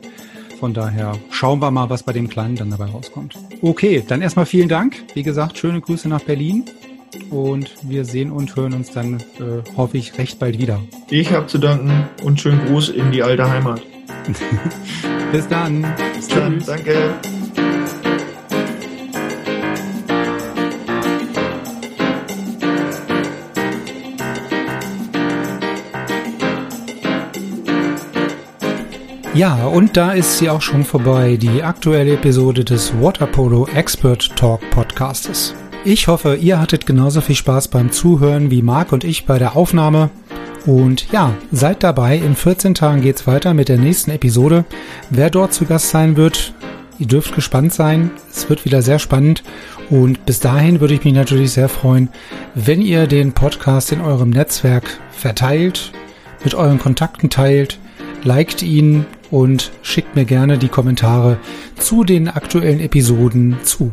Von 0.60 0.74
daher 0.74 1.16
schauen 1.30 1.60
wir 1.60 1.70
mal, 1.70 1.88
was 1.88 2.02
bei 2.02 2.12
dem 2.12 2.28
Kleinen 2.28 2.54
dann 2.54 2.70
dabei 2.70 2.84
rauskommt. 2.84 3.34
Okay, 3.62 4.04
dann 4.06 4.20
erstmal 4.20 4.44
vielen 4.44 4.68
Dank. 4.68 5.02
Wie 5.14 5.22
gesagt, 5.22 5.56
schöne 5.56 5.80
Grüße 5.80 6.06
nach 6.06 6.20
Berlin. 6.20 6.66
Und 7.30 7.74
wir 7.82 8.04
sehen 8.04 8.30
und 8.30 8.54
hören 8.54 8.74
uns 8.74 8.90
dann, 8.92 9.20
äh, 9.38 9.76
hoffe 9.76 9.96
ich, 9.96 10.16
recht 10.18 10.38
bald 10.38 10.58
wieder. 10.58 10.80
Ich 11.08 11.32
habe 11.32 11.46
zu 11.46 11.58
danken 11.58 12.08
und 12.22 12.40
schönen 12.40 12.64
Gruß 12.66 12.90
in 12.90 13.10
die 13.10 13.22
alte 13.22 13.50
Heimat. 13.50 13.80
Bis 15.32 15.48
dann. 15.48 15.86
Bis 16.14 16.28
dann. 16.28 16.62
Danke. 16.64 17.14
Ja, 29.32 29.66
und 29.66 29.96
da 29.96 30.10
ist 30.10 30.38
sie 30.38 30.50
auch 30.50 30.60
schon 30.60 30.82
vorbei, 30.82 31.36
die 31.36 31.62
aktuelle 31.62 32.14
Episode 32.14 32.64
des 32.64 32.92
Waterpolo 33.00 33.68
Expert 33.72 34.34
Talk 34.34 34.60
Podcastes. 34.70 35.54
Ich 35.84 36.08
hoffe, 36.08 36.34
ihr 36.34 36.58
hattet 36.58 36.84
genauso 36.84 37.20
viel 37.20 37.36
Spaß 37.36 37.68
beim 37.68 37.92
Zuhören 37.92 38.50
wie 38.50 38.60
Marc 38.60 38.90
und 38.90 39.04
ich 39.04 39.26
bei 39.26 39.38
der 39.38 39.54
Aufnahme. 39.54 40.10
Und 40.66 41.12
ja, 41.12 41.32
seid 41.52 41.84
dabei. 41.84 42.16
In 42.16 42.34
14 42.34 42.74
Tagen 42.74 43.02
geht's 43.02 43.28
weiter 43.28 43.54
mit 43.54 43.68
der 43.68 43.78
nächsten 43.78 44.10
Episode. 44.10 44.64
Wer 45.10 45.30
dort 45.30 45.54
zu 45.54 45.64
Gast 45.64 45.90
sein 45.90 46.16
wird, 46.16 46.52
ihr 46.98 47.06
dürft 47.06 47.32
gespannt 47.32 47.72
sein. 47.72 48.10
Es 48.32 48.50
wird 48.50 48.64
wieder 48.64 48.82
sehr 48.82 48.98
spannend. 48.98 49.44
Und 49.90 50.26
bis 50.26 50.40
dahin 50.40 50.80
würde 50.80 50.94
ich 50.94 51.04
mich 51.04 51.14
natürlich 51.14 51.52
sehr 51.52 51.68
freuen, 51.68 52.08
wenn 52.56 52.82
ihr 52.82 53.06
den 53.06 53.32
Podcast 53.32 53.92
in 53.92 54.00
eurem 54.00 54.30
Netzwerk 54.30 54.98
verteilt, 55.12 55.92
mit 56.42 56.56
euren 56.56 56.80
Kontakten 56.80 57.30
teilt, 57.30 57.78
liked 58.24 58.62
ihn 58.62 59.06
und 59.30 59.70
schickt 59.82 60.16
mir 60.16 60.24
gerne 60.24 60.58
die 60.58 60.68
Kommentare 60.68 61.38
zu 61.76 62.04
den 62.04 62.28
aktuellen 62.28 62.80
Episoden 62.80 63.56
zu. 63.62 63.92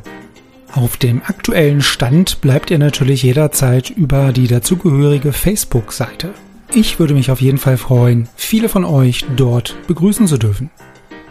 Auf 0.74 0.98
dem 0.98 1.22
aktuellen 1.26 1.82
Stand 1.82 2.42
bleibt 2.42 2.72
ihr 2.72 2.78
natürlich 2.78 3.24
jederzeit 3.24 3.90
über 3.90 4.34
die 4.34 4.48
dazugehörige 4.48 5.32
Facebook-Seite. 5.32 6.34
Ich 6.74 7.00
würde 7.00 7.14
mich 7.14 7.32
auf 7.32 7.42
jeden 7.42 7.58
Fall 7.58 7.78
freuen, 7.78 8.28
viele 8.36 8.68
von 8.68 8.84
euch 8.84 9.26
dort 9.36 9.76
begrüßen 9.88 10.28
zu 10.28 10.38
dürfen. 10.38 10.70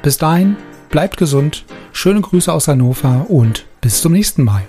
Bis 0.03 0.17
dahin, 0.17 0.57
bleibt 0.89 1.17
gesund, 1.19 1.65
schöne 1.93 2.23
Grüße 2.23 2.53
aus 2.53 2.69
Hannover 2.69 3.27
und 3.29 3.67
bis 3.81 4.01
zum 4.01 4.13
nächsten 4.13 4.45
Mal. 4.45 4.63